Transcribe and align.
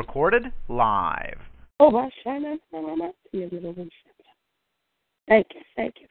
Recorded 0.00 0.44
live. 0.70 1.38
Oh, 1.78 1.90
Thank 5.28 5.46
you, 5.54 5.60
thank 5.76 5.94
you. 6.00 6.06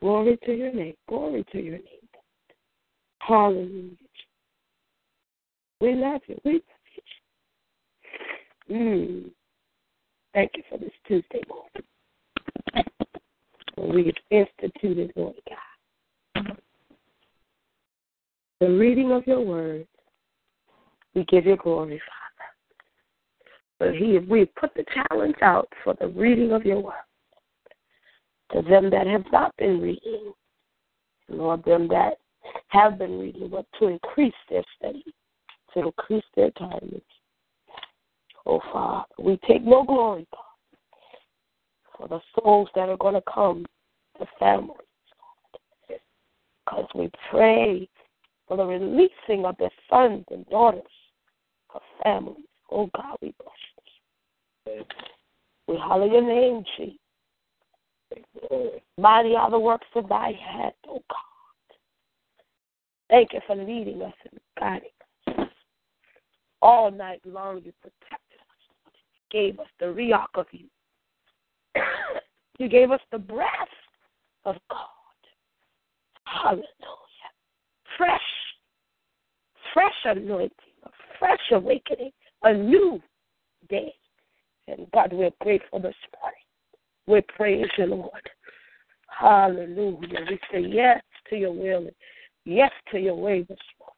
Glory 0.00 0.38
to 0.46 0.52
your 0.54 0.72
name. 0.72 0.94
Glory 1.06 1.44
to 1.52 1.58
your 1.58 1.76
name. 1.76 2.08
Hallelujah. 3.18 3.90
We 5.82 5.94
love 5.96 6.22
you. 6.28 6.40
We 6.46 6.52
love 6.52 6.62
you. 8.68 8.74
Mm. 8.74 9.30
Thank 10.32 10.52
you 10.56 10.62
for 10.70 10.78
this 10.78 10.88
Tuesday 11.06 11.42
morning. 11.46 11.84
We 13.94 14.14
instituted, 14.30 15.12
Lord 15.14 15.34
God. 15.46 16.56
The 18.60 18.70
reading 18.70 19.12
of 19.12 19.26
your 19.26 19.42
word, 19.42 19.86
we 21.14 21.24
give 21.24 21.46
you 21.46 21.56
glory, 21.56 22.00
Father. 23.78 23.92
But 23.92 23.94
he, 23.94 24.18
we 24.18 24.44
put 24.44 24.74
the 24.74 24.84
challenge 24.92 25.36
out 25.42 25.68
for 25.84 25.94
the 26.00 26.08
reading 26.08 26.52
of 26.52 26.64
your 26.64 26.80
word 26.80 26.94
to 28.52 28.62
them 28.62 28.90
that 28.90 29.06
have 29.06 29.24
not 29.30 29.54
been 29.56 29.80
reading, 29.80 30.32
Lord, 31.28 31.64
them 31.64 31.88
that 31.88 32.14
have 32.68 32.98
been 32.98 33.18
reading, 33.18 33.48
but 33.48 33.66
to 33.78 33.88
increase 33.88 34.34
their 34.48 34.64
study, 34.76 35.04
to 35.74 35.80
increase 35.80 36.24
their 36.34 36.50
time. 36.52 37.00
Oh, 38.46 38.60
Father, 38.72 39.04
we 39.18 39.38
take 39.46 39.62
no 39.62 39.84
glory, 39.84 40.26
God, 40.32 40.40
for 41.96 42.08
the 42.08 42.20
souls 42.34 42.68
that 42.74 42.88
are 42.88 42.96
going 42.96 43.14
to 43.14 43.22
come, 43.32 43.66
the 44.18 44.26
families, 44.38 44.76
because 46.64 46.86
we 46.94 47.10
pray 47.30 47.88
for 48.48 48.56
the 48.56 48.64
releasing 48.64 49.44
of 49.44 49.56
their 49.58 49.70
sons 49.88 50.24
and 50.30 50.48
daughters, 50.48 50.82
of 51.74 51.82
families. 52.02 52.44
Oh, 52.70 52.90
God, 52.96 53.16
we 53.22 53.34
bless 53.38 54.76
you. 54.76 54.84
We 55.68 55.76
holler 55.76 56.06
your 56.06 56.22
name, 56.22 56.64
Jesus. 56.76 56.96
Mighty 58.96 59.34
are 59.36 59.50
the 59.50 59.58
works 59.58 59.86
of 59.94 60.08
thy 60.08 60.32
hand, 60.32 60.72
oh 60.88 61.02
God. 61.10 61.76
Thank 63.10 63.32
you 63.32 63.40
for 63.46 63.56
leading 63.56 64.02
us 64.02 64.14
and 64.30 64.40
guiding 64.58 64.88
us. 65.38 65.48
All 66.60 66.90
night 66.90 67.20
long 67.24 67.62
you 67.64 67.72
protected 67.80 68.40
us. 68.40 68.94
You 69.14 69.40
gave 69.40 69.60
us 69.60 69.66
the 69.78 69.86
ruach 69.86 70.26
of 70.34 70.46
you. 70.52 70.66
you 72.58 72.68
gave 72.68 72.90
us 72.90 73.00
the 73.12 73.18
breath 73.18 73.48
of 74.44 74.56
God. 74.70 74.88
Hallelujah. 76.24 76.64
Fresh, 77.96 78.20
fresh 79.72 79.94
anointing, 80.04 80.50
a 80.84 80.90
fresh 81.18 81.40
awakening, 81.52 82.12
a 82.42 82.52
new 82.52 83.00
day. 83.68 83.94
And 84.66 84.86
God, 84.92 85.12
we're 85.12 85.30
grateful 85.40 85.80
this 85.80 85.94
morning. 86.20 86.38
We 87.06 87.22
praise 87.34 87.66
you, 87.78 87.86
Lord. 87.86 88.30
Hallelujah. 89.08 90.20
We 90.28 90.38
say 90.52 90.60
yes 90.60 91.02
to 91.30 91.36
your 91.36 91.52
will 91.52 91.88
yes 92.48 92.70
to 92.90 92.98
your 92.98 93.14
way 93.14 93.42
this 93.42 93.58
morning. 93.78 93.94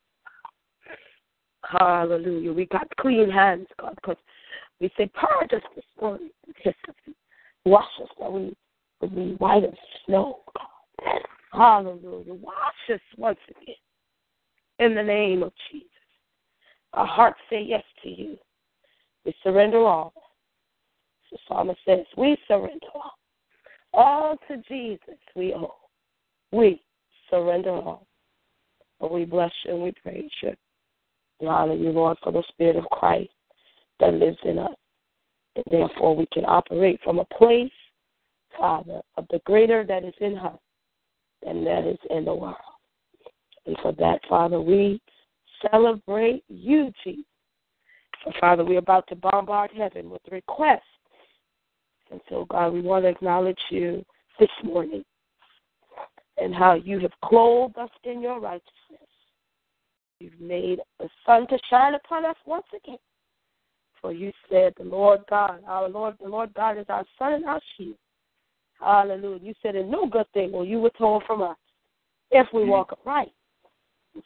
Hallelujah. 1.63 2.53
We 2.53 2.67
got 2.67 2.89
clean 2.99 3.31
hands, 3.31 3.69
God, 3.81 3.95
because 3.95 4.17
we 4.81 4.91
say, 4.97 5.11
purge 5.15 5.53
us 5.53 5.69
this 5.77 5.85
morning. 6.01 6.31
Wash 7.65 7.85
us 8.03 8.09
that 8.19 8.33
we 8.33 8.57
would 9.01 9.15
be 9.15 9.35
white 9.39 9.65
as 9.65 9.75
snow, 10.07 10.41
God. 10.57 11.21
Hallelujah. 11.53 12.35
Wash 12.35 12.91
us 12.93 13.01
once 13.17 13.39
again 13.49 13.75
in 14.81 14.95
the 14.95 15.03
name 15.03 15.43
of 15.43 15.53
Jesus. 15.71 15.87
Our 16.95 17.07
hearts 17.07 17.39
say 17.49 17.63
yes 17.63 17.85
to 18.03 18.09
you. 18.09 18.37
We 19.25 19.35
surrender 19.43 19.79
all. 19.79 20.13
The 21.31 21.39
psalmist 21.47 21.79
says, 21.87 22.05
We 22.17 22.37
surrender 22.49 22.87
all. 22.95 23.13
All 23.93 24.37
to 24.49 24.57
Jesus 24.69 25.19
we 25.37 25.55
owe. 25.55 25.77
We 26.51 26.83
surrender 27.29 27.71
all. 27.71 28.07
But 28.99 29.13
we 29.13 29.25
bless 29.25 29.53
you 29.65 29.75
and 29.75 29.83
we 29.83 29.93
praise 30.03 30.31
you. 30.43 30.55
We 31.41 31.47
honor 31.47 31.75
you, 31.75 31.91
Lord, 31.91 32.19
for 32.23 32.33
the 32.33 32.43
Spirit 32.49 32.77
of 32.77 32.85
Christ 32.91 33.31
that 34.01 34.15
lives 34.15 34.39
in 34.45 34.59
us. 34.59 34.75
And 35.57 35.65
therefore 35.71 36.17
we 36.17 36.27
can 36.33 36.45
operate 36.45 37.01
from 37.05 37.19
a 37.19 37.25
place, 37.37 37.71
Father, 38.59 39.01
of 39.17 39.27
the 39.31 39.41
greater 39.45 39.85
that 39.85 40.05
is 40.05 40.15
in 40.21 40.37
us 40.39 40.59
than 41.45 41.65
that 41.65 41.87
is 41.87 41.99
in 42.11 42.25
the 42.25 42.35
world. 42.35 42.57
And 43.71 43.79
for 43.83 43.93
that, 43.93 44.21
Father, 44.29 44.61
we 44.61 45.01
celebrate 45.71 46.43
you, 46.49 46.93
Jesus. 47.05 47.25
So, 48.25 48.33
Father, 48.41 48.65
we're 48.65 48.79
about 48.79 49.07
to 49.09 49.17
bombard 49.17 49.71
heaven 49.75 50.11
with 50.11 50.21
requests 50.31 50.83
and 52.11 52.21
so, 52.29 52.47
God, 52.49 52.73
we 52.73 52.81
want 52.81 53.05
to 53.05 53.09
acknowledge 53.09 53.59
you 53.71 54.05
this 54.39 54.49
morning 54.65 55.05
and 56.39 56.55
how 56.55 56.75
you 56.75 56.99
have 57.01 57.13
clothed 57.25 57.79
us 57.79 57.91
in 58.05 58.21
your 58.21 58.41
righteousness. 58.41 59.09
You've 60.19 60.41
made 60.41 60.81
the 60.99 61.09
sun 61.25 61.47
to 61.49 61.59
shine 61.71 61.95
upon 61.95 62.27
us 62.27 62.37
once 62.47 62.67
again. 62.77 62.99
For 64.01 64.13
you 64.13 64.33
said, 64.51 64.75
The 64.77 64.85
Lord 64.85 65.21
God, 65.29 65.61
our 65.67 65.89
Lord, 65.89 66.17
the 66.21 66.29
Lord 66.29 66.53
God 66.55 66.79
is 66.79 66.87
our 66.89 67.05
sun 67.19 67.35
and 67.35 67.45
our 67.45 67.61
shield. 67.77 67.97
Hallelujah. 68.81 69.41
You 69.43 69.55
said, 69.63 69.77
And 69.77 69.91
no 69.91 70.07
good 70.07 70.27
thing 70.33 70.53
will 70.53 70.65
you 70.65 70.81
withhold 70.81 71.23
from 71.27 71.43
us 71.43 71.57
if 72.31 72.47
we 72.53 72.63
mm. 72.63 72.69
walk 72.69 72.93
upright. 72.93 73.33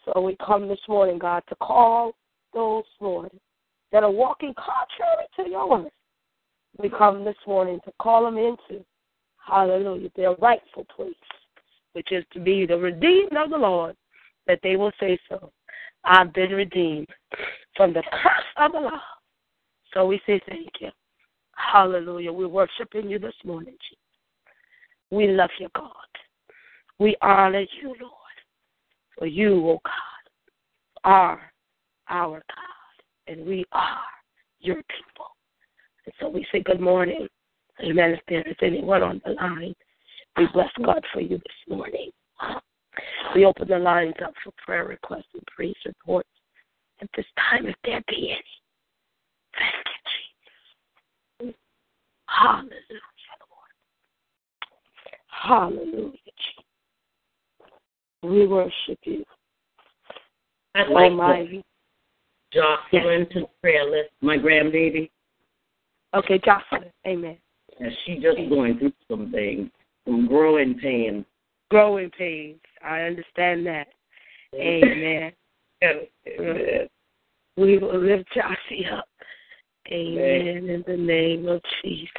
So 0.05 0.21
we 0.21 0.37
come 0.45 0.69
this 0.69 0.81
morning, 0.89 1.19
God, 1.19 1.43
to 1.49 1.55
call 1.56 2.12
those, 2.53 2.84
Lord, 3.00 3.31
that 3.93 4.03
are 4.03 4.11
walking 4.11 4.55
contrary 4.55 5.27
to 5.37 5.50
your 5.50 5.69
word 5.69 5.91
we 6.78 6.89
come 6.89 7.25
this 7.25 7.37
morning 7.47 7.81
to 7.84 7.93
call 8.00 8.25
them 8.25 8.37
into, 8.37 8.84
hallelujah, 9.37 10.11
their 10.17 10.34
rightful 10.37 10.87
place, 10.95 11.15
which 11.93 12.11
is 12.11 12.25
to 12.33 12.41
be 12.41 12.67
the 12.67 12.77
redeemed 12.77 13.37
of 13.37 13.50
the 13.50 13.56
Lord, 13.56 13.97
that 14.47 14.61
they 14.62 14.77
will 14.77 14.93
say 14.99 15.19
so. 15.28 15.53
I've 16.05 16.33
been 16.33 16.51
redeemed 16.51 17.09
from 17.77 17.93
the 17.93 18.03
curse 18.11 18.45
of 18.59 18.72
the 18.72 18.81
law. 18.81 19.01
So 19.93 20.06
we 20.06 20.21
say 20.27 20.41
thank 20.49 20.69
you. 20.81 20.91
Hallelujah. 21.56 22.33
We're 22.33 22.49
worshiping 22.49 23.09
you 23.09 23.19
this 23.19 23.34
morning, 23.45 23.75
Jesus. 23.89 23.99
We 25.11 25.28
love 25.28 25.51
you, 25.61 25.69
God. 25.77 25.91
We 26.99 27.16
honor 27.22 27.65
you, 27.81 27.95
Lord. 28.01 28.24
For 29.19 29.27
you, 29.27 29.67
O 29.67 29.71
oh 29.71 29.81
God, 29.85 31.11
are 31.11 31.53
our 32.09 32.43
God, 32.49 33.33
and 33.33 33.47
we 33.47 33.65
are 33.73 34.01
your 34.61 34.77
people. 34.77 35.27
And 36.05 36.15
so 36.21 36.29
we 36.29 36.47
say 36.53 36.63
good 36.63 36.81
morning. 36.81 37.29
Amen. 37.81 38.11
If 38.11 38.21
there 38.29 38.43
is 38.43 38.57
anyone 38.63 39.03
on 39.03 39.21
the 39.25 39.33
line, 39.33 39.75
we 40.37 40.47
bless 40.53 40.71
God 40.85 41.03
for 41.13 41.21
you 41.21 41.39
this 41.39 41.77
morning. 41.77 42.11
We 43.35 43.45
open 43.45 43.69
the 43.69 43.79
lines 43.79 44.15
up 44.25 44.33
for 44.43 44.53
prayer 44.65 44.84
requests 44.84 45.25
and 45.34 45.43
praise 45.47 45.75
reports 45.84 46.28
at 47.01 47.09
this 47.17 47.27
time, 47.37 47.67
if 47.67 47.75
there 47.84 48.03
be 48.09 48.31
any. 48.31 48.43
Thank 49.59 49.75
you, 51.41 51.47
Jesus. 51.47 51.57
Hallelujah, 52.27 52.71
Lord. 53.51 53.72
Hallelujah, 55.28 56.13
Jesus. 56.13 56.64
We 58.24 58.47
worship 58.47 58.98
you. 59.04 59.24
I'd 60.74 60.88
like 60.88 61.10
Almighty. 61.10 61.65
Jocelyn 62.53 63.28
to 63.30 63.41
the 63.41 63.47
prayer 63.60 63.84
list, 63.84 64.10
my 64.22 64.38
grandbaby. 64.38 65.10
Okay, 66.15 66.41
Jocelyn. 66.44 66.91
Amen. 67.06 67.36
And 67.80 67.92
she 68.04 68.15
just 68.15 68.38
going 68.48 68.78
through 68.78 68.92
some 69.10 69.30
things, 69.30 69.68
some 70.06 70.26
growing 70.26 70.74
pains. 70.78 71.24
Growing 71.71 72.10
pains. 72.10 72.60
I 72.84 73.00
understand 73.03 73.66
that. 73.66 73.88
Amen. 74.54 75.32
Amen. 75.82 76.88
We 77.56 77.78
will 77.78 78.00
lift 78.04 78.28
Jossie 78.34 78.92
up. 78.92 79.06
Amen. 79.88 80.68
In 80.68 80.84
the 80.88 80.97
name 80.97 81.47
of 81.47 81.60
Jesus. 81.84 82.10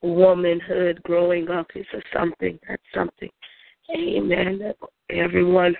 Womanhood 0.00 1.02
growing 1.02 1.48
up 1.50 1.66
is 1.74 1.86
a 1.92 2.00
something. 2.16 2.56
That's 2.68 2.82
something. 2.94 3.30
Amen. 3.96 4.60
That 4.60 4.76
Everyone 5.10 5.74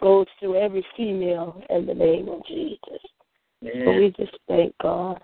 goes 0.00 0.26
through 0.38 0.56
every 0.56 0.84
female 0.96 1.62
in 1.70 1.86
the 1.86 1.94
name 1.94 2.28
of 2.28 2.44
Jesus. 2.46 3.02
So 3.62 3.92
we 3.92 4.14
just 4.16 4.36
thank 4.48 4.74
God 4.82 5.20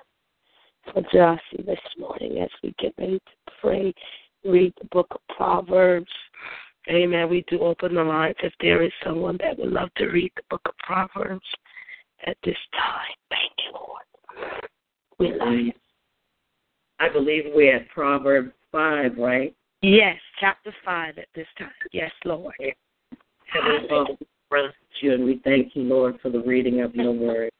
for 0.92 1.02
Jossie 1.02 1.64
this 1.64 1.78
morning 1.98 2.38
as 2.42 2.50
we 2.62 2.74
get 2.78 2.92
ready 2.98 3.18
to 3.18 3.52
pray, 3.60 3.94
read 4.44 4.74
the 4.80 4.86
book 4.88 5.06
of 5.10 5.20
Proverbs. 5.34 6.10
Amen. 6.90 7.28
We 7.28 7.44
do 7.48 7.60
open 7.60 7.94
the 7.94 8.04
lines 8.04 8.36
if 8.42 8.52
there 8.60 8.82
is 8.82 8.92
someone 9.04 9.38
that 9.40 9.58
would 9.58 9.72
love 9.72 9.88
to 9.96 10.06
read 10.06 10.30
the 10.36 10.42
book 10.50 10.62
of 10.66 10.76
Proverbs 10.78 11.46
at 12.26 12.36
this 12.44 12.56
time. 12.72 13.16
Thank 13.30 13.52
you, 13.66 13.72
Lord. 13.72 14.02
We 15.18 15.32
love 15.38 15.58
you. 15.58 15.72
I 17.00 17.08
believe 17.08 17.44
we're 17.54 17.76
at 17.76 17.88
Proverbs 17.88 18.52
5, 18.72 19.16
right? 19.18 19.54
Yes, 19.82 20.16
chapter 20.40 20.74
5 20.84 21.18
at 21.18 21.28
this 21.34 21.46
time. 21.58 21.70
Yes, 21.92 22.12
Lord. 22.24 22.54
Heavenly 23.46 23.88
Father, 23.88 24.16
we 24.18 24.26
praise 24.50 24.72
you 25.00 25.14
and 25.14 25.24
we 25.24 25.40
thank 25.44 25.76
you, 25.76 25.82
Lord, 25.82 26.18
for 26.20 26.30
the 26.30 26.40
reading 26.40 26.80
of 26.80 26.94
your 26.94 27.12
word. 27.12 27.50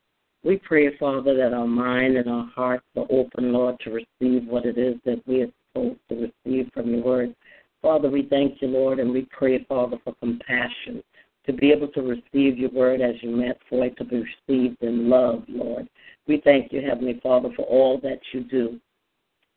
We 0.44 0.56
pray, 0.58 0.96
Father, 0.98 1.34
that 1.36 1.52
our 1.52 1.66
mind 1.66 2.16
and 2.16 2.28
our 2.28 2.46
hearts 2.54 2.84
are 2.96 3.06
open, 3.10 3.52
Lord, 3.52 3.76
to 3.80 3.90
receive 3.90 4.46
what 4.46 4.64
it 4.64 4.78
is 4.78 4.96
that 5.04 5.22
we 5.26 5.42
are 5.42 5.48
supposed 5.72 5.98
to 6.08 6.30
receive 6.46 6.70
from 6.72 6.94
your 6.94 7.02
word. 7.02 7.34
Father, 7.82 8.08
we 8.08 8.22
thank 8.28 8.62
you, 8.62 8.68
Lord, 8.68 8.98
and 8.98 9.10
we 9.12 9.26
pray, 9.30 9.64
Father, 9.64 9.96
for 10.04 10.14
compassion 10.14 11.02
to 11.46 11.52
be 11.52 11.70
able 11.70 11.88
to 11.88 12.02
receive 12.02 12.58
your 12.58 12.70
word 12.70 13.00
as 13.00 13.14
you 13.22 13.30
meant 13.30 13.58
for 13.68 13.84
it 13.84 13.96
to 13.98 14.04
be 14.04 14.24
received 14.48 14.82
in 14.82 15.08
love, 15.08 15.44
Lord. 15.48 15.88
We 16.26 16.40
thank 16.44 16.72
you, 16.72 16.80
Heavenly 16.80 17.20
Father, 17.22 17.50
for 17.54 17.62
all 17.62 18.00
that 18.02 18.18
you 18.32 18.42
do. 18.44 18.80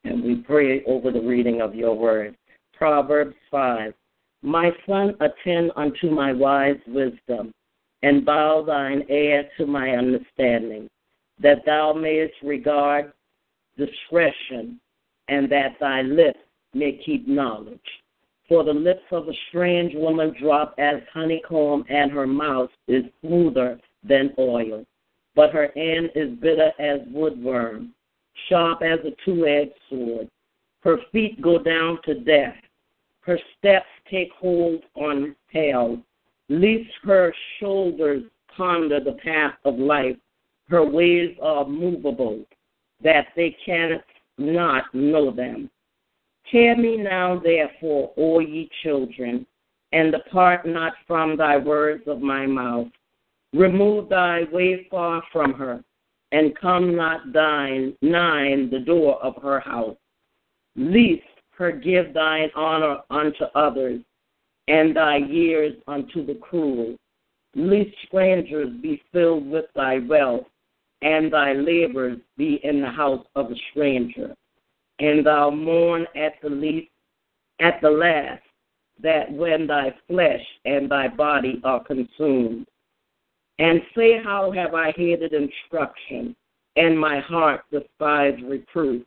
And 0.03 0.23
we 0.23 0.35
pray 0.35 0.83
over 0.85 1.11
the 1.11 1.21
reading 1.21 1.61
of 1.61 1.75
your 1.75 1.95
word. 1.95 2.35
Proverbs 2.73 3.35
5. 3.51 3.93
My 4.41 4.71
son, 4.87 5.15
attend 5.19 5.71
unto 5.75 6.09
my 6.09 6.31
wise 6.31 6.79
wisdom, 6.87 7.53
and 8.03 8.25
bow 8.25 8.63
thine 8.63 9.05
ear 9.09 9.49
to 9.57 9.65
my 9.65 9.91
understanding, 9.91 10.89
that 11.39 11.65
thou 11.65 11.93
mayest 11.93 12.35
regard 12.41 13.11
discretion, 13.77 14.79
and 15.27 15.49
that 15.51 15.77
thy 15.79 16.01
lips 16.03 16.39
may 16.73 16.93
keep 16.93 17.27
knowledge. 17.27 17.79
For 18.47 18.63
the 18.63 18.73
lips 18.73 19.03
of 19.11 19.27
a 19.27 19.33
strange 19.49 19.93
woman 19.93 20.35
drop 20.41 20.73
as 20.77 21.01
honeycomb, 21.13 21.85
and 21.89 22.11
her 22.11 22.27
mouth 22.27 22.71
is 22.87 23.03
smoother 23.21 23.79
than 24.03 24.33
oil. 24.39 24.85
But 25.35 25.51
her 25.51 25.71
end 25.77 26.11
is 26.15 26.39
bitter 26.39 26.71
as 26.79 27.01
woodworm, 27.13 27.89
sharp 28.47 28.81
as 28.81 28.99
a 29.05 29.11
two 29.23 29.45
edged 29.45 29.73
sword. 29.89 30.29
Her 30.81 30.97
feet 31.11 31.41
go 31.41 31.59
down 31.61 31.99
to 32.05 32.15
death. 32.15 32.55
Her 33.29 33.39
steps 33.59 33.85
take 34.09 34.31
hold 34.39 34.81
on 34.95 35.35
hell. 35.53 36.01
Lest 36.49 36.89
her 37.03 37.31
shoulders 37.59 38.23
ponder 38.57 38.99
the 38.99 39.19
path 39.23 39.53
of 39.65 39.77
life. 39.77 40.15
Her 40.67 40.83
ways 40.83 41.37
are 41.39 41.63
movable, 41.63 42.43
that 43.03 43.27
they 43.35 43.55
cannot 43.63 44.83
know 44.95 45.29
them. 45.29 45.69
Hear 46.45 46.75
me 46.75 46.97
now, 46.97 47.37
therefore, 47.37 48.13
O 48.17 48.39
ye 48.39 48.67
children, 48.81 49.45
and 49.91 50.11
depart 50.11 50.65
not 50.65 50.93
from 51.05 51.37
thy 51.37 51.57
words 51.57 52.07
of 52.07 52.21
my 52.21 52.47
mouth. 52.47 52.87
Remove 53.53 54.09
thy 54.09 54.45
way 54.51 54.87
far 54.89 55.21
from 55.31 55.53
her, 55.53 55.83
and 56.31 56.57
come 56.57 56.95
not 56.95 57.31
thine 57.31 57.95
nigh 58.01 58.55
the 58.71 58.79
door 58.79 59.23
of 59.23 59.39
her 59.43 59.59
house. 59.59 59.97
Least 60.75 61.25
her 61.59 61.73
give 61.73 62.13
thine 62.13 62.49
honor 62.55 62.99
unto 63.09 63.43
others, 63.53 64.01
and 64.69 64.95
thy 64.95 65.17
years 65.17 65.73
unto 65.87 66.25
the 66.25 66.35
cruel. 66.35 66.95
Least 67.53 67.95
strangers 68.07 68.69
be 68.81 69.01
filled 69.11 69.47
with 69.49 69.65
thy 69.75 69.99
wealth, 69.99 70.47
and 71.01 71.31
thy 71.31 71.53
labors 71.53 72.17
be 72.37 72.59
in 72.63 72.81
the 72.81 72.89
house 72.89 73.25
of 73.35 73.51
a 73.51 73.55
stranger. 73.71 74.33
And 74.99 75.25
thou 75.25 75.49
mourn 75.49 76.07
at 76.15 76.33
the 76.41 76.49
least 76.49 76.89
at 77.59 77.81
the 77.81 77.89
last 77.89 78.41
that 79.01 79.31
when 79.31 79.67
thy 79.67 79.93
flesh 80.07 80.45
and 80.65 80.89
thy 80.89 81.07
body 81.09 81.59
are 81.63 81.83
consumed. 81.83 82.67
And 83.59 83.81
say 83.95 84.21
how 84.23 84.51
have 84.51 84.73
i 84.73 84.91
hated 84.91 85.33
instruction 85.33 86.35
and 86.75 86.97
my 86.97 87.19
heart 87.19 87.61
despised 87.71 88.41
reproof 88.43 89.03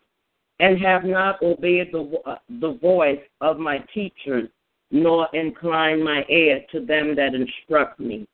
and 0.60 0.78
have 0.80 1.04
not 1.04 1.42
obeyed 1.42 1.90
the, 1.92 2.20
uh, 2.26 2.36
the 2.60 2.74
voice 2.74 3.20
of 3.40 3.58
my 3.58 3.78
teachers 3.94 4.48
nor 4.90 5.28
inclined 5.32 6.04
my 6.04 6.24
ear 6.28 6.60
to 6.70 6.84
them 6.84 7.16
that 7.16 7.34
instruct 7.34 7.98
me 7.98 8.26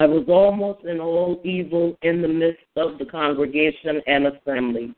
i 0.00 0.06
was 0.06 0.24
almost 0.28 0.84
in 0.84 1.00
all 1.00 1.40
evil 1.44 1.96
in 2.02 2.22
the 2.22 2.28
midst 2.28 2.62
of 2.76 2.98
the 2.98 3.04
congregation 3.06 4.00
and 4.06 4.26
assembly 4.26 4.94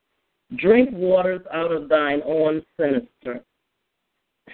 Drink 0.55 0.91
waters 0.93 1.43
out 1.53 1.73
of 1.73 1.89
thine 1.89 2.23
own 2.25 2.65
sinister 2.79 3.43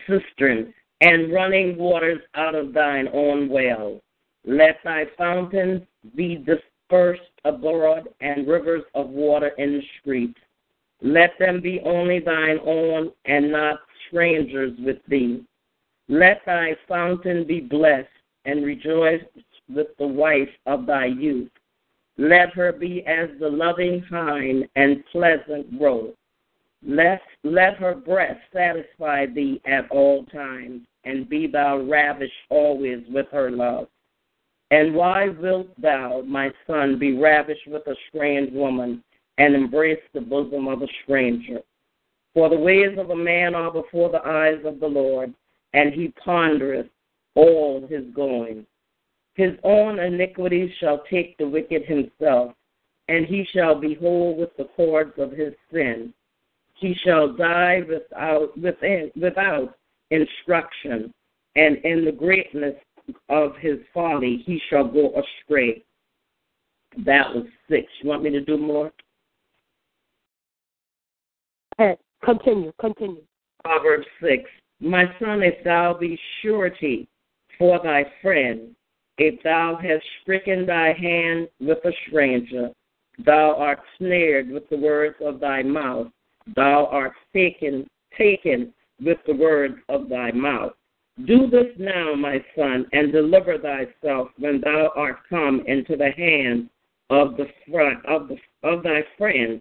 cistern, 0.09 0.73
and 1.03 1.33
running 1.33 1.77
waters 1.77 2.21
out 2.35 2.55
of 2.55 2.73
thine 2.73 3.09
own 3.12 3.49
well. 3.49 4.00
Let 4.47 4.79
thy 4.85 5.05
fountains 5.19 5.83
be 6.17 6.37
dispersed 6.37 7.21
abroad, 7.44 8.09
and 8.21 8.49
rivers 8.49 8.85
of 8.94 9.11
water 9.11 9.49
in 9.59 9.73
the 9.75 9.83
streets. 10.00 10.39
Let 11.02 11.32
them 11.38 11.60
be 11.60 11.81
only 11.84 12.20
thine 12.20 12.58
own, 12.64 13.10
and 13.25 13.50
not 13.50 13.81
strangers 14.08 14.72
with 14.78 14.99
thee. 15.08 15.44
Let 16.08 16.43
thy 16.46 16.76
fountain 16.88 17.44
be 17.44 17.60
blessed, 17.60 18.08
and 18.44 18.64
rejoice 18.64 19.22
with 19.69 19.88
the 19.99 20.06
wife 20.06 20.50
of 20.66 20.87
thy 20.87 21.06
youth. 21.06 21.50
Let 22.19 22.50
her 22.54 22.72
be 22.72 23.04
as 23.06 23.31
the 23.40 23.49
loving 23.49 24.00
hind 24.08 24.69
and 24.76 25.04
pleasant 25.06 25.78
growth. 25.78 26.14
Let, 26.84 27.20
let 27.43 27.76
her 27.76 27.94
breast 27.94 28.40
satisfy 28.52 29.26
thee 29.26 29.60
at 29.64 29.90
all 29.90 30.25
times, 30.26 30.82
and 31.05 31.28
be 31.28 31.46
thou 31.46 31.78
ravished 31.78 32.32
always 32.50 33.02
with 33.08 33.26
her 33.32 33.50
love. 33.50 33.88
And 34.70 34.94
why 34.94 35.28
wilt 35.28 35.69
thou, 35.81 36.22
my 36.26 36.50
son, 36.66 36.98
be 36.98 37.16
ravished 37.16 37.66
with 37.66 37.87
a 37.87 37.94
strange 38.08 38.52
woman, 38.52 39.02
and 39.38 39.55
embrace 39.55 40.02
the 40.14 40.20
bosom 40.20 40.69
of 40.69 40.82
a 40.82 40.88
stranger? 41.05 41.61
For 42.34 42.49
the 42.49 42.56
ways 42.56 42.96
of 42.99 43.11
a 43.11 43.17
man 43.17 43.55
are 43.55 43.70
before 43.70 44.11
the 44.11 44.25
eyes 44.26 44.64
of 44.64 44.81
the 44.81 44.87
Lord, 44.87 45.34
and 45.75 45.93
he 45.93 46.12
pondereth 46.25 46.88
all 47.34 47.87
his 47.88 48.05
goings. 48.14 48.67
His 49.34 49.52
own 49.64 49.98
iniquity 49.98 50.72
shall 50.79 51.03
take 51.10 51.36
the 51.39 51.48
wicked 51.48 51.84
himself, 51.84 52.53
and 53.08 53.27
he 53.27 53.46
shall 53.53 53.74
be 53.74 53.94
whole 53.94 54.36
with 54.36 54.55
the 54.56 54.69
cords 54.77 55.12
of 55.19 55.32
his 55.32 55.55
sin. 55.72 56.12
He 56.74 56.94
shall 57.05 57.32
die 57.32 57.82
without, 57.89 58.56
within, 58.58 59.10
without 59.17 59.74
instruction, 60.10 61.12
and 61.56 61.77
in 61.79 62.05
the 62.05 62.12
greatness 62.12 62.74
of 63.29 63.56
his 63.56 63.79
folly 63.93 64.43
he 64.44 64.60
shall 64.69 64.84
go 64.84 65.12
astray. 65.15 65.82
That 67.05 67.34
was 67.34 67.46
six. 67.69 67.86
You 68.03 68.10
want 68.10 68.22
me 68.22 68.31
to 68.31 68.41
do 68.41 68.58
more? 68.58 68.93
Hey, 71.82 71.96
continue, 72.24 72.70
continue. 72.81 73.22
Proverbs 73.65 74.06
6. 74.22 74.44
My 74.79 75.03
son, 75.19 75.43
if 75.43 75.65
thou 75.65 75.96
be 75.98 76.17
surety 76.41 77.08
for 77.58 77.81
thy 77.82 78.05
friend, 78.22 78.77
if 79.19 79.43
thou 79.43 79.77
hast 79.82 80.05
stricken 80.20 80.65
thy 80.65 80.93
hand 80.93 81.48
with 81.58 81.79
a 81.84 81.91
stranger, 82.06 82.70
thou 83.27 83.56
art 83.56 83.81
snared 83.98 84.48
with 84.48 84.69
the 84.70 84.77
words 84.77 85.17
of 85.20 85.41
thy 85.41 85.65
mouth, 85.65 86.06
thou 86.55 86.86
art 86.86 87.15
taken 87.32 87.84
taken 88.17 88.72
with 89.05 89.19
the 89.27 89.34
words 89.34 89.74
of 89.89 90.08
thy 90.08 90.31
mouth. 90.31 90.74
Do 91.27 91.48
this 91.48 91.74
now, 91.79 92.15
my 92.15 92.44
son, 92.56 92.86
and 92.93 93.10
deliver 93.10 93.58
thyself 93.58 94.29
when 94.39 94.60
thou 94.60 94.93
art 94.94 95.17
come 95.29 95.65
into 95.67 95.96
the 95.96 96.12
hand 96.12 96.70
of 97.10 97.36
the 97.36 97.48
front 97.69 98.06
of 98.06 98.29
the 98.29 98.36
of 98.62 98.84
thy 98.84 99.03
friend. 99.19 99.60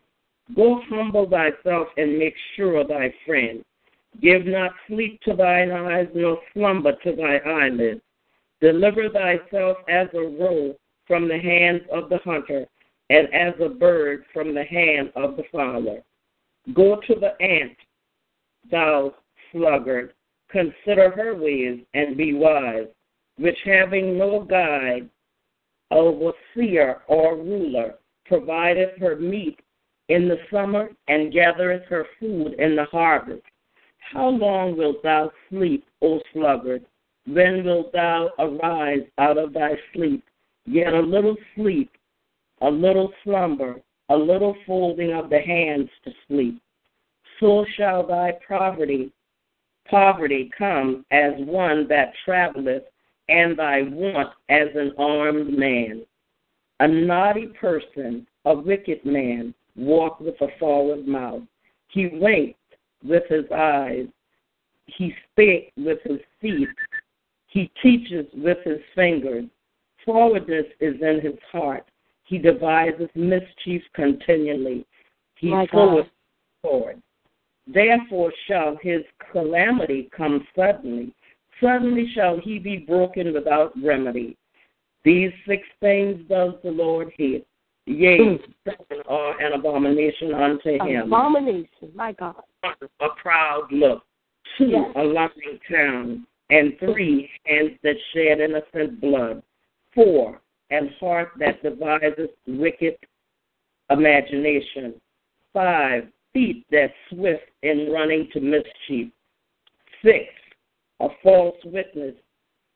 Go 0.55 0.81
humble 0.89 1.29
thyself 1.29 1.87
and 1.97 2.17
make 2.17 2.35
sure 2.55 2.83
thy 2.83 3.13
friend. 3.25 3.63
Give 4.21 4.45
not 4.45 4.71
sleep 4.87 5.21
to 5.21 5.35
thine 5.35 5.71
eyes, 5.71 6.07
nor 6.13 6.39
slumber 6.53 6.93
to 7.03 7.15
thy 7.15 7.37
eyelids. 7.37 8.01
Deliver 8.59 9.09
thyself 9.09 9.77
as 9.87 10.07
a 10.13 10.19
roe 10.19 10.75
from 11.07 11.27
the 11.27 11.39
hands 11.39 11.81
of 11.91 12.09
the 12.09 12.17
hunter, 12.19 12.65
and 13.09 13.33
as 13.33 13.53
a 13.61 13.69
bird 13.69 14.25
from 14.33 14.53
the 14.53 14.63
hand 14.63 15.11
of 15.15 15.37
the 15.37 15.43
fowler. 15.51 16.01
Go 16.73 16.99
to 17.07 17.15
the 17.15 17.41
ant, 17.41 17.77
thou 18.69 19.13
sluggard, 19.51 20.13
consider 20.49 21.09
her 21.11 21.35
ways 21.35 21.79
and 21.93 22.17
be 22.17 22.33
wise, 22.33 22.87
which 23.37 23.57
having 23.63 24.17
no 24.17 24.41
guide, 24.41 25.09
overseer, 25.89 27.01
or 27.07 27.35
ruler, 27.35 27.95
provideth 28.25 28.97
her 28.99 29.15
meat 29.15 29.59
in 30.11 30.27
the 30.27 30.37
summer 30.51 30.89
and 31.07 31.31
gathereth 31.31 31.85
her 31.85 32.05
food 32.19 32.53
in 32.59 32.75
the 32.75 32.83
harvest. 32.85 33.43
How 33.99 34.27
long 34.27 34.75
wilt 34.75 35.01
thou 35.03 35.31
sleep, 35.49 35.85
O 36.01 36.19
sluggard? 36.33 36.83
When 37.25 37.63
wilt 37.63 37.93
thou 37.93 38.29
arise 38.37 39.07
out 39.17 39.37
of 39.37 39.53
thy 39.53 39.75
sleep? 39.93 40.21
Yet 40.65 40.93
a 40.93 40.99
little 40.99 41.37
sleep, 41.55 41.91
a 42.61 42.69
little 42.69 43.13
slumber, 43.23 43.81
a 44.09 44.15
little 44.15 44.55
folding 44.67 45.13
of 45.13 45.29
the 45.29 45.39
hands 45.39 45.89
to 46.03 46.11
sleep. 46.27 46.61
So 47.39 47.65
shall 47.77 48.05
thy 48.05 48.33
poverty, 48.45 49.13
poverty 49.89 50.51
come 50.57 51.05
as 51.11 51.31
one 51.37 51.87
that 51.87 52.11
travelleth, 52.25 52.83
and 53.29 53.57
thy 53.57 53.83
want 53.83 54.33
as 54.49 54.67
an 54.75 54.91
armed 54.97 55.57
man. 55.57 56.03
A 56.81 56.87
naughty 56.87 57.47
person, 57.59 58.27
a 58.43 58.53
wicked 58.53 59.05
man, 59.05 59.53
walk 59.75 60.19
with 60.19 60.39
a 60.41 60.47
forward 60.59 61.07
mouth. 61.07 61.43
He 61.87 62.07
winked 62.07 62.57
with 63.03 63.23
his 63.29 63.45
eyes. 63.53 64.07
He 64.85 65.13
spake 65.31 65.71
with 65.77 65.99
his 66.03 66.19
feet. 66.39 66.67
He 67.47 67.71
teaches 67.81 68.25
with 68.33 68.57
his 68.63 68.79
fingers. 68.95 69.45
Forwardness 70.05 70.65
is 70.79 70.95
in 71.01 71.19
his 71.21 71.37
heart. 71.51 71.85
He 72.23 72.37
devises 72.37 73.09
mischief 73.13 73.81
continually. 73.93 74.85
He 75.35 75.49
goeth 75.71 76.07
forward. 76.61 77.01
Therefore 77.67 78.31
shall 78.47 78.77
his 78.81 79.01
calamity 79.31 80.09
come 80.15 80.45
suddenly. 80.55 81.13
Suddenly 81.61 82.11
shall 82.13 82.39
he 82.39 82.57
be 82.57 82.77
broken 82.77 83.33
without 83.33 83.71
remedy. 83.81 84.37
These 85.03 85.31
six 85.47 85.63
things 85.79 86.21
does 86.27 86.53
the 86.63 86.71
Lord 86.71 87.11
hate. 87.17 87.45
Yea, 87.85 88.39
are 89.09 89.31
uh, 89.31 89.45
an 89.45 89.53
abomination 89.53 90.33
unto 90.33 90.71
him. 90.83 91.07
Abomination, 91.07 91.91
my 91.95 92.11
God. 92.13 92.35
A 92.63 93.07
proud 93.21 93.71
look. 93.71 94.03
Two, 94.57 94.67
Yes. 94.67 94.91
a 94.95 95.03
lying 95.03 95.59
tongue. 95.69 96.25
And 96.49 96.77
three, 96.79 97.29
hands 97.45 97.71
that 97.83 97.95
shed 98.13 98.39
innocent 98.41 98.99
blood. 98.99 99.41
Four, 99.95 100.41
and 100.69 100.89
heart 100.99 101.29
that 101.39 101.63
devises 101.63 102.29
wicked 102.47 102.97
imagination. 103.89 104.95
Five, 105.53 106.07
feet 106.33 106.65
that 106.71 106.91
swift 107.09 107.43
in 107.63 107.91
running 107.91 108.29
to 108.33 108.39
mischief. 108.39 109.11
Six, 110.03 110.25
a 110.99 111.07
false 111.23 111.57
witness 111.65 112.15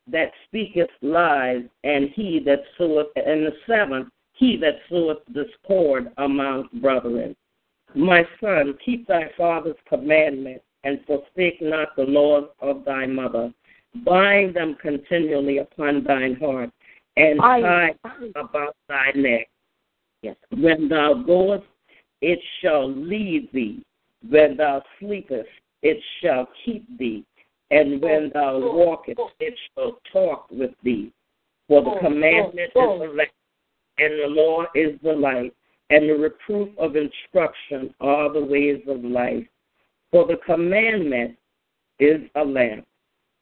that 0.07 0.31
speaketh 0.47 0.89
lies, 1.01 1.63
and 1.83 2.09
he 2.13 2.39
that 2.45 2.63
soweth, 2.77 3.07
and 3.15 3.45
the 3.45 3.53
seventh, 3.67 4.09
he 4.35 4.57
that 4.57 4.75
soweth 4.89 5.19
discord 5.33 6.11
among 6.17 6.69
brethren. 6.81 7.35
My 7.95 8.23
son, 8.41 8.77
keep 8.83 9.07
thy 9.07 9.31
father's 9.37 9.75
commandment, 9.87 10.61
and 10.83 10.99
forsake 11.07 11.61
not 11.61 11.95
the 11.95 12.03
laws 12.03 12.49
of 12.59 12.83
thy 12.85 13.05
mother. 13.05 13.51
Bind 14.03 14.55
them 14.55 14.75
continually 14.81 15.59
upon 15.59 16.03
thine 16.03 16.35
heart, 16.35 16.69
and 17.15 17.39
I, 17.41 17.95
tie 18.03 18.29
about 18.35 18.75
thy 18.89 19.11
neck. 19.15 19.47
Yes. 20.21 20.35
When 20.51 20.89
thou 20.89 21.13
goest, 21.25 21.63
it 22.21 22.39
shall 22.61 22.89
lead 22.89 23.49
thee. 23.53 23.83
When 24.29 24.57
thou 24.57 24.81
sleepest, 24.99 25.47
it 25.81 25.97
shall 26.21 26.47
keep 26.65 26.85
thee. 26.97 27.23
And 27.71 28.01
when 28.01 28.31
thou 28.33 28.59
walkest, 28.59 29.19
it 29.39 29.53
shall 29.73 29.99
talk 30.11 30.47
with 30.51 30.71
thee. 30.83 31.11
For 31.67 31.81
the 31.81 31.89
oh, 31.89 31.97
oh, 31.97 31.99
commandment 31.99 32.59
is 32.59 32.71
oh. 32.75 32.99
the 32.99 33.05
lamp, 33.05 33.29
and 33.97 34.13
the 34.13 34.27
law 34.27 34.65
is 34.75 34.99
the 35.03 35.13
light, 35.13 35.53
and 35.89 36.09
the 36.09 36.13
reproof 36.13 36.69
of 36.77 36.95
instruction 36.95 37.93
are 38.01 38.31
the 38.31 38.43
ways 38.43 38.81
of 38.87 39.03
life. 39.03 39.45
For 40.11 40.25
the 40.25 40.37
commandment 40.45 41.37
is 41.99 42.21
a 42.35 42.43
lamp, 42.43 42.85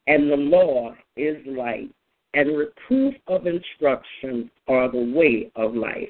and 0.07 0.29
the 0.29 0.37
law 0.37 0.93
is 1.15 1.37
light, 1.45 1.89
and 2.33 2.57
reproof 2.57 3.15
of 3.27 3.47
instruction 3.47 4.49
are 4.67 4.91
the 4.91 5.13
way 5.15 5.51
of 5.55 5.75
life. 5.75 6.09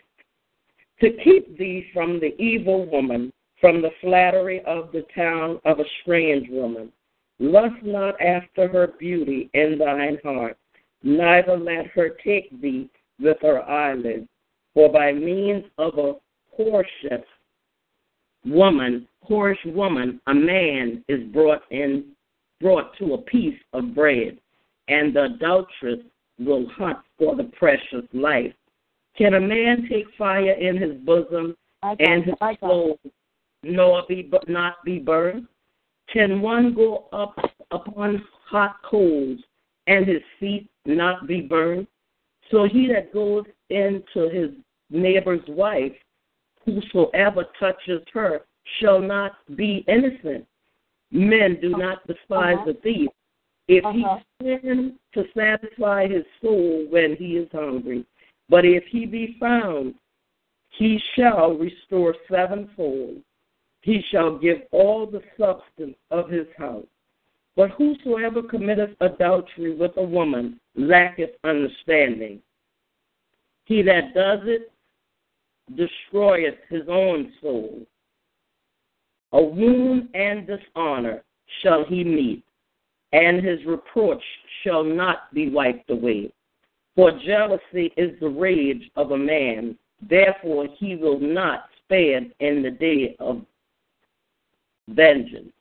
To 1.01 1.09
keep 1.23 1.57
thee 1.57 1.87
from 1.93 2.19
the 2.19 2.35
evil 2.41 2.85
woman, 2.85 3.33
from 3.59 3.81
the 3.81 3.91
flattery 4.01 4.61
of 4.65 4.91
the 4.91 5.05
town 5.15 5.59
of 5.65 5.79
a 5.79 5.85
strange 6.01 6.49
woman. 6.49 6.91
Lust 7.39 7.81
not 7.81 8.19
after 8.21 8.67
her 8.67 8.87
beauty 8.99 9.49
in 9.53 9.77
thine 9.77 10.17
heart, 10.23 10.57
neither 11.01 11.57
let 11.57 11.87
her 11.87 12.09
take 12.23 12.49
thee 12.61 12.89
with 13.19 13.37
her 13.41 13.61
eyelids. 13.63 14.27
For 14.73 14.91
by 14.91 15.11
means 15.11 15.65
of 15.77 15.97
a 15.97 16.15
whoreship 16.51 17.25
woman, 18.45 19.07
whorish 19.29 19.63
woman, 19.65 20.19
a 20.27 20.33
man 20.33 21.03
is 21.07 21.23
brought 21.31 21.63
in, 21.71 22.05
brought 22.59 22.97
to 22.97 23.13
a 23.13 23.17
piece 23.19 23.59
of 23.73 23.95
bread, 23.95 24.37
and 24.87 25.15
the 25.15 25.25
adulteress 25.25 25.99
will 26.39 26.67
hunt 26.69 26.97
for 27.17 27.35
the 27.35 27.45
precious 27.57 28.05
life. 28.13 28.53
Can 29.17 29.35
a 29.35 29.39
man 29.39 29.87
take 29.89 30.05
fire 30.17 30.53
in 30.53 30.77
his 30.77 30.95
bosom 31.01 31.55
and 31.83 32.23
his 32.23 32.35
soul 32.59 32.99
nor 33.61 34.03
be 34.07 34.23
but 34.23 34.49
not 34.49 34.83
be 34.83 34.99
burned? 34.99 35.47
Can 36.11 36.41
one 36.41 36.73
go 36.73 37.07
up 37.13 37.35
upon 37.71 38.23
hot 38.45 38.75
coals 38.83 39.39
and 39.87 40.07
his 40.07 40.21
feet 40.39 40.69
not 40.85 41.27
be 41.27 41.41
burned? 41.41 41.87
So 42.51 42.65
he 42.65 42.87
that 42.87 43.13
goes 43.13 43.45
into 43.69 44.29
his 44.29 44.51
neighbor's 44.89 45.47
wife, 45.47 45.93
whosoever 46.65 47.45
touches 47.59 48.01
her 48.13 48.41
shall 48.79 48.99
not 48.99 49.33
be 49.55 49.83
innocent. 49.87 50.45
Men 51.11 51.59
do 51.61 51.69
not 51.69 52.05
despise 52.07 52.57
Uh-huh. 52.59 52.71
a 52.71 52.73
thief. 52.75 53.09
If 53.67 53.85
Uh-huh. 53.85 54.19
he 54.39 54.45
sin 54.45 54.99
to 55.13 55.27
satisfy 55.33 56.07
his 56.07 56.25
soul 56.41 56.85
when 56.89 57.15
he 57.15 57.37
is 57.37 57.49
hungry, 57.51 58.05
but 58.49 58.65
if 58.65 58.85
he 58.87 59.05
be 59.05 59.33
found, 59.39 59.95
he 60.69 60.97
shall 61.15 61.53
restore 61.53 62.15
sevenfold. 62.27 63.21
He 63.81 64.01
shall 64.01 64.37
give 64.37 64.63
all 64.71 65.05
the 65.05 65.21
substance 65.37 65.97
of 66.09 66.29
his 66.29 66.47
house. 66.57 66.87
But 67.55 67.71
whosoever 67.71 68.41
committeth 68.41 68.95
adultery 68.99 69.75
with 69.75 69.95
a 69.97 70.03
woman 70.03 70.59
lacketh 70.75 71.31
understanding. 71.43 72.41
He 73.65 73.81
that 73.83 74.13
does 74.13 74.39
it 74.43 74.71
destroyeth 75.75 76.57
his 76.69 76.83
own 76.89 77.31
soul. 77.41 77.81
A 79.31 79.41
wound 79.41 80.09
and 80.13 80.45
dishonor 80.45 81.23
shall 81.61 81.85
he 81.85 82.03
meet, 82.03 82.43
and 83.13 83.43
his 83.43 83.63
reproach 83.65 84.21
shall 84.63 84.83
not 84.83 85.33
be 85.33 85.49
wiped 85.49 85.89
away. 85.89 86.31
For 86.95 87.11
jealousy 87.25 87.91
is 87.97 88.19
the 88.19 88.29
rage 88.29 88.89
of 88.95 89.11
a 89.11 89.17
man, 89.17 89.77
therefore 90.01 90.67
he 90.77 90.95
will 90.95 91.19
not 91.19 91.69
spare 91.83 92.21
in 92.39 92.61
the 92.61 92.71
day 92.71 93.15
of 93.19 93.41
vengeance. 94.89 95.51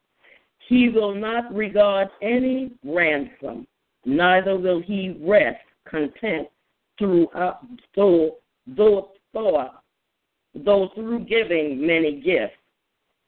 He 0.69 0.88
will 0.88 1.14
not 1.14 1.54
regard 1.54 2.09
any 2.21 2.73
ransom, 2.85 3.66
neither 4.05 4.57
will 4.57 4.81
he 4.81 5.17
rest 5.21 5.61
content 5.89 6.49
throughout 6.99 7.65
though 7.97 8.37
though 8.67 9.11
thought 9.33 9.83
though 10.55 10.91
through 10.95 11.25
giving 11.25 11.85
many 11.85 12.21
gifts. 12.21 12.57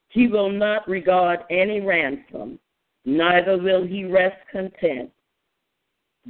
He 0.09 0.29
will 0.29 0.51
not 0.51 0.87
regard 0.89 1.41
any 1.51 1.81
ransom, 1.81 2.59
neither 3.05 3.59
will 3.59 3.85
he 3.85 4.05
rest 4.05 4.37
content, 4.53 5.11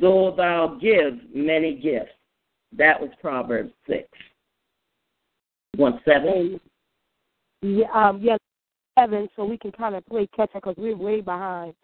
though 0.01 0.35
thou 0.35 0.79
give 0.81 1.19
many 1.35 1.75
gifts. 1.75 2.13
That 2.77 3.01
was 3.01 3.11
Proverbs 3.21 3.73
six. 3.87 4.09
One 5.77 6.01
seven. 6.05 6.61
Yeah, 7.61 7.87
um, 7.95 8.21
yeah, 8.23 8.37
seven, 8.99 9.29
so 9.37 9.45
we 9.45 9.59
can 9.59 9.73
kind 9.73 9.95
of 9.95 10.07
play 10.07 10.29
catch 10.35 10.51
up 10.55 10.63
because 10.63 10.77
we're 10.79 10.97
way 10.97 11.21
behind. 11.21 11.75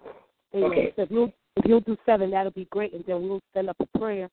Amen. 0.54 0.70
Okay. 0.70 0.92
So 0.96 1.02
if 1.02 1.10
you'll 1.10 1.32
if 1.56 1.64
you'll 1.66 1.80
do 1.80 1.96
seven, 2.06 2.30
that'll 2.30 2.52
be 2.52 2.66
great, 2.70 2.92
and 2.92 3.04
then 3.06 3.28
we'll 3.28 3.40
send 3.54 3.68
up 3.68 3.76
a 3.80 3.98
prayer. 3.98 4.28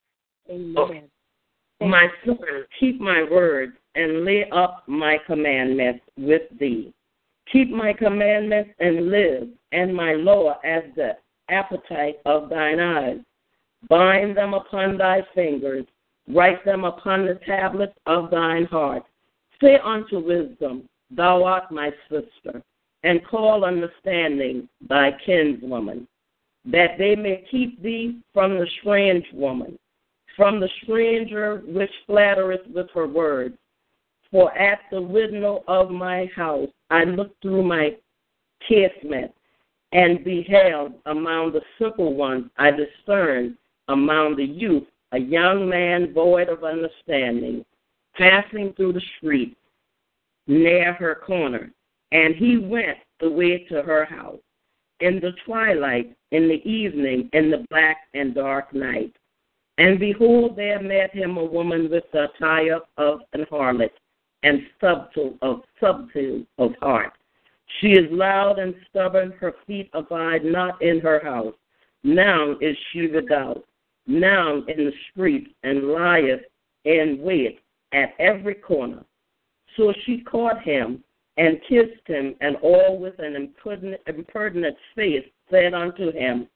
Oh, 0.48 0.54
Amen. 0.54 0.76
Okay. 0.78 1.04
Thank 1.78 1.90
My 1.90 2.08
son, 2.24 2.36
keep 2.80 3.00
my 3.00 3.24
words 3.30 3.72
and 3.94 4.24
lay 4.24 4.48
up 4.50 4.82
my 4.86 5.18
commandments 5.26 6.04
with 6.16 6.42
thee. 6.58 6.92
Keep 7.52 7.70
my 7.70 7.92
commandments 7.92 8.70
and 8.78 9.10
live, 9.10 9.48
and 9.72 9.94
my 9.94 10.12
law 10.14 10.58
as 10.64 10.82
the 10.96 11.16
appetite 11.48 12.16
of 12.26 12.48
thine 12.50 12.80
eyes. 12.80 13.18
Bind 13.88 14.36
them 14.36 14.54
upon 14.54 14.98
thy 14.98 15.22
fingers, 15.34 15.86
write 16.28 16.64
them 16.64 16.84
upon 16.84 17.26
the 17.26 17.38
tablets 17.46 17.94
of 18.06 18.30
thine 18.30 18.66
heart. 18.66 19.04
Say 19.62 19.78
unto 19.82 20.18
wisdom, 20.18 20.88
Thou 21.10 21.42
art 21.44 21.70
my 21.72 21.90
sister, 22.10 22.62
and 23.02 23.26
call 23.26 23.64
understanding 23.64 24.68
thy 24.88 25.12
kinswoman, 25.26 26.06
that 26.66 26.98
they 26.98 27.16
may 27.16 27.44
keep 27.50 27.82
thee 27.82 28.20
from 28.32 28.58
the 28.58 28.66
strange 28.80 29.24
woman 29.32 29.78
from 30.38 30.60
the 30.60 30.68
stranger 30.84 31.62
which 31.66 31.90
flattereth 32.06 32.64
with 32.72 32.86
her 32.94 33.08
words. 33.08 33.56
For 34.30 34.56
at 34.56 34.78
the 34.92 35.02
window 35.02 35.64
of 35.66 35.90
my 35.90 36.30
house 36.34 36.68
I 36.90 37.02
looked 37.02 37.42
through 37.42 37.64
my 37.64 37.96
casement, 38.66 39.32
and 39.92 40.22
beheld 40.22 40.92
among 41.06 41.52
the 41.52 41.62
simple 41.78 42.14
ones, 42.14 42.44
I 42.56 42.70
discerned 42.70 43.56
among 43.88 44.36
the 44.36 44.44
youth 44.44 44.84
a 45.12 45.18
young 45.18 45.68
man 45.68 46.12
void 46.12 46.48
of 46.48 46.62
understanding, 46.62 47.64
passing 48.14 48.74
through 48.74 48.92
the 48.92 49.02
street 49.16 49.56
near 50.46 50.92
her 50.92 51.16
corner. 51.16 51.72
And 52.12 52.36
he 52.36 52.58
went 52.58 52.98
the 53.20 53.30
way 53.30 53.66
to 53.70 53.82
her 53.82 54.04
house 54.04 54.38
in 55.00 55.20
the 55.20 55.32
twilight, 55.44 56.16
in 56.32 56.48
the 56.48 56.62
evening, 56.68 57.28
in 57.32 57.50
the 57.50 57.64
black 57.70 57.98
and 58.14 58.34
dark 58.34 58.72
night. 58.74 59.14
And 59.78 59.98
behold, 59.98 60.56
there 60.56 60.82
met 60.82 61.14
him 61.14 61.36
a 61.36 61.44
woman 61.44 61.88
with 61.90 62.04
the 62.12 62.24
attire 62.24 62.80
of 62.96 63.20
an 63.32 63.46
harlot 63.50 63.92
and 64.42 64.60
subtle 64.80 65.36
of 65.42 65.62
subtle 65.80 66.44
of 66.58 66.72
heart. 66.80 67.12
She 67.80 67.92
is 67.92 68.10
loud 68.10 68.58
and 68.58 68.74
stubborn, 68.88 69.32
her 69.32 69.54
feet 69.66 69.90
abide 69.92 70.44
not 70.44 70.80
in 70.82 71.00
her 71.00 71.20
house. 71.22 71.54
Now 72.02 72.56
is 72.60 72.76
she 72.92 73.08
without, 73.08 73.64
now 74.06 74.62
in 74.66 74.86
the 74.86 74.92
street, 75.10 75.54
and 75.62 75.92
lieth 75.92 76.42
in 76.84 77.18
wait 77.20 77.60
at 77.92 78.14
every 78.18 78.54
corner. 78.54 79.04
So 79.76 79.92
she 80.04 80.22
caught 80.22 80.62
him 80.62 81.04
and 81.38 81.60
kissed 81.68 82.06
him, 82.06 82.34
and 82.40 82.56
all 82.56 82.98
with 82.98 83.18
an 83.20 83.36
impertinent, 83.36 84.76
face 84.94 85.24
said 85.50 85.72
unto 85.72 86.12
him, 86.12 86.48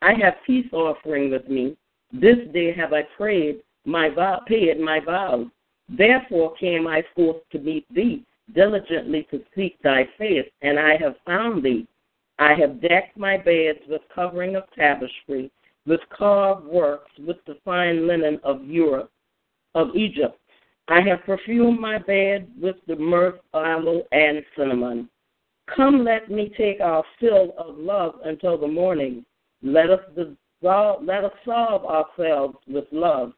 I 0.00 0.14
have 0.14 0.34
peace 0.46 0.72
offering 0.72 1.30
with 1.30 1.48
me. 1.48 1.76
This 2.12 2.38
day 2.54 2.72
have 2.72 2.92
I 2.92 3.02
prayed 3.16 3.60
my 3.84 4.08
vow, 4.08 4.40
paid 4.46 4.78
my 4.80 5.00
vows. 5.00 5.46
Therefore 5.88 6.54
came 6.54 6.86
I 6.86 7.02
forth 7.16 7.38
to 7.50 7.58
meet 7.58 7.84
thee, 7.92 8.24
diligently 8.54 9.26
to 9.30 9.42
seek 9.56 9.80
thy 9.82 10.08
face, 10.16 10.48
and 10.62 10.78
I 10.78 10.96
have 10.98 11.16
found 11.26 11.64
thee. 11.64 11.86
I 12.38 12.54
have 12.54 12.80
decked 12.80 13.16
my 13.16 13.36
beds 13.36 13.80
with 13.88 14.02
covering 14.14 14.54
of 14.54 14.64
tapestry, 14.76 15.50
with 15.86 16.00
carved 16.16 16.66
works, 16.66 17.10
with 17.26 17.38
the 17.46 17.56
fine 17.64 18.06
linen 18.06 18.38
of 18.44 18.64
Europe, 18.64 19.10
of 19.74 19.96
Egypt. 19.96 20.38
I 20.88 21.00
have 21.02 21.24
perfumed 21.24 21.78
my 21.78 21.98
bed 21.98 22.48
with 22.60 22.76
the 22.86 22.96
myrrh, 22.96 23.38
aloe, 23.52 24.04
and 24.10 24.42
cinnamon. 24.56 25.10
Come, 25.74 26.02
let 26.02 26.30
me 26.30 26.50
take 26.56 26.80
our 26.80 27.04
fill 27.20 27.52
of 27.58 27.76
love 27.76 28.14
until 28.24 28.56
the 28.56 28.68
morning. 28.68 29.24
Let 29.62 29.90
us 29.90 30.00
dissolve, 30.16 31.04
let 31.04 31.24
us 31.24 31.32
solve 31.44 31.84
ourselves 31.84 32.56
with 32.66 32.86
love. 32.90 33.34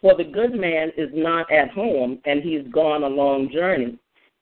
For 0.00 0.16
the 0.16 0.24
good 0.24 0.54
man 0.54 0.90
is 0.96 1.10
not 1.12 1.50
at 1.52 1.70
home, 1.70 2.18
and 2.24 2.42
he's 2.42 2.66
gone 2.72 3.04
a 3.04 3.08
long 3.08 3.50
journey. 3.52 3.96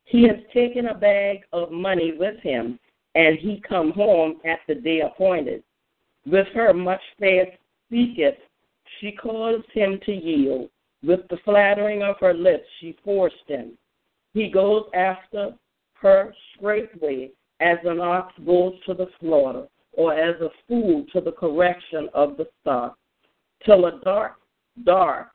He 0.04 0.22
has 0.22 0.38
taken 0.54 0.86
a 0.86 0.94
bag 0.94 1.40
of 1.52 1.70
money 1.70 2.14
with 2.16 2.40
him, 2.40 2.78
and 3.14 3.38
he 3.38 3.60
come 3.68 3.92
home 3.92 4.40
at 4.46 4.60
the 4.66 4.76
day 4.76 5.00
appointed. 5.00 5.62
With 6.24 6.46
her 6.54 6.72
much 6.72 7.02
faith 7.18 7.48
speaketh, 7.88 8.38
she 9.00 9.12
caused 9.12 9.70
him 9.74 10.00
to 10.06 10.12
yield. 10.12 10.70
With 11.02 11.20
the 11.28 11.38
flattering 11.44 12.02
of 12.02 12.16
her 12.20 12.34
lips, 12.34 12.66
she 12.80 12.96
forced 13.04 13.46
him. 13.46 13.78
He 14.34 14.50
goes 14.50 14.84
after 14.94 15.54
her 15.94 16.34
straightway, 16.54 17.30
as 17.60 17.78
an 17.84 18.00
ox 18.00 18.32
goes 18.44 18.74
to 18.86 18.94
the 18.94 19.08
slaughter, 19.20 19.68
or 19.92 20.14
as 20.14 20.40
a 20.40 20.50
fool 20.66 21.04
to 21.12 21.20
the 21.20 21.32
correction 21.32 22.08
of 22.14 22.36
the 22.36 22.48
stock, 22.60 22.96
till 23.64 23.86
a 23.86 24.00
dark, 24.00 24.36
dark 24.84 25.28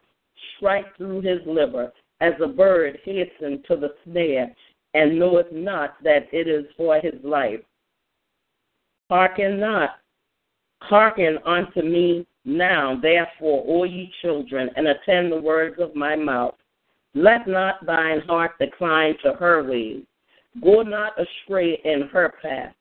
strike 0.55 0.96
through 0.98 1.22
his 1.22 1.39
liver, 1.46 1.91
as 2.22 2.34
a 2.41 2.48
bird 2.48 3.00
hastens 3.03 3.60
to 3.67 3.75
the 3.75 3.93
snare, 4.03 4.53
and 4.93 5.17
knoweth 5.17 5.51
not 5.51 6.01
that 6.03 6.27
it 6.32 6.48
is 6.48 6.65
for 6.77 7.00
his 7.00 7.22
life. 7.24 7.60
Hearken 9.10 9.60
not, 9.60 10.00
hearken 10.84 11.38
unto 11.46 11.82
me 11.82 12.25
now, 12.46 13.00
therefore, 13.02 13.63
all 13.63 13.86
ye 13.86 14.12
children, 14.22 14.70
and 14.75 14.88
attend 14.88 15.32
the 15.32 15.42
words 15.42 15.80
of 15.80 15.96
my 15.96 16.16
mouth. 16.16 16.56
Let 17.16 17.48
not 17.48 17.86
thine 17.86 18.22
heart 18.22 18.52
decline 18.60 19.15
to 19.24 19.34
her 19.34 19.63
ways. 19.63 20.04
Go 20.62 20.82
not 20.82 21.13
astray 21.19 21.80
in 21.84 22.10
her 22.12 22.34
path. 22.41 22.74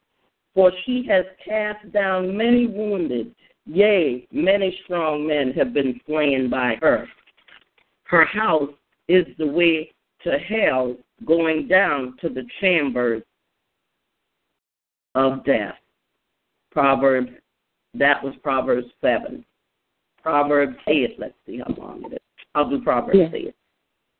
For 0.54 0.72
she 0.84 1.06
has 1.08 1.24
cast 1.44 1.90
down 1.92 2.36
many 2.36 2.66
wounded, 2.66 3.34
yea, 3.66 4.26
many 4.32 4.78
strong 4.84 5.26
men 5.26 5.52
have 5.52 5.72
been 5.72 5.98
slain 6.06 6.50
by 6.50 6.76
her. 6.82 7.06
Her 8.04 8.24
house 8.24 8.70
is 9.08 9.26
the 9.38 9.46
way 9.46 9.92
to 10.24 10.38
hell, 10.38 10.96
going 11.24 11.68
down 11.68 12.16
to 12.20 12.28
the 12.28 12.44
chambers 12.60 13.22
of 15.14 15.44
death. 15.44 15.76
Proverbs, 16.70 17.30
that 17.94 18.22
was 18.22 18.34
Proverbs 18.42 18.88
7. 19.00 19.44
Proverbs 20.22 20.76
8, 20.86 21.18
let's 21.18 21.34
see 21.46 21.58
how 21.58 21.74
long 21.74 22.04
it 22.04 22.14
is. 22.14 22.18
I'll 22.54 22.68
do 22.68 22.80
Proverbs 22.80 23.18
Yeah. 23.18 23.30
8. 23.32 23.54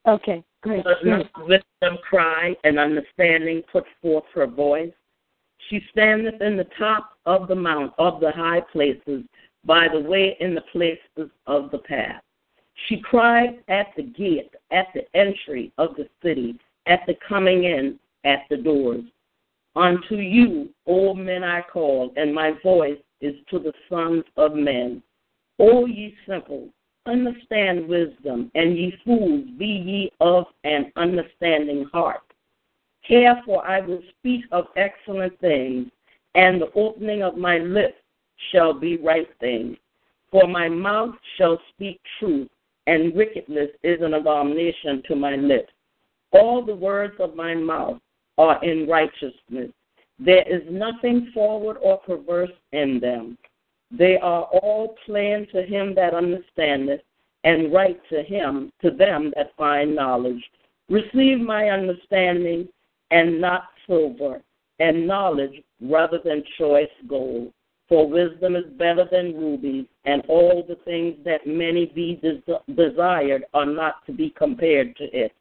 Okay, 0.08 0.44
great. 0.62 0.84
Let 0.84 1.02
great. 1.02 1.26
wisdom 1.38 1.98
cry 2.02 2.56
and 2.64 2.78
understanding 2.78 3.62
put 3.70 3.84
forth 4.00 4.24
her 4.34 4.46
voice. 4.46 4.92
She 5.68 5.80
standeth 5.90 6.40
in 6.42 6.56
the 6.56 6.66
top 6.76 7.12
of 7.24 7.46
the 7.46 7.54
mount 7.54 7.92
of 7.98 8.18
the 8.20 8.32
high 8.32 8.60
places, 8.60 9.24
by 9.64 9.86
the 9.88 10.00
way 10.00 10.36
in 10.40 10.54
the 10.54 10.64
places 10.72 11.30
of 11.46 11.70
the 11.70 11.78
path. 11.78 12.22
She 12.88 13.00
cried 13.00 13.62
at 13.68 13.94
the 13.96 14.02
gate, 14.02 14.54
at 14.72 14.88
the 14.92 15.04
entry 15.16 15.72
of 15.78 15.94
the 15.94 16.08
city, 16.22 16.58
at 16.86 17.06
the 17.06 17.14
coming 17.26 17.64
in, 17.64 17.98
at 18.24 18.40
the 18.50 18.56
doors. 18.56 19.04
Unto 19.76 20.16
you, 20.16 20.70
O 20.86 21.14
men, 21.14 21.44
I 21.44 21.62
call, 21.62 22.12
and 22.16 22.34
my 22.34 22.52
voice 22.62 22.98
is 23.22 23.34
to 23.50 23.58
the 23.58 23.72
sons 23.88 24.24
of 24.36 24.54
men. 24.54 25.02
O 25.58 25.86
ye 25.86 26.14
simple, 26.26 26.68
understand 27.06 27.88
wisdom, 27.88 28.50
and 28.54 28.76
ye 28.76 28.94
fools, 29.04 29.46
be 29.58 29.66
ye 29.66 30.12
of 30.20 30.44
an 30.64 30.92
understanding 30.96 31.84
heart. 31.92 32.22
Care, 33.06 33.34
Therefore 33.34 33.66
I 33.66 33.80
will 33.80 34.02
speak 34.18 34.44
of 34.52 34.66
excellent 34.76 35.38
things, 35.40 35.88
and 36.34 36.60
the 36.60 36.70
opening 36.74 37.22
of 37.22 37.36
my 37.36 37.58
lips 37.58 37.98
shall 38.50 38.72
be 38.72 38.96
right 38.98 39.28
things. 39.40 39.76
For 40.30 40.46
my 40.46 40.68
mouth 40.68 41.14
shall 41.36 41.60
speak 41.74 42.00
truth, 42.18 42.48
and 42.86 43.14
wickedness 43.14 43.70
is 43.82 44.00
an 44.00 44.14
abomination 44.14 45.02
to 45.08 45.16
my 45.16 45.36
lips. 45.36 45.72
All 46.32 46.64
the 46.64 46.74
words 46.74 47.14
of 47.20 47.36
my 47.36 47.54
mouth 47.54 48.00
are 48.38 48.62
in 48.64 48.88
righteousness. 48.88 49.70
There 50.24 50.44
is 50.48 50.62
nothing 50.70 51.30
forward 51.34 51.78
or 51.82 51.98
perverse 51.98 52.52
in 52.72 53.00
them. 53.00 53.36
They 53.90 54.18
are 54.18 54.44
all 54.44 54.94
plain 55.04 55.48
to 55.52 55.62
him 55.62 55.94
that 55.96 56.14
understandeth, 56.14 57.00
and 57.42 57.72
right 57.72 58.00
to 58.10 58.22
him, 58.22 58.72
to 58.82 58.90
them 58.92 59.32
that 59.34 59.56
find 59.56 59.96
knowledge. 59.96 60.42
Receive 60.88 61.40
my 61.40 61.70
understanding, 61.70 62.68
and 63.10 63.40
not 63.40 63.64
silver, 63.86 64.40
and 64.78 65.08
knowledge 65.08 65.60
rather 65.80 66.20
than 66.24 66.44
choice 66.56 66.88
gold. 67.08 67.52
For 67.88 68.08
wisdom 68.08 68.54
is 68.54 68.64
better 68.78 69.08
than 69.10 69.36
rubies, 69.36 69.86
and 70.04 70.22
all 70.28 70.64
the 70.66 70.76
things 70.84 71.16
that 71.24 71.46
many 71.46 71.86
be 71.86 72.20
des- 72.22 72.74
desired 72.74 73.44
are 73.54 73.66
not 73.66 74.06
to 74.06 74.12
be 74.12 74.30
compared 74.30 74.94
to 74.96 75.04
it. 75.04 75.32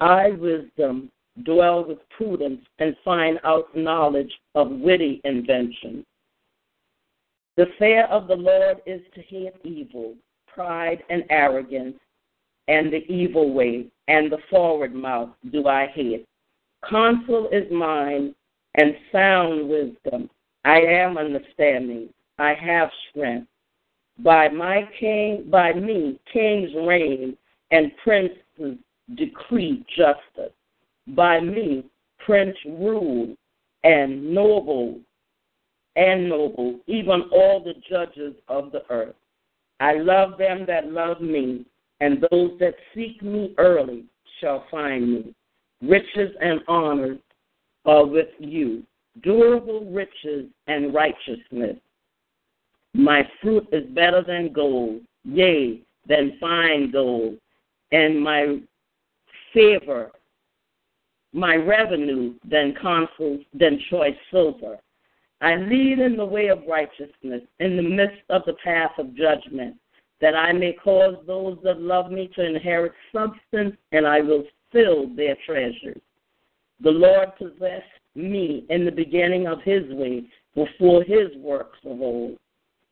I, 0.00 0.30
wisdom, 0.30 1.10
dwell 1.44 1.84
with 1.84 1.98
prudence, 2.10 2.60
and 2.78 2.96
find 3.04 3.38
out 3.44 3.76
knowledge 3.76 4.32
of 4.54 4.70
witty 4.70 5.20
invention. 5.24 6.04
The 7.56 7.66
fear 7.78 8.04
of 8.04 8.26
the 8.26 8.36
Lord 8.36 8.78
is 8.86 9.00
to 9.14 9.22
hate 9.22 9.54
evil, 9.64 10.14
pride 10.46 11.02
and 11.10 11.24
arrogance, 11.30 11.98
and 12.68 12.92
the 12.92 13.04
evil 13.12 13.52
way, 13.52 13.86
and 14.08 14.30
the 14.30 14.38
forward 14.48 14.94
mouth 14.94 15.30
do 15.50 15.66
I 15.66 15.88
hate. 15.88 16.26
Counsel 16.88 17.48
is 17.52 17.70
mine, 17.70 18.34
and 18.76 18.94
sound 19.12 19.68
wisdom. 19.68 20.30
I 20.64 20.80
am 20.80 21.18
understanding. 21.18 22.08
I 22.38 22.54
have 22.54 22.88
strength. 23.10 23.48
By 24.20 24.48
my 24.48 24.88
king, 24.98 25.46
by 25.50 25.72
me, 25.72 26.20
kings 26.32 26.70
reign, 26.86 27.36
and 27.70 27.90
princes 28.02 28.78
decree 29.16 29.84
justice. 29.96 30.52
By 31.14 31.40
me, 31.40 31.84
prince 32.24 32.56
rule, 32.66 33.34
and 33.84 34.34
noble 34.34 35.00
and 35.96 36.28
noble, 36.28 36.78
even 36.86 37.22
all 37.32 37.60
the 37.62 37.74
judges 37.88 38.34
of 38.48 38.72
the 38.72 38.82
earth. 38.90 39.14
I 39.80 39.94
love 39.94 40.38
them 40.38 40.64
that 40.66 40.92
love 40.92 41.20
me, 41.20 41.64
and 42.00 42.24
those 42.30 42.52
that 42.60 42.74
seek 42.94 43.22
me 43.22 43.54
early 43.58 44.04
shall 44.40 44.64
find 44.70 45.12
me. 45.12 45.34
Riches 45.82 46.34
and 46.40 46.60
honors 46.68 47.18
are 47.86 48.06
with 48.06 48.28
you, 48.38 48.82
durable 49.22 49.90
riches 49.90 50.46
and 50.66 50.94
righteousness. 50.94 51.76
My 52.94 53.22
fruit 53.40 53.66
is 53.72 53.86
better 53.90 54.22
than 54.26 54.52
gold, 54.52 55.00
yea, 55.24 55.80
than 56.06 56.36
fine 56.40 56.90
gold, 56.90 57.38
and 57.92 58.20
my 58.20 58.58
favor, 59.54 60.12
my 61.32 61.54
revenue 61.56 62.34
than 62.44 62.74
consuls, 62.74 63.40
than 63.54 63.80
choice 63.90 64.16
silver. 64.30 64.78
I 65.40 65.56
lead 65.56 65.98
in 65.98 66.16
the 66.16 66.24
way 66.24 66.48
of 66.48 66.66
righteousness, 66.68 67.42
in 67.60 67.76
the 67.76 67.82
midst 67.82 68.22
of 68.28 68.42
the 68.46 68.54
path 68.64 68.92
of 68.98 69.14
judgment, 69.14 69.76
that 70.20 70.34
I 70.34 70.52
may 70.52 70.72
cause 70.72 71.16
those 71.26 71.56
that 71.64 71.80
love 71.80 72.10
me 72.10 72.30
to 72.34 72.44
inherit 72.44 72.92
substance, 73.12 73.76
and 73.92 74.06
I 74.06 74.20
will 74.20 74.44
fill 74.70 75.08
their 75.14 75.36
treasures. 75.46 76.00
The 76.80 76.90
Lord 76.90 77.28
possessed 77.36 77.84
me 78.14 78.64
in 78.68 78.84
the 78.84 78.92
beginning 78.92 79.46
of 79.46 79.62
his 79.62 79.84
way, 79.90 80.24
before 80.54 81.04
his 81.04 81.34
works 81.36 81.78
of 81.84 82.00
old. 82.00 82.36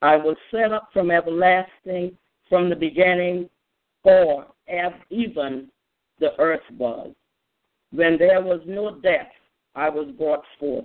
I 0.01 0.17
was 0.17 0.37
set 0.51 0.73
up 0.73 0.91
from 0.93 1.11
everlasting, 1.11 2.17
from 2.49 2.71
the 2.71 2.77
beginning, 2.77 3.51
or 4.05 4.47
even 5.11 5.69
the 6.21 6.39
earth 6.39 6.63
was. 6.79 7.13
When 7.93 8.19
there 8.19 8.43
was 8.43 8.61
no 8.67 8.95
depth, 9.01 9.33
I 9.75 9.89
was 9.89 10.11
brought 10.19 10.45
forth. 10.59 10.85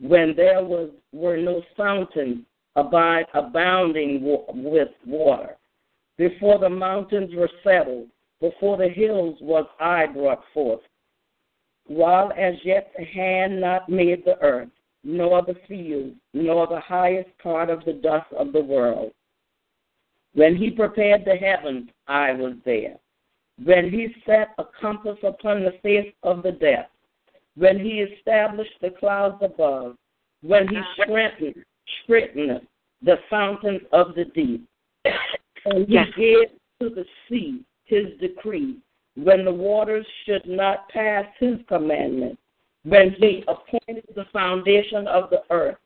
When 0.00 0.34
there 0.34 0.64
was 0.64 0.90
were 1.12 1.36
no 1.36 1.62
fountains 1.76 2.44
abide, 2.76 3.26
abounding 3.34 4.22
with 4.22 4.88
water. 5.06 5.56
Before 6.16 6.58
the 6.58 6.70
mountains 6.70 7.34
were 7.34 7.50
settled, 7.62 8.08
before 8.40 8.76
the 8.76 8.88
hills 8.88 9.38
was 9.40 9.66
I 9.78 10.06
brought 10.06 10.42
forth. 10.54 10.80
While 11.86 12.32
as 12.36 12.54
yet 12.64 12.92
the 12.96 13.04
hand 13.04 13.60
not 13.60 13.88
made 13.88 14.24
the 14.24 14.40
earth, 14.40 14.68
nor 15.02 15.42
the 15.42 15.56
field, 15.66 16.14
nor 16.32 16.66
the 16.66 16.80
highest 16.80 17.30
part 17.38 17.70
of 17.70 17.84
the 17.84 17.94
dust 17.94 18.32
of 18.32 18.52
the 18.52 18.62
world. 18.62 19.12
When 20.34 20.56
he 20.56 20.70
prepared 20.70 21.24
the 21.24 21.36
heavens, 21.36 21.90
I 22.06 22.32
was 22.32 22.54
there. 22.64 22.96
When 23.64 23.90
he 23.90 24.14
set 24.24 24.54
a 24.58 24.64
compass 24.80 25.18
upon 25.22 25.64
the 25.64 25.74
face 25.82 26.12
of 26.22 26.42
the 26.42 26.52
depth, 26.52 26.92
when 27.56 27.78
he 27.78 28.00
established 28.00 28.80
the 28.80 28.90
clouds 28.90 29.36
above, 29.42 29.96
when 30.42 30.66
he 30.68 30.76
uh-huh. 30.76 31.04
strengthened, 31.04 31.64
straightened 32.02 32.66
the 33.02 33.16
fountains 33.28 33.82
of 33.92 34.14
the 34.14 34.24
deep, 34.26 34.66
and 35.04 35.86
he 35.86 35.98
gave 36.16 36.48
to 36.80 36.94
the 36.94 37.04
sea 37.28 37.62
his 37.84 38.06
decree, 38.18 38.78
when 39.16 39.44
the 39.44 39.52
waters 39.52 40.06
should 40.24 40.46
not 40.46 40.88
pass 40.88 41.26
his 41.38 41.56
commandment, 41.68 42.38
when 42.84 43.10
he 43.18 43.44
appointed 43.46 44.04
the 44.14 44.24
foundation 44.32 45.06
of 45.06 45.28
the 45.28 45.42
earth, 45.50 45.76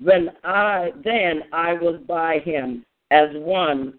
when 0.00 0.30
I 0.42 0.90
then 1.02 1.44
I 1.52 1.74
was 1.74 2.00
by 2.06 2.40
him 2.40 2.84
as 3.10 3.28
one 3.34 3.98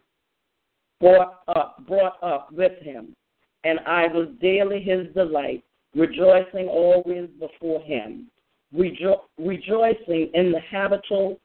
brought 1.00 1.40
up 1.48 1.84
brought 1.88 2.22
up 2.24 2.52
with 2.52 2.78
him, 2.82 3.16
and 3.64 3.80
I 3.86 4.08
was 4.08 4.28
daily 4.42 4.82
his 4.82 5.14
delight, 5.14 5.64
rejoicing 5.96 6.68
always 6.68 7.30
before 7.40 7.82
him, 7.82 8.28
rejo- 8.76 9.22
rejoicing 9.38 10.30
in 10.34 10.52
the 10.52 10.60
habitable 10.60 11.40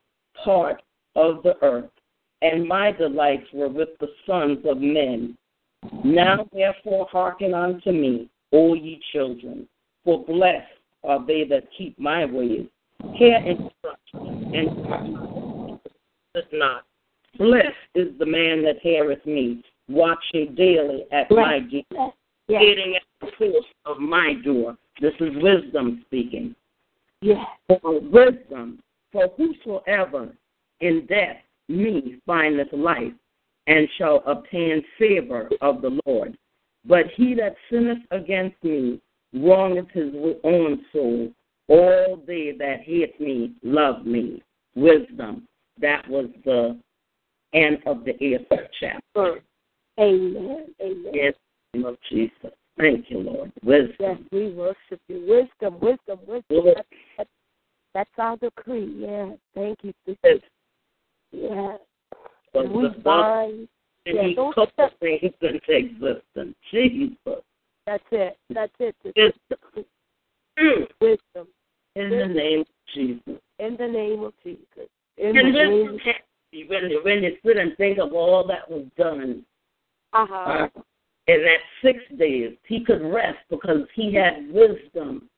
part 0.44 0.82
of 1.16 1.42
the 1.42 1.54
earth, 1.62 1.90
and 2.42 2.66
my 2.66 2.92
delights 2.92 3.46
were 3.52 3.68
with 3.68 3.90
the 3.98 4.08
sons 4.26 4.58
of 4.64 4.78
men. 4.78 5.36
Now 6.04 6.46
therefore 6.52 7.08
hearken 7.10 7.54
unto 7.54 7.90
me, 7.90 8.28
O 8.52 8.74
ye 8.74 9.00
children, 9.12 9.66
for 10.04 10.24
blessed 10.24 10.66
are 11.04 11.24
they 11.24 11.44
that 11.44 11.64
keep 11.76 11.98
my 11.98 12.24
ways. 12.24 12.66
Hear 13.14 13.36
instruction 13.36 14.54
and 14.54 15.80
not. 16.52 16.84
Blessed 17.40 17.74
is 17.94 18.08
the 18.18 18.26
man 18.26 18.62
that 18.64 18.80
heareth 18.82 19.24
me, 19.24 19.64
watching 19.88 20.54
daily 20.54 21.06
at 21.10 21.30
my 21.30 21.60
gate, 21.60 21.86
Yes. 22.48 22.62
sitting 22.62 22.96
at 22.96 23.02
the 23.22 23.32
force 23.38 23.64
of 23.86 23.98
my 23.98 24.34
door. 24.44 24.76
This 25.00 25.14
is 25.20 25.34
wisdom 25.36 26.02
speaking. 26.04 26.54
Yes. 27.22 27.42
For 27.66 27.98
wisdom, 27.98 28.82
for 29.10 29.28
whosoever 29.38 30.36
in 30.80 31.06
death 31.06 31.38
me 31.68 32.20
findeth 32.26 32.74
life, 32.74 33.14
and 33.66 33.88
shall 33.96 34.22
obtain 34.26 34.84
favor 34.98 35.48
of 35.62 35.80
the 35.80 35.98
Lord. 36.04 36.36
But 36.84 37.06
he 37.16 37.32
that 37.36 37.56
sinneth 37.70 38.02
against 38.10 38.62
me 38.62 39.00
wrongeth 39.32 39.88
his 39.92 40.12
own 40.44 40.84
soul. 40.92 41.32
All 41.68 42.22
they 42.26 42.52
that 42.58 42.80
hate 42.82 43.18
me 43.18 43.54
love 43.62 44.04
me. 44.04 44.42
Wisdom. 44.74 45.48
That 45.78 46.06
was 46.06 46.28
the 46.44 46.78
end 47.52 47.78
of 47.86 48.04
the 48.04 48.22
eighth 48.22 48.48
chapter. 48.78 49.40
Amen. 49.98 50.66
Amen. 50.80 51.12
Yes, 51.12 51.34
in 51.74 51.82
the 51.82 51.86
name 51.86 51.86
of 51.86 51.98
Jesus. 52.10 52.56
Thank 52.78 53.10
you, 53.10 53.18
Lord. 53.18 53.52
Wisdom. 53.62 53.94
Yes, 53.98 54.16
we 54.32 54.52
worship 54.52 55.00
you. 55.08 55.26
Wisdom, 55.28 55.78
wisdom, 55.80 56.18
wisdom. 56.26 56.44
Lord. 56.50 56.76
That's, 56.76 56.88
that's, 57.18 57.30
that's 57.94 58.10
our 58.18 58.36
decree. 58.38 58.94
Yeah. 58.98 59.32
Thank 59.54 59.78
you. 59.82 59.92
sister. 60.06 60.18
Yes. 60.24 60.40
Yeah. 61.32 61.76
And 62.54 62.72
we 62.72 62.88
bind. 63.04 63.68
and 64.06 64.16
yeah, 64.16 64.22
he 64.28 64.34
called 64.34 64.72
things 65.00 65.20
into 65.22 65.76
existence. 65.76 66.56
Jesus. 66.70 67.42
That's 67.86 68.04
it. 68.10 68.38
That's 68.50 68.72
it. 68.78 68.96
Wisdom. 69.04 69.84
Mm. 70.58 70.86
Wisdom. 71.00 71.48
In 71.96 72.10
the 72.10 72.26
name 72.26 72.60
of 72.60 72.66
Jesus. 72.94 73.40
In 73.58 73.76
the 73.76 73.86
name 73.86 74.22
of 74.22 74.32
Jesus. 74.42 74.88
In 75.16 75.34
the 75.34 75.42
name 75.42 75.82
wisdom 75.82 75.98
happy 75.98 76.14
when 76.14 76.29
you, 76.52 76.66
when 77.04 77.22
you 77.22 77.36
sit 77.44 77.56
and 77.56 77.76
think 77.76 77.98
of 77.98 78.12
all 78.12 78.46
that 78.46 78.70
was 78.70 78.84
done. 78.96 79.44
uh-huh. 80.12 80.34
Uh, 80.34 80.80
in 81.26 81.44
that 81.44 81.60
six 81.82 81.98
days, 82.18 82.56
he 82.66 82.84
could 82.84 83.02
rest 83.02 83.38
because 83.50 83.86
he 83.94 84.12
had 84.12 84.52
wisdom. 84.52 85.28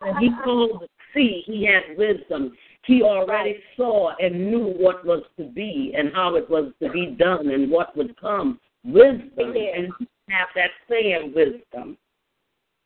When 0.00 0.16
he 0.16 0.30
called 0.44 0.82
the 0.82 0.88
sea, 1.14 1.44
he 1.46 1.64
had 1.64 1.96
wisdom. 1.96 2.56
He 2.84 3.02
already 3.02 3.58
saw 3.76 4.14
and 4.18 4.50
knew 4.50 4.74
what 4.76 5.04
was 5.04 5.22
to 5.38 5.44
be 5.44 5.94
and 5.96 6.12
how 6.12 6.34
it 6.36 6.48
was 6.50 6.72
to 6.82 6.90
be 6.90 7.14
done 7.18 7.50
and 7.50 7.70
what 7.70 7.96
would 7.96 8.18
come. 8.20 8.58
Wisdom. 8.84 9.54
Yeah. 9.54 9.76
And 9.76 9.92
have 10.28 10.48
that 10.56 10.70
same 10.90 11.32
wisdom. 11.34 11.96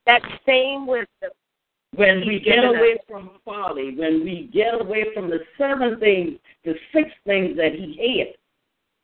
that 0.06 0.22
same 0.46 0.86
wisdom. 0.86 1.30
When 1.96 2.24
we 2.26 2.38
get 2.38 2.64
away 2.64 2.98
from 3.08 3.30
folly, 3.44 3.96
when 3.96 4.22
we 4.24 4.48
get 4.52 4.80
away 4.80 5.06
from 5.12 5.28
the 5.28 5.40
seven 5.58 5.98
things, 5.98 6.38
the 6.64 6.74
six 6.92 7.10
things 7.26 7.56
that 7.56 7.72
he 7.72 7.96
hates, 7.98 8.38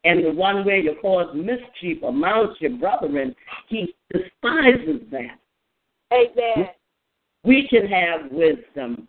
and 0.05 0.25
the 0.25 0.31
one 0.31 0.65
way 0.65 0.81
you 0.81 0.95
cause 1.03 1.35
mischief 1.35 2.03
amongst 2.05 2.61
your 2.61 2.79
brethren, 2.79 3.35
he 3.69 3.93
despises 4.13 5.01
that. 5.11 5.39
Amen. 6.13 6.69
We 7.43 7.67
can 7.69 7.87
have 7.89 8.31
wisdom. 8.31 9.09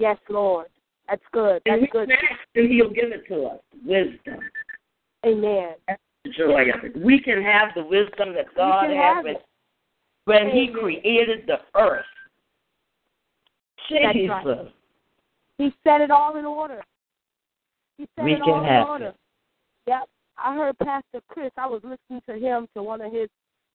Yes, 0.00 0.18
Lord. 0.28 0.66
That's 1.08 1.22
good. 1.32 1.62
And 1.66 1.82
That's 1.82 1.92
we 1.92 1.98
good. 2.00 2.10
ask 2.10 2.40
and 2.56 2.70
he'll 2.70 2.90
give 2.90 3.12
it 3.12 3.26
to 3.28 3.44
us. 3.44 3.60
Wisdom. 3.84 4.40
Amen. 5.24 5.74
The 6.24 6.30
joy 6.30 6.62
of 6.74 6.84
it. 6.84 6.96
We 6.96 7.20
can 7.20 7.40
have 7.40 7.68
the 7.76 7.84
wisdom 7.84 8.34
that 8.34 8.52
God 8.56 8.90
had 8.90 9.22
when- 9.24 9.36
when 10.24 10.50
he 10.50 10.68
created 10.68 11.46
the 11.46 11.60
earth. 11.76 12.06
That's 13.92 14.44
right. 14.46 14.72
He 15.58 15.72
set 15.84 16.00
it 16.00 16.10
all 16.10 16.36
in 16.36 16.44
order. 16.44 16.82
He 17.98 18.08
set 18.16 18.24
We 18.24 18.32
it 18.32 18.42
can 18.42 18.52
all 18.52 18.64
in 18.64 18.88
order. 18.88 19.06
it. 19.06 19.16
Yep. 19.86 20.08
I 20.38 20.54
heard 20.54 20.78
Pastor 20.78 21.20
Chris. 21.28 21.50
I 21.56 21.66
was 21.66 21.82
listening 21.84 22.22
to 22.26 22.34
him 22.34 22.66
to 22.74 22.82
one 22.82 23.00
of 23.00 23.12
his 23.12 23.28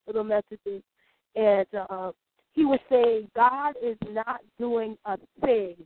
little 0.06 0.24
messages, 0.24 0.82
and 1.36 1.66
uh, 1.88 2.12
he 2.52 2.64
was 2.64 2.80
saying 2.90 3.28
God 3.34 3.74
is 3.82 3.96
not 4.10 4.40
doing 4.58 4.96
a 5.04 5.16
thing; 5.40 5.76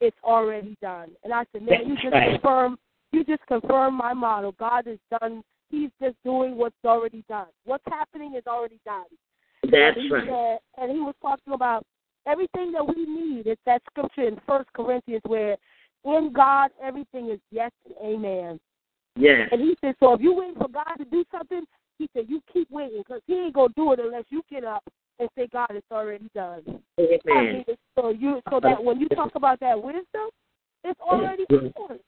it's 0.00 0.16
already 0.22 0.76
done. 0.82 1.10
And 1.24 1.32
I 1.32 1.44
said, 1.52 1.62
man, 1.62 1.88
you 1.88 1.94
just 1.96 2.12
right. 2.12 2.32
confirm. 2.32 2.78
You 3.12 3.24
just 3.24 3.44
confirm 3.46 3.94
my 3.94 4.12
model. 4.12 4.52
God 4.52 4.86
is 4.86 4.98
done. 5.20 5.42
He's 5.70 5.90
just 6.00 6.16
doing 6.24 6.56
what's 6.56 6.76
already 6.84 7.24
done. 7.28 7.46
What's 7.64 7.84
happening 7.88 8.34
is 8.36 8.44
already 8.46 8.78
done. 8.84 9.04
That's 9.62 9.96
and 9.96 10.12
right. 10.12 10.24
Said, 10.26 10.82
and 10.82 10.92
he 10.92 11.00
was 11.00 11.14
talking 11.20 11.52
about 11.52 11.84
everything 12.26 12.72
that 12.72 12.86
we 12.86 13.06
need. 13.06 13.46
is 13.46 13.58
that 13.66 13.82
scripture 13.90 14.28
in 14.28 14.40
First 14.46 14.68
Corinthians 14.74 15.22
where 15.26 15.56
in 16.04 16.32
God 16.32 16.70
everything 16.82 17.30
is 17.30 17.40
yes 17.50 17.70
and 17.86 17.94
amen. 18.02 18.60
Yes. 19.16 19.48
And 19.52 19.60
he 19.60 19.76
said, 19.80 19.94
so 20.00 20.14
if 20.14 20.20
you 20.20 20.34
wait 20.34 20.56
for 20.56 20.68
God 20.68 20.94
to 20.98 21.04
do 21.04 21.24
something, 21.30 21.64
he 21.98 22.08
said 22.14 22.26
you 22.28 22.40
keep 22.52 22.70
waiting 22.70 23.02
because 23.06 23.20
he 23.26 23.34
ain't 23.34 23.54
gonna 23.54 23.72
do 23.76 23.92
it 23.92 24.00
unless 24.00 24.24
you 24.30 24.42
get 24.50 24.64
up 24.64 24.82
and 25.18 25.28
say, 25.36 25.46
God, 25.52 25.68
it's 25.70 25.86
already 25.92 26.30
done. 26.34 26.62
I 26.98 27.02
Amen. 27.30 27.64
mean, 27.68 27.76
so 27.94 28.10
you 28.10 28.40
so 28.48 28.60
that 28.62 28.82
when 28.82 29.00
you 29.00 29.08
talk 29.08 29.32
about 29.34 29.60
that 29.60 29.82
wisdom, 29.82 30.30
it's 30.84 31.00
already 31.00 31.44
ours. 31.50 32.00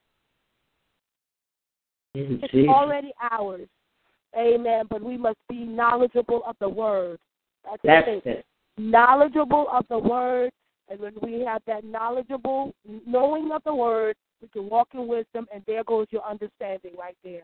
It's 2.15 2.69
already 2.69 3.11
ours. 3.31 3.67
Amen. 4.35 4.85
But 4.89 5.03
we 5.03 5.17
must 5.17 5.37
be 5.47 5.63
knowledgeable 5.63 6.41
of 6.47 6.55
the 6.59 6.69
word. 6.69 7.19
That's, 7.63 7.77
That's 7.83 8.07
the 8.07 8.21
thing. 8.21 8.33
it. 8.33 8.45
Knowledgeable 8.77 9.67
of 9.71 9.85
the 9.89 9.97
word, 9.97 10.51
and 10.89 10.99
when 10.99 11.13
we 11.21 11.41
have 11.41 11.61
that 11.67 11.83
knowledgeable 11.83 12.73
knowing 13.05 13.51
of 13.51 13.63
the 13.63 13.73
word, 13.73 14.15
we 14.41 14.47
can 14.49 14.69
walk 14.69 14.89
in 14.93 15.07
wisdom, 15.07 15.47
and 15.53 15.63
there 15.65 15.83
goes 15.83 16.07
your 16.09 16.25
understanding 16.25 16.91
right 16.97 17.17
there. 17.23 17.43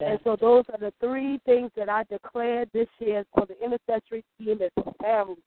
And 0.00 0.18
so 0.24 0.36
those 0.40 0.64
are 0.72 0.78
the 0.78 0.92
three 1.00 1.40
things 1.44 1.70
that 1.76 1.88
I 1.88 2.04
declared 2.04 2.70
this 2.72 2.88
year 2.98 3.24
for 3.34 3.46
the 3.46 3.62
intercessory 3.62 4.24
team 4.38 4.60
and 4.62 4.70
for 4.74 4.94
families 5.00 5.42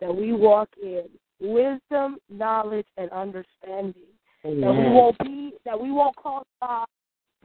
that 0.00 0.14
we 0.14 0.32
walk 0.32 0.68
in 0.82 1.04
wisdom, 1.40 2.18
knowledge, 2.28 2.86
and 2.96 3.10
understanding. 3.10 3.94
That 4.42 4.72
we 4.72 4.90
won't 4.90 5.18
be 5.20 5.52
that 5.64 5.80
we 5.80 5.90
won't 5.90 6.16
cause 6.16 6.44
God 6.60 6.86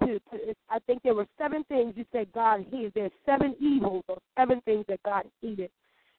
to, 0.02 0.20
to 0.20 0.56
I 0.70 0.80
think 0.86 1.02
there 1.04 1.16
were 1.16 1.28
seven 1.38 1.64
things 1.66 1.94
you 1.96 2.06
said 2.12 2.32
God 2.34 2.66
hated. 2.72 2.94
There's 2.94 3.12
seven 3.26 3.56
evils 3.60 4.04
or 4.08 4.18
seven 4.38 4.62
things 4.66 4.86
that 4.88 5.02
God 5.04 5.24
hated. 5.42 5.72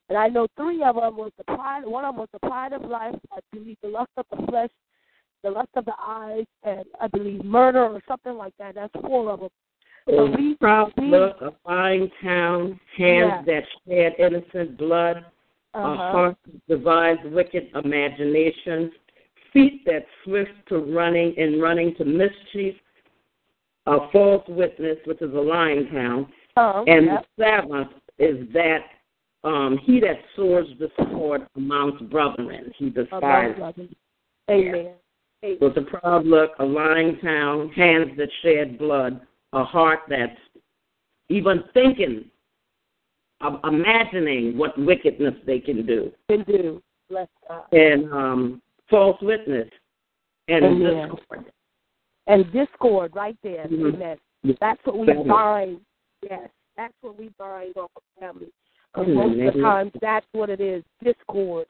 And 0.08 0.18
I 0.18 0.28
know 0.28 0.46
three 0.56 0.82
of 0.82 0.96
them 0.96 1.16
was 1.16 1.32
the 1.38 1.44
pride 1.44 1.84
one 1.86 2.04
of 2.04 2.14
them 2.14 2.20
was 2.20 2.28
the 2.32 2.46
pride 2.46 2.72
of 2.72 2.82
life, 2.82 3.14
I 3.32 3.38
believe 3.52 3.76
the 3.82 3.88
lust 3.88 4.10
of 4.16 4.26
the 4.30 4.44
flesh, 4.46 4.70
the 5.42 5.50
lust 5.50 5.70
of 5.74 5.84
the 5.84 5.94
eyes, 6.00 6.44
and 6.64 6.84
I 7.00 7.06
believe 7.08 7.44
murder 7.44 7.84
or 7.84 8.00
something 8.06 8.34
like 8.34 8.52
that. 8.58 8.74
That's 8.74 8.92
four 9.00 9.30
of 9.30 9.40
them. 9.40 9.48
So 10.08 10.26
A 10.26 10.30
we- 10.32 10.54
proud 10.56 10.92
we- 10.96 11.06
look, 11.06 11.40
a 11.40 11.52
lying 11.64 12.10
town, 12.22 12.78
hands 12.96 13.46
that 13.46 13.64
shed 13.86 14.16
innocent 14.18 14.76
blood, 14.76 15.24
a 15.74 15.78
Uh-huh. 15.78 15.96
heart 16.12 16.36
that 16.46 16.66
devise 16.66 17.18
wicked 17.24 17.70
imaginations, 17.74 18.92
feet 19.52 19.84
that 19.86 20.06
swift 20.24 20.52
to 20.66 20.78
running 20.80 21.38
and 21.38 21.62
running 21.62 21.94
to 21.94 22.04
mischief, 22.04 22.76
a 23.86 24.08
false 24.08 24.46
witness, 24.48 24.98
which 25.06 25.22
is 25.22 25.32
a 25.34 25.40
lying 25.40 25.88
town, 25.90 26.32
Um, 26.56 26.84
and 26.86 27.06
yep. 27.06 27.26
the 27.36 27.44
seventh 27.44 27.92
is 28.18 28.48
that 28.52 28.84
um, 29.44 29.78
he 29.82 30.00
that 30.00 30.18
soars 30.36 30.68
the 30.78 30.88
sword 31.10 31.46
amongst 31.56 32.08
brethren, 32.10 32.72
he 32.76 32.90
despises. 32.90 33.60
Amen. 34.50 34.94
Amen. 35.44 35.58
With 35.60 35.76
a 35.76 35.82
proud 35.82 36.24
look, 36.26 36.52
a 36.60 36.64
lying 36.64 37.18
tongue, 37.20 37.72
hands 37.74 38.10
that 38.16 38.28
shed 38.42 38.78
blood, 38.78 39.20
a 39.52 39.64
heart 39.64 40.00
that's 40.08 40.38
even 41.28 41.64
thinking, 41.74 42.26
of 43.40 43.58
imagining 43.64 44.56
what 44.56 44.78
wickedness 44.78 45.34
they 45.44 45.58
can 45.58 45.84
do, 45.84 46.12
Can 46.30 46.44
do. 46.44 46.80
Bless 47.10 47.26
God. 47.48 47.64
and 47.72 48.10
um, 48.12 48.62
false 48.88 49.20
witness, 49.20 49.68
and 50.48 50.64
Amen. 50.64 51.08
discord. 51.10 51.52
And 52.28 52.52
discord 52.52 53.16
right 53.16 53.36
there. 53.42 53.66
Mhm. 53.66 53.94
Amen. 53.94 54.18
That's 54.60 54.80
what 54.84 54.96
we 54.96 55.12
bind. 55.24 55.80
Yes, 56.22 56.48
that's 56.76 56.94
what 57.00 57.18
we 57.18 57.30
bind 57.36 57.76
off 57.76 57.90
of 57.96 58.02
family. 58.20 58.52
Amen. 58.94 59.14
Hmm, 59.14 59.14
most 59.14 59.48
of 59.48 59.54
the 59.54 59.60
times, 59.62 59.92
that's 60.00 60.26
what 60.32 60.50
it 60.50 60.60
is: 60.60 60.82
discord, 61.02 61.66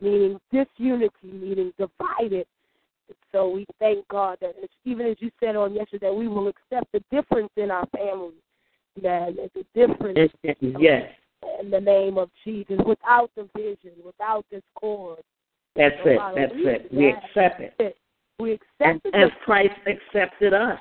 meaning 0.00 0.40
disunity, 0.52 1.10
meaning 1.24 1.72
divided. 1.78 2.46
So 3.32 3.48
we 3.50 3.66
thank 3.80 4.06
God 4.08 4.38
that, 4.40 4.54
it's, 4.58 4.72
even 4.84 5.06
as 5.06 5.16
you 5.18 5.30
said 5.40 5.56
on 5.56 5.74
yesterday, 5.74 6.10
we 6.10 6.28
will 6.28 6.46
accept 6.48 6.92
the 6.92 7.02
difference 7.10 7.50
in 7.56 7.70
our 7.70 7.86
family. 7.86 8.34
That 9.02 9.34
it's 9.36 9.56
a 9.56 9.64
difference 9.78 10.18
And- 10.42 10.56
and 10.62 10.80
yes, 10.80 11.12
in 11.60 11.70
the 11.70 11.80
name 11.80 12.18
of 12.18 12.30
Jesus, 12.44 12.78
without 12.86 13.30
division, 13.34 13.92
without 14.04 14.44
discord. 14.50 15.22
that's 15.74 15.94
it. 16.04 16.18
That's 16.34 16.52
it. 16.54 16.92
We 16.92 17.06
Yes. 17.06 17.24
accept 17.24 17.80
it. 17.80 17.96
We 18.38 18.52
accept 18.52 19.06
as 19.06 19.12
it 19.12 19.14
As 19.14 19.30
Christ 19.44 19.78
accepted 19.86 20.52
us. 20.52 20.80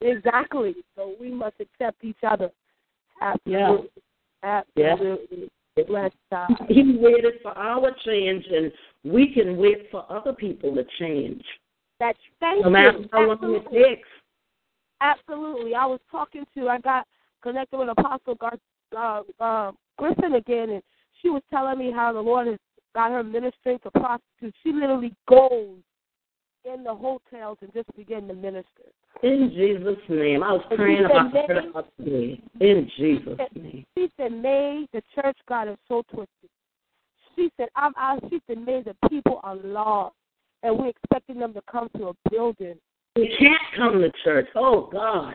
exactly. 0.00 0.74
So 0.96 1.14
we 1.20 1.30
must 1.30 1.58
accept 1.60 2.02
each 2.04 2.22
other. 2.22 2.50
Absolutely. 3.20 3.90
Absolutely. 4.42 5.48
Bless 5.86 6.12
God. 6.30 6.50
He 6.68 6.98
waited 6.98 7.34
for 7.42 7.56
our 7.56 7.94
change, 8.04 8.44
and 8.52 8.70
we 9.04 9.32
can 9.32 9.56
wait 9.56 9.88
for 9.90 10.04
other 10.10 10.32
people 10.32 10.74
to 10.74 10.84
change, 10.98 11.42
That's 11.98 12.18
thank 12.40 12.62
no 12.62 12.70
matter 12.70 12.98
you. 12.98 13.08
how 13.10 13.20
long 13.20 13.32
Absolutely. 13.32 13.78
it 13.78 13.84
takes. 13.96 14.08
Absolutely. 15.00 15.74
I 15.74 15.86
was 15.86 16.00
talking 16.10 16.44
to, 16.56 16.68
I 16.68 16.78
got 16.78 17.06
connected 17.42 17.78
with 17.78 17.88
Apostle 17.88 18.34
Gar, 18.34 18.58
uh, 18.96 19.22
uh, 19.42 19.72
Griffin 19.98 20.34
again, 20.34 20.70
and 20.70 20.82
she 21.20 21.30
was 21.30 21.42
telling 21.50 21.78
me 21.78 21.90
how 21.90 22.12
the 22.12 22.20
Lord 22.20 22.48
has 22.48 22.58
got 22.94 23.10
her 23.10 23.24
ministering 23.24 23.78
to 23.80 23.90
prostitutes. 23.90 24.56
She 24.62 24.72
literally 24.72 25.14
goes 25.28 25.78
in 26.64 26.84
the 26.84 26.94
hotels 26.94 27.58
and 27.60 27.72
just 27.72 27.94
begin 27.96 28.28
to 28.28 28.34
minister. 28.34 28.90
In 29.22 29.52
Jesus' 29.54 29.98
name. 30.08 30.42
I 30.42 30.52
was 30.52 30.64
praying 30.74 31.04
about 31.04 31.32
said, 31.32 31.48
her 31.48 31.70
about 31.70 31.88
today. 31.98 32.40
In 32.60 32.90
Jesus' 32.96 33.38
name. 33.54 33.84
She 33.96 34.10
said, 34.16 34.32
May, 34.32 34.86
the 34.92 35.02
church 35.14 35.36
got 35.48 35.68
it 35.68 35.78
so 35.88 36.02
twisted. 36.12 36.50
She 37.36 37.50
said, 37.56 37.68
I'm 37.76 37.92
out. 37.96 38.22
She 38.30 38.40
said, 38.46 38.58
May, 38.58 38.82
the 38.82 38.96
people 39.08 39.40
are 39.42 39.56
lost, 39.56 40.14
and 40.62 40.78
we're 40.78 40.88
expecting 40.88 41.38
them 41.38 41.54
to 41.54 41.62
come 41.70 41.88
to 41.96 42.08
a 42.08 42.30
building. 42.30 42.74
You 43.16 43.28
can't 43.38 43.62
come 43.76 44.00
to 44.00 44.10
church. 44.24 44.48
Oh, 44.54 44.88
God. 44.90 45.34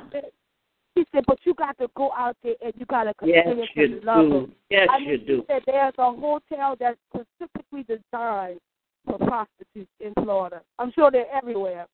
She 0.97 1.05
said, 1.13 1.23
but 1.27 1.37
you 1.43 1.53
got 1.53 1.77
to 1.77 1.87
go 1.95 2.11
out 2.17 2.35
there 2.43 2.55
and 2.63 2.73
you 2.75 2.85
got 2.87 3.03
to 3.03 3.13
continue 3.13 3.65
you 3.75 3.99
to 3.99 4.05
love 4.05 4.25
do. 4.25 4.29
them. 4.29 4.55
Yes, 4.71 4.87
I 4.91 4.99
mean, 4.99 5.09
you 5.09 5.17
do. 5.19 5.37
She 5.41 5.45
said 5.47 5.61
there's 5.67 5.93
a 5.99 6.11
hotel 6.11 6.75
that's 6.79 6.97
specifically 7.13 7.83
designed 7.83 8.59
for 9.07 9.17
prostitutes 9.17 9.91
in 9.99 10.13
Florida. 10.23 10.61
I'm 10.79 10.91
sure 10.91 11.09
they're 11.11 11.33
everywhere. 11.33 11.87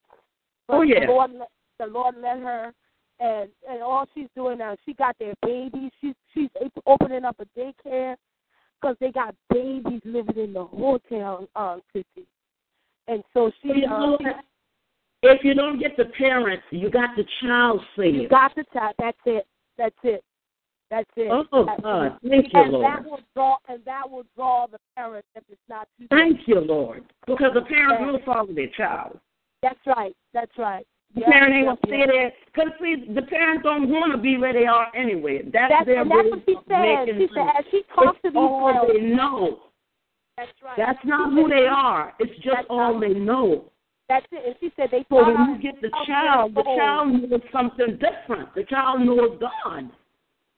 But 0.68 0.74
Oh, 0.78 0.82
yeah. 0.82 1.02
The 1.06 1.12
Lord, 1.12 1.32
let- 1.34 1.52
the 1.80 1.86
Lord 1.88 2.16
let 2.22 2.40
her, 2.40 2.74
and 3.20 3.50
and 3.70 3.82
all 3.82 4.06
she's 4.14 4.28
doing 4.36 4.58
now, 4.60 4.76
she 4.86 4.94
got 4.94 5.18
their 5.20 5.34
babies. 5.42 5.92
She's 6.02 6.16
she's 6.34 6.50
opening 6.86 7.26
up 7.26 7.38
a 7.40 7.46
daycare 7.60 8.16
because 8.82 8.96
they 9.00 9.12
got 9.12 9.36
babies 9.50 10.02
living 10.06 10.38
in 10.38 10.54
the 10.54 10.66
hotel 10.66 11.48
um 11.56 11.82
city. 11.94 12.28
And 13.08 13.24
so 13.34 13.52
she, 13.62 13.68
You 13.70 13.88
know 13.88 14.18
what? 14.20 14.36
If 15.24 15.44
you 15.44 15.54
don't 15.54 15.80
get 15.80 15.96
the 15.98 16.06
parents, 16.18 16.64
you 16.72 16.90
got 16.90 17.16
the 17.16 17.26
child 17.42 17.82
you 17.98 18.04
saved. 18.22 18.30
got 18.30 18.54
the 18.56 18.64
time. 18.74 18.94
That's 19.00 19.18
it. 19.26 19.46
That's 19.78 19.96
it. 20.04 20.24
That's 20.94 21.10
it. 21.18 21.32
Oh, 21.52 21.66
That's 21.66 21.82
God. 21.82 22.06
it. 22.06 22.30
Thank 22.30 22.54
you, 22.54 22.62
and 22.62 22.72
Lord. 22.72 22.86
that 22.86 23.04
will 23.10 23.20
draw 23.34 23.56
and 23.68 23.82
that 23.84 24.04
will 24.08 24.26
draw 24.36 24.68
the 24.68 24.78
parents 24.96 25.28
if 25.34 25.44
it's 25.50 25.60
not 25.68 25.88
too 26.00 26.06
Thank 26.12 26.42
you, 26.48 26.60
Lord. 26.60 27.04
Because 27.26 27.50
the 27.56 27.62
parents 27.64 27.98
Yeah. 28.00 28.12
will 28.12 28.20
follow 28.20 28.54
their 28.54 28.68
child. 28.78 29.20
That's 29.64 29.80
right. 29.88 30.16
That's 30.34 30.56
right. 30.56 30.86
The 31.16 31.22
Yeah, 31.22 31.32
parent 31.32 31.54
ain't 31.56 31.66
gonna 31.66 31.78
stay 31.88 32.06
there. 32.06 32.32
Because, 32.46 32.70
see, 32.80 32.96
the 33.12 33.24
parents 33.24 33.64
don't 33.64 33.90
want 33.90 34.12
to 34.12 34.20
be 34.20 34.38
where 34.38 34.54
they 34.54 34.68
are 34.68 34.92
anyway. 34.94 35.42
That's, 35.50 35.72
That's, 35.74 35.86
their 35.88 36.02
and 36.02 36.12
that's 36.12 36.30
what 36.30 36.44
she 36.46 36.58
said. 36.70 37.08
She 37.18 37.28
said 37.34 37.48
as 37.58 37.66
she 37.72 37.82
talks 37.96 38.22
to 38.22 38.28
It's 38.28 38.34
these 38.34 38.36
all 38.36 38.74
girls, 38.74 38.92
they 38.94 39.02
know. 39.02 39.60
that's 40.38 40.52
right. 40.62 40.78
That's 40.78 41.04
not 41.06 41.30
She 41.32 41.36
who 41.42 41.50
said- 41.50 41.58
they 41.58 41.66
are. 41.68 42.14
It's 42.20 42.36
just 42.44 42.56
That's 42.56 42.68
all 42.70 43.00
they 43.00 43.16
know. 43.16 43.66
That's 44.10 44.28
it. 44.32 44.46
And 44.46 44.56
she 44.60 44.72
said 44.76 44.92
they 44.92 45.06
So 45.10 45.26
when 45.26 45.56
you 45.56 45.58
get 45.58 45.82
the 45.82 45.90
child, 46.06 46.54
the 46.54 46.62
child 46.78 47.14
knows 47.32 47.42
something 47.52 47.98
different. 47.98 48.54
The 48.54 48.64
child 48.66 49.02
knows 49.02 49.40
God. 49.40 49.90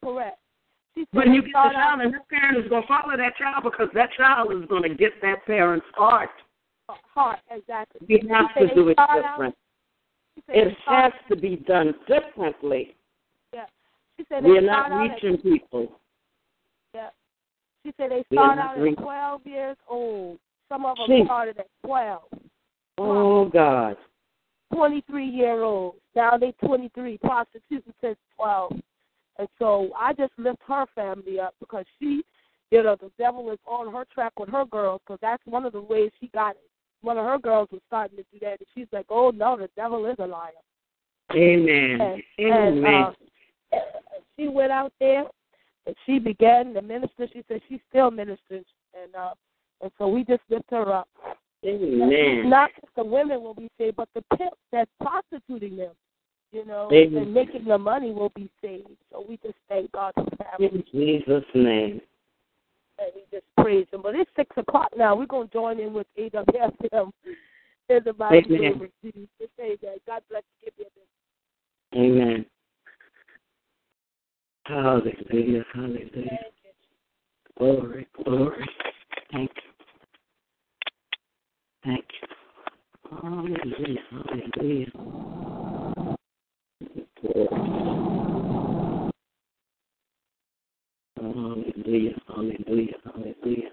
Correct. 0.05 0.37
She 0.93 1.05
When 1.11 1.33
you 1.33 1.41
get 1.41 1.47
the 1.53 1.69
child, 1.73 2.01
and 2.01 2.13
that 2.13 2.29
parent 2.29 2.63
is 2.63 2.69
going 2.69 2.83
to 2.83 2.87
follow 2.87 3.17
that 3.17 3.35
child 3.37 3.63
because 3.63 3.89
that 3.95 4.09
child 4.15 4.51
is 4.53 4.67
going 4.69 4.83
to 4.83 4.93
get 4.93 5.13
that 5.23 5.43
parent's 5.45 5.85
heart. 5.95 6.29
heart 6.87 7.39
exactly. 7.49 8.01
We 8.07 8.29
have 8.29 8.53
to 8.59 8.73
do 8.75 8.89
it 8.89 8.97
different. 8.97 9.55
It 10.49 10.77
has 10.85 11.11
to 11.29 11.35
be 11.35 11.55
done 11.55 11.95
differently. 12.07 12.95
Yeah. 13.53 13.65
She 14.17 14.25
said 14.29 14.43
We're 14.43 14.61
not 14.61 14.91
out 14.91 15.09
at- 15.09 15.13
reaching 15.23 15.37
people. 15.41 15.91
Yeah. 16.93 17.09
She 17.83 17.91
said 17.97 18.11
they 18.11 18.23
start 18.31 18.59
out 18.59 18.77
reaching- 18.77 18.97
at 18.99 19.03
12 19.03 19.41
years 19.47 19.77
old. 19.89 20.37
Some 20.69 20.85
of 20.85 20.97
them 20.97 21.07
Jeez. 21.09 21.25
started 21.25 21.57
at 21.57 21.67
12. 21.83 22.21
Oh, 22.99 23.45
God. 23.45 23.97
23 24.73 25.25
year 25.25 25.63
olds. 25.63 25.97
Now 26.15 26.37
they 26.37 26.53
23, 26.65 27.17
prostituting 27.17 27.93
since 28.01 28.17
12. 28.35 28.73
And 29.38 29.48
so 29.60 29.89
I 29.98 30.13
just 30.13 30.34
lift 30.38 30.60
her 30.67 30.86
family 30.95 31.39
up 31.39 31.56
because 31.60 31.86
she, 32.00 32.24
you 32.71 32.84
know, 32.84 32.95
the 33.00 33.12
devil 33.17 33.52
is 33.52 33.60
on 33.65 33.93
her 33.93 34.06
track 34.13 34.34
with 34.39 34.50
her 34.50 34.65
girls 34.65 35.02
because 35.06 35.19
that's 35.21 35.43
one 35.45 35.65
of 35.65 35.74
the 35.74 35.82
ways 35.82 36.12
she 36.19 36.28
got 36.28 36.52
it. 36.52 36.69
One 37.02 37.17
of 37.17 37.26
her 37.26 37.38
girls 37.38 37.69
was 37.71 37.82
starting 37.88 38.17
to 38.17 38.24
do 38.32 38.39
that, 38.41 38.60
and 38.60 38.67
she's 38.74 38.88
like, 38.91 39.06
"Oh 39.10 39.30
no, 39.30 39.58
the 39.58 39.69
devil 39.76 40.06
is 40.06 40.15
a 40.19 40.26
liar." 40.26 40.52
Amen. 41.34 42.02
And, 42.02 42.24
and 42.38 42.78
Amen. 42.80 43.04
uh, 43.74 43.78
she 44.38 44.48
went 44.48 44.71
out 44.71 44.93
there 45.00 45.26
and 45.86 45.95
she 46.06 46.19
began 46.19 46.74
to 46.74 46.82
minister. 46.82 47.28
She 47.32 47.43
said 47.48 47.62
she 47.69 47.82
still 47.89 48.12
ministers, 48.12 48.65
and 48.93 49.15
uh, 49.17 49.34
and 49.82 49.91
so 49.98 50.08
we 50.08 50.24
just 50.24 50.41
lift 50.50 50.65
her 50.71 50.91
up. 50.91 51.08
Amen. 51.65 52.50
Not 52.50 52.69
just 52.76 52.93
the 52.95 53.04
women 53.04 53.41
will 53.41 53.54
be 53.54 53.69
saved, 53.78 53.98
but 53.98 54.10
the 54.13 54.24
pimps 54.38 54.58
that's 54.71 54.91
prostituting 55.02 55.78
them, 55.78 55.93
you 56.52 56.65
know, 56.65 56.89
Amen. 56.93 57.24
and 57.24 57.34
making 57.34 57.65
the 57.65 57.78
money 57.78 58.12
will 58.12 58.32
be 58.36 58.50
saved. 58.62 58.89
So 59.15 59.25
we 59.30 59.38
just 59.38 59.56
thank 59.69 59.91
God 59.93 60.12
for 60.15 60.25
family 60.36 60.69
In 60.73 60.84
Jesus' 60.91 61.45
name. 61.54 62.01
and 62.99 63.12
we 63.15 63.21
just 63.32 63.45
praise 63.58 63.88
Him. 63.93 64.01
But 64.04 64.15
it's 64.15 64.30
six 64.36 64.49
o'clock 64.58 64.89
now. 64.97 65.15
We're 65.15 65.25
gonna 65.25 65.47
join 65.54 65.80
in 65.80 65.93
with 65.93 66.08
AWFM 66.19 67.12
in 67.89 67.99
the 68.04 68.13
mighty 68.19 68.56
Amen. 68.56 68.62
name 68.62 68.82
of 68.82 68.89
Jesus. 69.01 69.30
Amen. 69.60 69.97
God 70.06 70.21
bless 70.30 70.43
you. 70.62 70.71
Give 70.78 70.88
a 71.93 71.97
Amen. 71.97 72.45
Hallelujah. 74.65 75.63
Hallelujah. 75.73 76.39
Glory. 77.58 78.08
Glory. 78.21 78.65
Thank 79.32 79.51
you. 79.56 79.71
Thank 81.86 82.06
you. 82.21 82.28
Hallelujah. 83.21 84.01
Hallelujah. 84.12 84.91
Glory. 87.21 88.24
Hallelujah, 91.36 92.15
hallelujah, 92.30 92.95
hallelujah. 93.04 93.71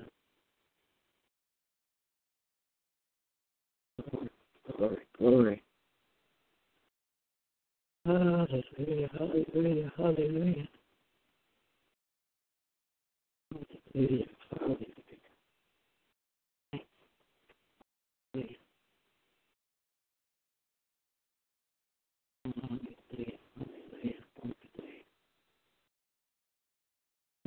Glory, 4.76 4.96
glory. 5.16 5.62
Hallelujah, 8.04 9.08
hallelujah, 9.16 9.92
hallelujah. 9.96 10.68
Hallelujah, 13.94 14.26
hallelujah. 14.50 14.86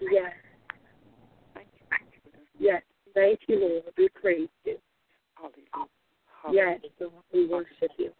Yes. 0.00 0.32
Yes. 2.58 2.82
Thank 3.14 3.40
you, 3.48 3.60
Lord. 3.60 3.82
We 3.96 4.08
praise 4.20 4.48
you. 4.64 4.76
Yes, 6.52 6.80
Lord. 7.00 7.12
We 7.32 7.46
worship 7.46 7.90
you. 7.98 8.10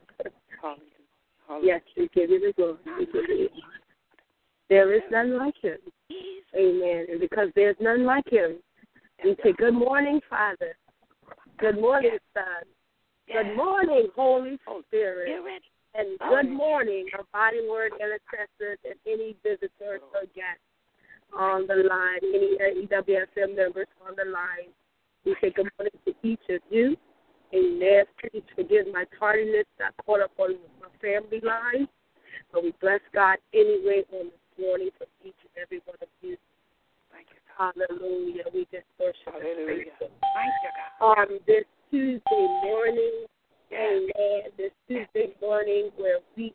Yes, 1.62 1.80
we 1.96 2.08
give 2.14 2.30
you 2.30 2.40
the 2.40 2.52
glory. 2.56 2.76
We 2.98 3.06
give 3.06 3.28
you. 3.28 3.48
There 4.70 4.94
is 4.94 5.02
none 5.10 5.36
like 5.36 5.56
him. 5.60 5.78
Amen. 6.56 7.06
And 7.10 7.20
because 7.20 7.48
there's 7.54 7.76
none 7.80 8.04
like 8.04 8.28
him, 8.30 8.56
we 9.22 9.36
say, 9.42 9.52
Good 9.58 9.74
morning, 9.74 10.20
Father. 10.30 10.76
Good 11.58 11.80
morning, 11.80 12.18
Son. 12.32 12.64
Good 13.26 13.56
morning, 13.56 14.08
Holy 14.14 14.58
Spirit. 14.88 15.28
And 15.94 16.18
good 16.18 16.50
morning, 16.50 17.06
our 17.16 17.24
body 17.32 17.60
word 17.68 17.92
intercessors 18.00 18.78
and 18.84 18.94
any 19.06 19.36
visitors 19.44 20.00
or 20.12 20.22
guests 20.34 20.66
on 21.36 21.66
the 21.66 21.76
line, 21.88 22.20
any 22.22 22.86
EWSM 22.86 23.56
members 23.56 23.86
on 24.06 24.14
the 24.16 24.30
line. 24.30 24.70
We 25.24 25.34
say 25.40 25.50
good 25.50 25.68
morning 25.78 25.92
to 26.04 26.14
each 26.22 26.42
of 26.50 26.60
you. 26.70 26.96
Amen. 27.54 28.04
Please 28.20 28.42
forgive 28.54 28.86
my 28.92 29.04
tardiness. 29.18 29.66
I 29.80 29.90
caught 30.04 30.20
up 30.20 30.32
on 30.38 30.56
my 30.80 30.88
family 31.00 31.40
line. 31.42 31.88
But 32.52 32.62
we 32.62 32.74
bless 32.80 33.00
God 33.12 33.38
anyway 33.52 34.02
on 34.12 34.26
this 34.26 34.64
morning 34.64 34.90
for 34.98 35.06
each 35.24 35.34
and 35.42 35.62
every 35.62 35.80
one 35.86 35.96
of 36.00 36.08
you. 36.22 36.36
Thank 37.12 37.26
you, 37.30 37.40
Hallelujah. 37.56 38.44
We 38.52 38.66
just 38.72 38.86
worship 38.98 39.26
Hallelujah. 39.26 39.92
Thank 39.98 40.54
you, 40.62 40.70
God. 41.00 41.18
On 41.18 41.38
this 41.46 41.64
Tuesday 41.90 42.46
morning, 42.62 43.26
amen, 43.72 44.50
this 44.56 44.72
Tuesday 44.88 45.34
morning 45.40 45.90
where 45.96 46.18
we 46.36 46.53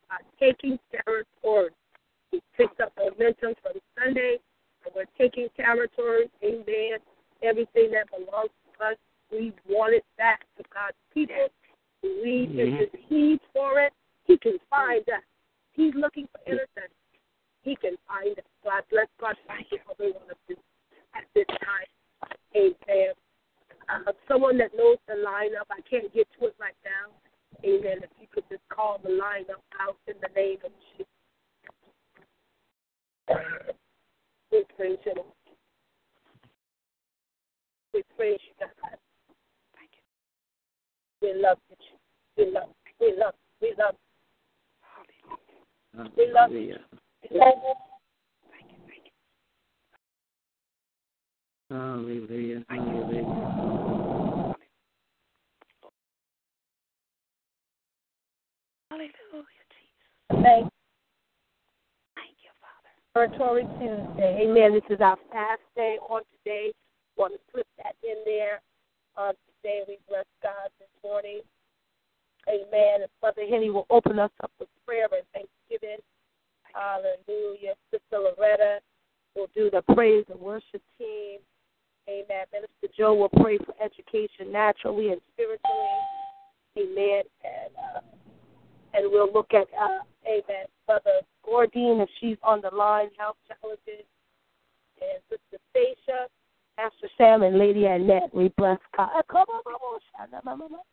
Sam, 97.89 97.95
and 97.95 98.07
Lady 98.07 98.11
Annette. 98.13 98.35
We 98.35 98.53
bless 98.57 98.79
God. 98.95 99.09
Come 99.31 99.45
on, 99.49 99.63
come 99.63 99.73
on, 99.73 99.99
Shana, 100.13 100.43
mama, 100.45 100.67
mama. 100.69 100.83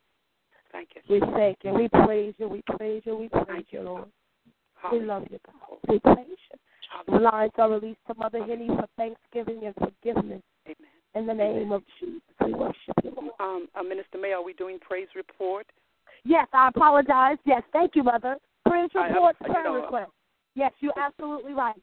Thank 0.72 0.88
you. 0.94 1.02
We 1.08 1.20
thank 1.32 1.58
you. 1.62 1.72
We 1.72 1.88
praise 1.88 2.34
you. 2.38 2.48
We 2.48 2.62
praise 2.76 3.02
you. 3.04 3.16
We 3.16 3.28
praise 3.28 3.64
you, 3.70 3.82
Lord. 3.82 4.08
We 4.92 5.00
love 5.00 5.24
you, 5.30 5.38
God. 5.46 5.78
We 5.88 5.98
praise 6.00 6.26
you. 6.28 6.58
The 7.06 7.12
Hallelujah. 7.12 7.30
lines 7.30 7.52
are 7.58 7.70
released 7.70 8.00
to 8.08 8.14
Mother 8.14 8.44
Henny 8.44 8.68
for 8.68 8.86
thanksgiving 8.96 9.62
and 9.64 9.74
forgiveness. 9.74 10.42
Amen. 10.66 10.76
In 11.14 11.26
the 11.26 11.34
name 11.34 11.72
of 11.72 11.82
Jesus, 11.98 12.20
we 12.44 12.52
worship 12.54 12.94
you, 13.02 13.12
Lord. 13.16 13.32
Um, 13.40 13.68
uh, 13.74 13.82
Minister 13.82 14.18
May, 14.18 14.32
are 14.32 14.44
we 14.44 14.52
doing 14.54 14.78
praise 14.78 15.08
report? 15.16 15.66
Yes, 16.24 16.46
I 16.52 16.68
apologize. 16.68 17.38
Yes, 17.44 17.62
thank 17.72 17.96
you, 17.96 18.02
Mother. 18.02 18.36
Praise 18.68 18.90
I- 18.94 18.98
I- 18.98 19.08
report, 19.08 19.36
you 19.40 19.46
prayer 19.46 19.64
know, 19.64 19.74
request. 19.74 20.10
Yes, 20.54 20.72
you're 20.80 20.98
absolutely 20.98 21.52
right. 21.54 21.80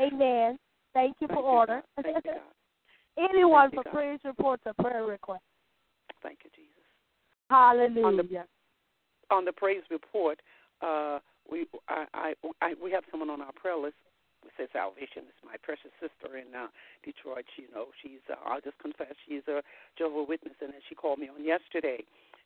Amen. 0.00 0.58
Thank 0.94 1.16
you 1.20 1.28
for 1.28 1.34
Thank 1.34 1.44
you, 1.44 1.50
order. 1.50 1.82
God. 1.96 2.04
Thank 2.04 2.24
you, 2.24 2.32
God. 2.32 2.40
Anyone 3.18 3.70
Thank 3.70 3.72
you, 3.72 3.78
for 3.78 3.84
God. 3.84 3.92
praise 3.92 4.20
reports 4.24 4.62
or 4.66 4.74
prayer 4.74 5.04
requests. 5.04 5.42
Thank 6.22 6.40
you, 6.44 6.50
Jesus. 6.54 6.70
Hallelujah. 7.70 8.46
On 9.30 9.44
the 9.44 9.52
praise 9.52 9.82
report, 9.90 10.40
uh, 10.82 11.18
we 11.50 11.66
I, 11.88 12.04
I, 12.14 12.34
I 12.60 12.74
we 12.82 12.90
have 12.90 13.04
someone 13.10 13.30
on 13.30 13.40
our 13.40 13.52
prayer 13.52 13.76
list. 13.76 13.94
We 14.42 14.50
say 14.56 14.68
salvation 14.72 15.28
is 15.28 15.38
my 15.44 15.56
precious 15.62 15.92
sister 16.00 16.36
in 16.36 16.54
uh, 16.54 16.66
Detroit. 17.04 17.44
She, 17.54 17.62
you 17.62 17.68
know, 17.74 17.86
she's 18.02 18.24
uh, 18.30 18.36
I'll 18.44 18.60
just 18.60 18.78
confess 18.78 19.14
she's 19.28 19.46
a 19.46 19.62
Jehovah 19.96 20.24
Witness, 20.24 20.54
and 20.60 20.72
she 20.88 20.94
called 20.94 21.18
me 21.18 21.28
on 21.28 21.44
yesterday, 21.44 22.02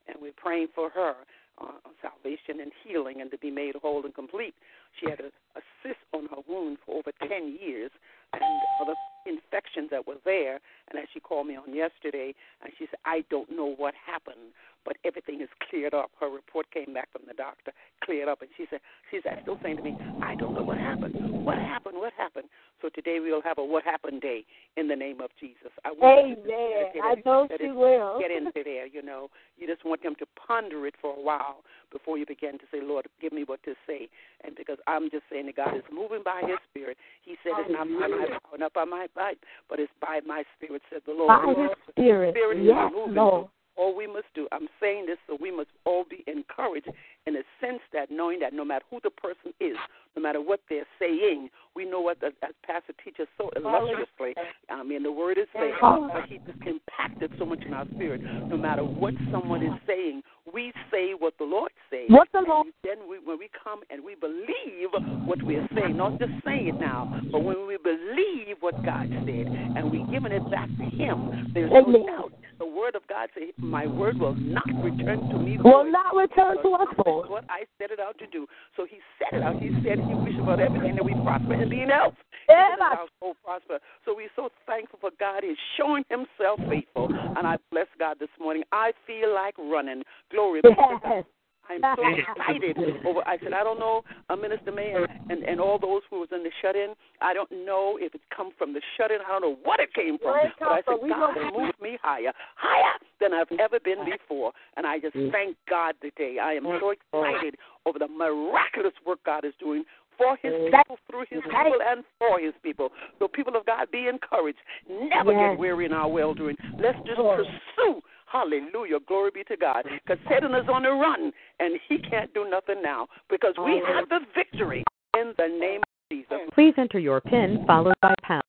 and 0.09 0.17
we're 0.21 0.37
praying 0.37 0.69
for 0.75 0.91
her 0.91 1.15
uh, 1.61 1.79
on 1.87 1.93
salvation 2.03 2.61
and 2.61 2.73
healing 2.85 3.21
and 3.21 3.31
to 3.31 3.39
be 3.39 3.51
made 3.51 3.77
whole 3.81 4.05
and 4.05 4.15
complete. 4.15 4.55
She 5.01 5.11
had 5.11 5.21
a, 5.21 5.31
a 5.59 5.63
cyst 5.83 6.01
on 6.13 6.27
her 6.31 6.43
wound 6.49 6.79
for 6.85 6.99
over 6.99 7.13
ten 7.29 7.57
years, 7.61 7.91
and 8.33 8.43
other 8.81 8.95
infections 9.27 9.89
that 9.91 10.07
were 10.07 10.21
there. 10.25 10.61
And 10.89 10.99
as 10.99 11.09
she 11.13 11.21
called 11.21 11.47
me 11.47 11.57
on 11.57 11.75
yesterday, 11.75 12.35
and 12.63 12.73
she 12.79 12.87
said, 12.87 12.99
I 13.05 13.25
don't 13.31 13.51
know 13.51 13.75
what 13.77 13.95
happened, 13.95 14.53
but 14.85 14.97
everything 15.05 15.41
is 15.41 15.49
cleared 15.69 15.95
up. 15.95 16.11
Her 16.21 16.29
report 16.29 16.67
came 16.71 16.93
back 16.93 17.11
from 17.11 17.23
the 17.27 17.35
doctor, 17.35 17.73
cleared 18.05 18.29
up, 18.29 18.43
and 18.43 18.51
she 18.57 18.67
said, 18.69 18.81
she's 19.11 19.23
still 19.43 19.59
saying 19.63 19.79
to 19.79 19.83
me, 19.83 19.97
I 20.23 20.35
don't 20.35 20.55
know 20.55 20.63
what 20.63 20.79
happened. 20.79 21.15
What 21.45 21.59
happened? 21.59 21.97
What 21.97 22.13
happened? 22.17 22.49
So 22.83 22.89
today 22.95 23.19
we'll 23.21 23.43
have 23.43 23.59
a 23.59 23.65
what 23.65 23.85
happened 23.85 24.21
day 24.21 24.45
in 24.77 24.89
the 24.89 24.97
name 24.97 25.21
of 25.21 25.31
Jesus. 25.41 25.73
I 25.85 25.93
want 25.93 26.19
Amen. 26.19 26.37
meditate 26.45 27.03
I 27.03 27.15
know 27.25 27.49
she 27.59 27.71
will. 27.71 28.19
get 28.19 28.31
into 28.31 28.63
there, 28.65 28.87
you 28.87 29.03
know. 29.03 29.29
You 29.57 29.67
just 29.67 29.85
want 29.85 30.03
them 30.03 30.15
to 30.19 30.27
ponder 30.37 30.87
it 30.87 30.95
for 31.01 31.17
a 31.17 31.21
while 31.21 31.65
before 31.93 32.19
you 32.19 32.27
begin 32.27 32.59
to 32.59 32.65
say, 32.71 32.81
Lord, 32.83 33.09
give 33.21 33.33
me 33.33 33.45
what 33.45 33.63
to 33.65 33.75
say. 33.87 34.09
And 34.45 34.55
because 34.57 34.79
I'm 34.87 35.11
just 35.11 35.25
saying 35.31 35.47
that 35.47 35.57
God 35.57 35.77
is 35.77 35.83
moving 35.93 36.23
by 36.25 36.43
his 36.43 36.59
spirit. 36.71 36.97
He 37.23 37.37
said 37.43 37.53
it's 37.59 37.71
not 37.73 37.87
by 37.89 38.09
my 38.09 38.27
power, 38.27 38.59
not 38.59 38.73
by 38.73 38.85
my 38.85 39.07
might, 39.17 39.39
but 39.69 39.79
it's 39.81 39.93
by 40.01 40.21
my 40.27 40.45
spirit, 40.57 40.83
said 40.91 41.03
the 41.07 41.13
Lord. 41.13 41.29
By 41.29 41.63
his 41.63 41.71
spirit. 41.91 42.35
Spirit 42.35 42.59
is 42.59 42.67
Yes, 42.67 42.93
moving. 42.95 43.15
Lord. 43.15 43.49
All 43.77 43.97
we 43.97 44.07
must 44.07 44.27
do. 44.35 44.47
I'm 44.53 44.69
saying 44.81 45.07
this 45.07 45.19
so 45.27 45.37
we 45.41 45.51
must 45.51 45.71
all 45.85 46.05
be 46.09 46.25
encouraged 46.27 46.89
in 47.27 47.37
a 47.37 47.43
sense 47.61 47.81
that 47.93 48.11
knowing 48.11 48.39
that 48.41 48.53
no 48.53 48.65
matter 48.65 48.85
who 48.91 49.01
the 49.03 49.11
person 49.11 49.53
is, 49.61 49.77
no 50.17 50.23
matter 50.23 50.41
what 50.41 50.61
they're 50.69 50.87
saying, 50.99 51.51
we 51.75 51.85
know 51.85 52.01
what, 52.01 52.21
the, 52.21 52.27
as 52.43 52.55
Pastor 52.65 52.93
teaches 53.05 53.27
so 53.37 53.51
illustriously. 53.57 54.35
I 54.71 54.83
mean, 54.83 55.03
the 55.03 55.11
word 55.11 55.39
is 55.39 55.47
saying, 55.55 55.75
but 55.81 56.29
he 56.29 56.39
just 56.39 56.63
impacted 56.67 57.33
so 57.39 57.45
much 57.45 57.63
in 57.67 57.75
our 57.75 57.87
spirit. 57.95 58.23
No 58.23 58.57
matter 58.57 58.85
what 58.85 59.15
someone 59.33 59.63
is 59.63 59.73
saying, 59.87 60.23
we 60.53 60.73
say 60.93 61.15
what 61.19 61.35
the 61.39 61.45
Lord 61.45 61.73
says. 61.91 62.07
What 62.09 62.29
the 62.33 62.45
Lord? 62.47 62.69
Then 62.85 63.09
we, 63.09 63.19
when 63.19 63.39
we 63.39 63.49
come 63.63 63.81
and 63.91 64.05
we 64.05 64.15
believe 64.15 64.91
what 65.27 65.43
we 65.43 65.57
are 65.57 65.69
saying, 65.75 65.97
not 65.97 66.21
just 66.21 66.33
saying 66.45 66.69
it 66.69 66.79
now, 66.79 67.21
but 67.33 67.43
when 67.43 67.67
we 67.67 67.77
believe 67.79 68.57
what 68.61 68.75
God 68.85 69.09
said 69.09 69.47
and 69.75 69.91
we're 69.91 70.07
giving 70.07 70.33
it 70.33 70.49
back 70.51 70.69
to 70.69 70.85
Him, 70.85 71.51
there's 71.55 71.73
no 71.73 72.07
doubt. 72.07 72.33
The 72.65 72.71
word 72.71 72.95
of 72.97 73.07
God 73.09 73.29
says, 73.35 73.53
"My 73.59 73.87
word 73.87 74.19
will 74.19 74.35
not 74.37 74.65
return 74.83 75.29
to 75.29 75.39
me 75.39 75.59
Will 75.59 75.85
void." 75.85 75.93
not 75.93 76.17
return 76.17 76.57
to 76.63 76.71
us, 76.73 76.89
what 77.29 77.45
I 77.51 77.67
set 77.77 77.91
it 77.91 78.01
out 78.01 78.17
to 78.17 78.27
do. 78.27 78.47
So 78.75 78.87
He 78.87 79.01
set 79.19 79.35
it 79.35 79.43
out. 79.43 79.61
He 79.61 79.69
said 79.85 79.99
He 80.01 80.15
wishes 80.15 80.41
about 80.41 80.61
everything 80.61 80.95
that 80.95 81.05
we 81.05 81.13
prosper 81.23 81.53
and 81.53 81.69
be 81.69 81.83
in 81.83 81.91
health. 81.91 82.15
Yeah, 82.49 82.73
Even 82.73 82.81
our 82.81 83.07
soul 83.21 83.37
prosper. 83.45 83.81
So 84.07 84.15
we're 84.17 84.33
so 84.35 84.49
thankful 84.65 84.99
for 84.99 85.11
God. 85.21 85.45
is 85.45 85.59
showing 85.77 86.07
Himself 86.09 86.59
faithful, 86.71 87.13
and 87.37 87.47
I 87.47 87.59
bless 87.71 87.89
God 87.99 88.19
this 88.19 88.31
morning. 88.41 88.65
I 88.73 88.93
feel 89.07 89.35
like 89.35 89.59
running. 89.59 90.03
Glory 90.31 90.63
be 90.63 90.71
to 90.71 90.75
God. 91.03 91.25
I'm 91.71 91.81
so 91.97 92.03
excited 92.05 92.77
over. 93.07 93.21
I 93.27 93.39
said, 93.43 93.53
I 93.53 93.65
don't 93.65 93.79
know, 93.79 94.03
uh, 94.29 94.37
Minister 94.37 94.73
May, 94.73 94.95
and, 95.31 95.43
and 95.43 95.61
all 95.61 95.79
those 95.79 96.03
who 96.11 96.21
was 96.21 96.29
in 96.33 96.43
the 96.43 96.51
shut-in. 96.63 96.95
I 97.21 97.33
don't 97.35 97.51
know 97.51 97.99
if 98.01 98.15
it 98.15 98.21
come 98.35 98.51
from 98.59 98.73
the 98.75 98.81
shut-in. 98.97 99.19
I 99.27 99.31
don't 99.33 99.43
know 99.43 99.59
what 99.65 99.81
it 99.81 99.93
came 99.95 100.19
from. 100.19 100.37
It 100.45 100.53
But 100.59 100.69
I 100.69 100.77
said, 100.77 100.85
from. 101.01 101.09
God 101.09 101.35
know- 101.37 101.59
moved 101.61 101.81
me 101.81 101.99
higher, 102.03 102.33
higher 102.57 102.99
than 103.21 103.33
I've 103.33 103.51
ever 103.59 103.79
been 103.81 104.05
before, 104.05 104.53
and 104.77 104.87
I 104.87 104.99
just 104.99 105.15
thank 105.33 105.57
God 105.69 105.95
today. 106.03 106.39
I 106.43 106.53
am 106.55 106.65
so 106.81 106.91
excited 106.91 107.57
over 107.87 107.99
the 107.99 108.09
miraculous 108.09 108.95
work 109.07 109.19
God 109.25 109.45
is 109.45 109.53
doing 109.61 109.85
for 110.17 110.37
His 110.43 110.53
people, 110.71 110.97
through 111.11 111.25
His 111.29 111.43
people, 111.43 111.79
and 111.87 112.05
for 112.19 112.39
His 112.39 112.55
people. 112.63 112.91
So, 113.19 113.27
people 113.29 113.57
of 113.57 113.67
God, 113.67 113.91
be 113.91 114.07
encouraged. 114.09 114.59
Never 114.89 115.33
Yes. 115.33 115.53
get 115.53 115.59
weary 115.59 115.87
in 115.87 115.93
our 115.93 116.09
well 116.09 116.35
doing. 116.35 116.57
Let's 116.79 116.99
just 117.07 117.17
pursue. 117.19 118.01
Hallelujah. 118.35 118.99
Glory 119.07 119.31
be 119.33 119.45
to 119.45 119.57
God. 119.57 119.85
Because 119.85 120.19
Satan 120.29 120.57
is 120.57 120.67
on 120.69 120.83
the 120.83 120.91
run, 120.91 121.31
and 121.61 121.79
he 121.89 121.99
can't 121.99 122.35
do 122.35 122.51
nothing 122.51 122.83
now 122.83 123.07
because 123.31 123.55
we 123.65 123.81
have 123.87 124.09
the 124.09 124.19
victory 124.35 124.83
in 125.17 125.33
the 125.39 125.47
name 125.47 125.81
of 125.81 126.11
Jesus. 126.11 126.39
Please 126.53 126.75
enter 126.77 126.99
your 126.99 127.21
PIN 127.21 127.65
followed 127.65 127.95
by 128.03 128.13
pound. 128.25 128.43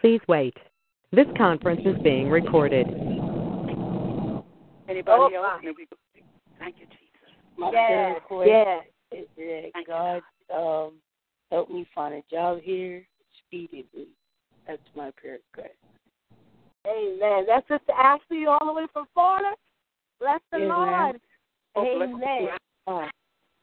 Please 0.00 0.20
wait. 0.26 0.56
This 1.12 1.26
conference 1.38 1.82
is 1.84 1.96
being 2.02 2.28
recorded. 2.28 2.88
Anybody 4.88 5.06
Oh, 5.08 5.26
else? 5.26 5.32
my. 5.34 5.56
And 5.58 5.66
then 5.68 5.74
we 5.76 5.86
go- 5.86 5.96
Thank 6.58 6.80
you, 6.80 6.86
Jesus. 6.86 7.72
Yes. 7.72 8.20
Yes. 8.44 8.84
is 9.12 9.28
that 9.36 9.70
Thank 9.72 9.86
God 9.86 10.22
um, 10.52 10.94
help 11.52 11.70
me 11.70 11.86
find 11.94 12.14
a 12.14 12.22
job 12.28 12.60
here 12.60 13.06
speedily. 13.38 14.08
That's 14.66 14.82
my 14.96 15.12
prayer 15.12 15.38
request. 15.54 15.76
Amen. 16.86 17.44
That's 17.46 17.66
Sister 17.68 17.92
Ashley 17.92 18.46
all 18.46 18.66
the 18.66 18.72
way 18.72 18.86
from 18.92 19.06
Florida. 19.14 19.54
Bless 20.20 20.40
the 20.50 20.58
Amen. 20.58 20.68
Lord. 20.68 21.20
Oh, 21.74 21.84
Amen. 21.84 22.48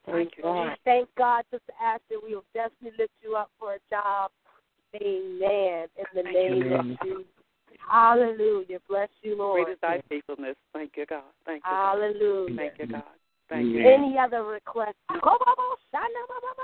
Thank. 0.06 0.34
God. 0.42 0.78
Thank 0.86 1.10
God, 1.18 1.44
Sister 1.52 1.74
Ashley. 1.82 2.18
We 2.24 2.36
will 2.36 2.46
definitely 2.54 2.98
lift 2.98 3.14
you 3.22 3.36
up 3.36 3.52
for 3.60 3.76
a 3.76 3.80
job. 3.90 4.32
Amen. 4.96 5.88
In 5.98 6.06
the 6.16 6.24
name 6.24 6.64
you. 6.64 6.76
of 6.76 6.86
Jesus. 7.04 7.26
Hallelujah. 7.88 8.80
Bless 8.88 9.10
you, 9.22 9.38
Lord. 9.38 9.66
Great 9.66 9.68
Lord. 9.68 9.74
is 9.74 9.78
thy 9.82 10.02
faithfulness. 10.10 10.56
Thank 10.74 10.92
you, 10.96 11.06
God. 11.06 11.24
Thank 11.46 11.64
you, 11.64 11.70
God. 11.70 12.00
Hallelujah. 12.00 12.56
Thank 12.56 12.74
you, 12.80 12.88
God. 12.88 13.04
Thank 13.50 13.68
you. 13.68 13.88
Any 13.88 14.18
other 14.18 14.44
requests? 14.44 14.96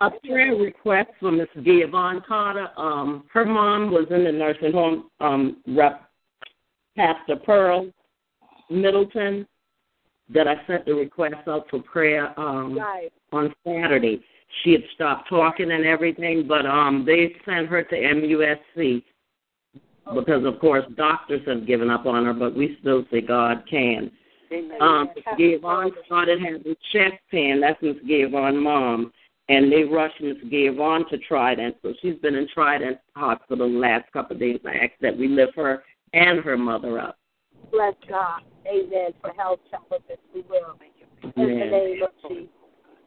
A 0.02 0.12
prayer 0.28 0.56
request 0.56 1.10
for 1.20 1.32
Miss 1.32 1.48
Giovanni 1.64 2.22
Carter. 2.28 2.68
Um, 2.78 3.26
her 3.32 3.46
mom 3.46 3.92
was 3.92 4.06
in 4.10 4.24
the 4.24 4.32
nursing 4.32 4.72
home. 4.72 5.10
Um, 5.20 5.62
Rep. 5.68 6.02
Pastor 6.96 7.36
Pearl 7.38 7.92
Middleton. 8.70 9.48
That 10.34 10.48
I 10.48 10.56
sent 10.66 10.86
the 10.86 10.94
request 10.96 11.48
out 11.48 11.68
for 11.70 11.84
prayer 11.84 12.38
um, 12.40 12.80
Right. 12.80 13.14
on 13.32 13.54
Saturday. 13.64 14.24
She 14.64 14.72
had 14.72 14.82
stopped 14.96 15.30
talking 15.30 15.70
and 15.72 15.86
everything, 15.86 16.48
but 16.48 16.66
um, 16.66 17.04
they 17.06 17.36
sent 17.46 17.68
her 17.68 17.84
to 17.84 17.96
MUSC 17.96 19.04
because, 20.16 20.44
of 20.46 20.60
course, 20.60 20.84
doctors 20.98 21.42
have 21.46 21.68
given 21.68 21.92
up 21.92 22.08
on 22.08 22.26
her. 22.26 22.34
But 22.34 22.56
we 22.56 22.76
still 22.82 23.06
say 23.12 23.22
God 23.22 23.64
can. 23.70 24.12
Amen. 24.52 24.82
Um, 24.82 25.10
Gavon 25.40 25.92
started 26.06 26.40
having 26.40 26.76
chest 26.92 27.22
pain. 27.30 27.62
That's 27.62 27.82
Miss 27.82 27.98
Gavon 28.10 28.62
mom. 28.62 29.12
And 29.50 29.72
they 29.72 29.84
rushed 29.84 30.22
Miss 30.22 30.38
Gavon 30.52 31.08
to 31.10 31.18
Trident. 31.20 31.76
So 31.84 31.94
she's 32.02 32.16
been 32.16 32.34
in 32.36 32.48
Trident 32.54 32.98
Hospital 33.16 33.70
the 33.70 33.78
last 33.78 34.12
couple 34.12 34.36
of 34.36 34.40
days. 34.40 34.60
I 34.66 34.86
asked 34.86 35.02
that 35.02 35.16
we 35.16 35.28
lift 35.28 35.56
her 35.56 35.84
and 36.14 36.40
her 36.40 36.58
mother 36.58 37.00
up. 37.00 37.18
Bless 37.72 37.94
God. 38.08 38.42
Amen. 38.68 39.12
For 39.22 39.32
health 39.38 39.60
challenges, 39.70 40.18
we 40.34 40.42
will. 40.50 40.78
Thank 40.80 40.94
you. 41.00 41.44
In 41.44 41.60
the 41.60 41.66
name 41.66 42.04
of 42.04 42.10
Jesus. 42.30 42.50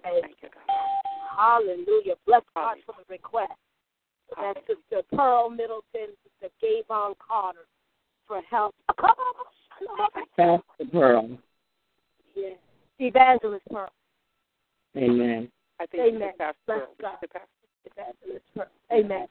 And 0.04 0.22
Thank 0.22 0.34
you, 0.42 0.48
God. 0.48 1.36
hallelujah. 1.36 2.14
Bless 2.26 2.42
God 2.54 2.76
for 2.86 2.94
the 2.98 3.04
request. 3.12 3.52
That's 4.40 4.60
Sister 4.66 5.02
Pearl 5.14 5.50
Middleton, 5.50 6.14
Sister 6.40 6.52
Gavon 6.62 7.14
Carter 7.26 7.66
for 8.26 8.40
help. 8.50 8.74
Come 9.00 9.10
on. 9.10 10.08
Pastor 10.36 10.90
Pearl. 10.92 11.38
Yeah. 12.34 12.50
Evangelist 12.98 13.64
Pearl. 13.70 13.90
Amen. 14.96 15.48
I 15.80 15.86
think 15.86 16.02
Amen. 16.02 16.22
Amen. 16.22 16.32
Pastor 16.38 16.56
Bless 16.66 16.80
God. 17.00 17.10
Sister 17.20 17.28
Pastor. 17.32 17.48
Evangelist 17.84 18.44
Pearl. 18.54 18.66
Amen. 18.92 19.26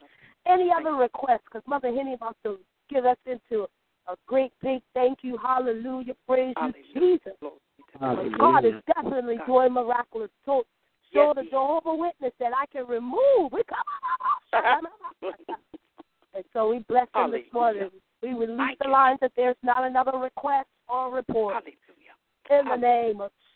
Any 0.47 0.69
other 0.77 0.95
requests? 0.95 1.41
Because 1.45 1.63
Mother 1.67 1.89
Henny 1.89 2.15
wants 2.19 2.39
to 2.43 2.57
get 2.89 3.05
us 3.05 3.17
into 3.25 3.67
a 4.07 4.15
great 4.25 4.51
big 4.61 4.81
thank 4.93 5.19
you. 5.21 5.37
Hallelujah. 5.37 6.13
Praise 6.27 6.55
you, 6.61 6.73
Jesus. 6.93 7.33
Glory 7.39 7.55
be 7.77 7.83
to 7.91 7.99
God. 7.99 8.17
Hallelujah. 8.17 8.37
God 8.37 8.65
is 8.65 8.73
definitely 8.95 9.37
God. 9.37 9.45
doing 9.47 9.73
miraculous. 9.73 10.29
So, 10.45 10.63
Yes, 11.11 11.23
show 11.23 11.33
the 11.35 11.41
he 11.41 11.47
is. 11.47 11.51
Jehovah 11.51 11.95
Witness 11.95 12.33
that 12.39 12.51
I 12.55 12.65
can 12.65 12.85
remove. 12.87 13.51
We 13.51 13.63
come 13.63 13.77
And 16.33 16.43
so 16.53 16.69
we 16.69 16.79
bless 16.87 17.07
him 17.15 17.31
this 17.31 17.41
morning. 17.53 17.89
We 18.21 18.29
release 18.29 18.57
Thank 18.57 18.79
the 18.79 18.89
lines 18.89 19.19
that 19.21 19.31
there's 19.35 19.55
not 19.63 19.83
another 19.83 20.17
request 20.17 20.67
or 20.87 21.11
report 21.13 21.55
Hallelujah. 21.55 22.15
in 22.51 22.69
the 22.69 22.75
name 22.75 23.21
of 23.21 23.31
Jesus. 23.31 23.31
We 23.31 23.31
come 23.31 23.46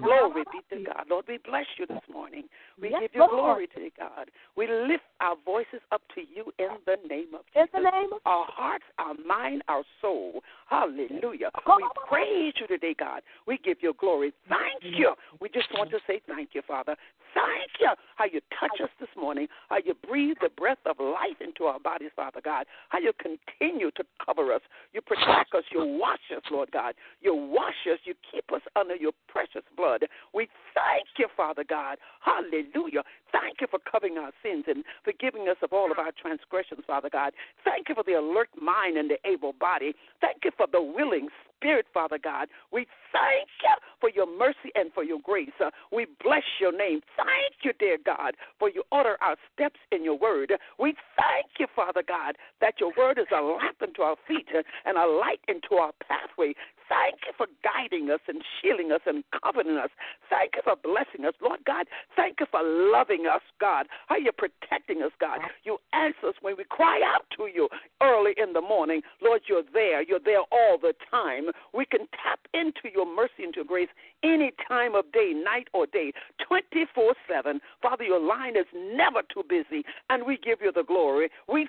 Glory 0.00 0.44
be 0.52 0.76
to 0.76 0.84
God. 0.84 1.04
Lord, 1.08 1.24
we 1.28 1.38
bless 1.44 1.66
you 1.78 1.86
this 1.86 2.02
morning. 2.12 2.44
We 2.80 2.90
Yes, 2.90 3.00
give 3.00 3.10
you 3.14 3.20
Lord. 3.20 3.32
glory 3.32 3.66
to 3.68 3.90
God. 3.98 4.30
We 4.56 4.66
lift 4.66 5.04
our 5.20 5.36
voices 5.44 5.80
up 5.92 6.02
to 6.14 6.20
you 6.20 6.52
in 6.58 6.68
the 6.86 6.96
name 7.08 7.34
of 7.34 7.40
In 7.54 7.66
Jesus. 7.66 7.70
the 7.72 7.90
name 7.90 8.12
of 8.12 8.20
our 8.24 8.44
hearts, 8.46 8.84
our 8.98 9.14
mind, 9.26 9.62
our 9.68 9.84
soul. 10.00 10.42
Hallelujah. 10.68 11.50
We 11.66 11.88
praise 12.08 12.54
you 12.60 12.66
today, 12.66 12.94
God. 12.98 13.22
We 13.46 13.58
give 13.58 13.78
you 13.82 13.94
glory. 13.98 14.32
Thank 14.48 14.82
you. 14.82 15.14
We 15.40 15.48
just 15.48 15.68
want 15.74 15.90
to 15.90 15.98
say 16.06 16.20
thank 16.26 16.50
you, 16.54 16.62
Father. 16.66 16.96
Thank 17.34 17.70
you 17.80 17.90
how 18.16 18.24
you 18.24 18.40
touch 18.58 18.80
us 18.82 18.88
this 18.98 19.08
morning, 19.16 19.48
how 19.68 19.76
you 19.84 19.94
breathe 20.08 20.38
the 20.40 20.48
breath 20.48 20.78
of 20.86 20.98
life 20.98 21.40
into 21.40 21.64
our 21.64 21.78
bodies, 21.78 22.10
Father 22.16 22.40
God, 22.42 22.66
how 22.88 22.98
you 22.98 23.12
continue 23.20 23.90
to 23.92 24.04
cover 24.24 24.52
us. 24.52 24.62
You 24.92 25.02
protect 25.02 25.54
us. 25.54 25.64
You 25.70 25.84
wash 26.00 26.24
us, 26.34 26.42
Lord 26.50 26.70
God. 26.72 26.94
You 27.20 27.34
wash 27.34 27.86
us. 27.92 27.98
You 28.04 28.14
keep 28.30 28.50
us 28.52 28.62
under 28.76 28.96
your 28.96 29.12
precious 29.28 29.62
blood. 29.76 30.04
We 30.34 30.48
thank 30.74 31.08
you, 31.18 31.28
Father 31.36 31.64
God. 31.68 31.98
Hallelujah. 32.20 33.02
Thank 33.32 33.60
you 33.60 33.66
for 33.70 33.78
covering 33.90 34.18
our 34.18 34.32
sins 34.42 34.64
and 34.68 34.84
forgiving 35.04 35.48
us 35.48 35.56
of 35.62 35.72
all 35.72 35.90
of 35.90 35.98
our 35.98 36.12
transgressions, 36.20 36.82
Father 36.86 37.10
God. 37.10 37.32
Thank 37.64 37.88
you 37.88 37.94
for 37.94 38.04
the 38.04 38.14
alert 38.14 38.48
mind 38.60 38.96
and 38.96 39.10
the 39.10 39.18
able 39.28 39.52
body. 39.52 39.94
Thank 40.20 40.44
you 40.44 40.50
for 40.56 40.66
the 40.70 40.82
willing 40.82 41.28
spirit, 41.58 41.86
Father 41.92 42.18
God. 42.22 42.48
We 42.72 42.86
thank 43.12 43.48
you 43.62 43.74
for 44.00 44.10
your 44.10 44.26
mercy 44.26 44.70
and 44.74 44.92
for 44.92 45.02
your 45.02 45.18
grace. 45.22 45.50
Uh, 45.62 45.70
we 45.92 46.06
bless 46.22 46.44
your 46.60 46.76
name. 46.76 47.00
Thank 47.16 47.64
you, 47.64 47.72
dear 47.78 47.98
God, 48.04 48.34
for 48.58 48.70
you 48.70 48.84
order 48.92 49.16
our 49.20 49.36
steps 49.54 49.80
in 49.92 50.04
your 50.04 50.18
word. 50.18 50.52
We 50.78 50.94
thank 51.16 51.58
you, 51.58 51.66
Father 51.74 52.02
God, 52.06 52.36
that 52.60 52.74
your 52.80 52.92
word 52.96 53.18
is 53.18 53.26
a 53.36 53.42
lamp 53.42 53.82
unto 53.82 54.02
our 54.02 54.16
feet 54.26 54.48
and 54.84 54.96
a 54.96 55.06
light 55.06 55.40
into 55.48 55.74
our 55.74 55.92
pathway. 56.06 56.54
Thank 56.88 57.20
you 57.26 57.32
for 57.36 57.46
guiding 57.62 58.10
us 58.10 58.20
and 58.28 58.42
shielding 58.60 58.92
us 58.92 59.00
and 59.06 59.22
covering 59.42 59.76
us. 59.76 59.90
Thank 60.30 60.52
you 60.56 60.62
for 60.64 60.76
blessing 60.76 61.26
us, 61.26 61.34
Lord 61.42 61.60
God. 61.66 61.86
Thank 62.16 62.40
you 62.40 62.46
for 62.50 62.60
loving 62.62 63.26
us, 63.26 63.42
God. 63.60 63.86
How 64.06 64.16
you're 64.16 64.32
protecting 64.32 65.02
us, 65.02 65.12
God. 65.20 65.40
You 65.64 65.78
answer 65.92 66.28
us 66.28 66.34
when 66.40 66.56
we 66.56 66.64
cry 66.64 67.00
out 67.04 67.24
to 67.36 67.48
you 67.52 67.68
early 68.02 68.32
in 68.36 68.52
the 68.52 68.60
morning. 68.60 69.02
Lord, 69.22 69.42
you're 69.48 69.62
there. 69.72 70.02
You're 70.02 70.24
there 70.24 70.42
all 70.50 70.78
the 70.80 70.94
time. 71.10 71.52
We 71.74 71.84
can 71.84 72.08
tap 72.24 72.40
into 72.54 72.92
your 72.92 73.06
mercy 73.06 73.44
and 73.44 73.54
your 73.54 73.64
grace 73.64 73.88
any 74.22 74.52
time 74.66 74.94
of 74.94 75.10
day, 75.12 75.32
night 75.34 75.68
or 75.72 75.86
day, 75.86 76.12
24 76.46 77.14
7. 77.28 77.60
Father, 77.82 78.04
your 78.04 78.20
line 78.20 78.56
is 78.56 78.66
never 78.74 79.22
too 79.32 79.42
busy, 79.48 79.84
and 80.10 80.24
we 80.26 80.38
give 80.38 80.58
you 80.62 80.72
the 80.72 80.82
glory. 80.82 81.28
We 81.48 81.68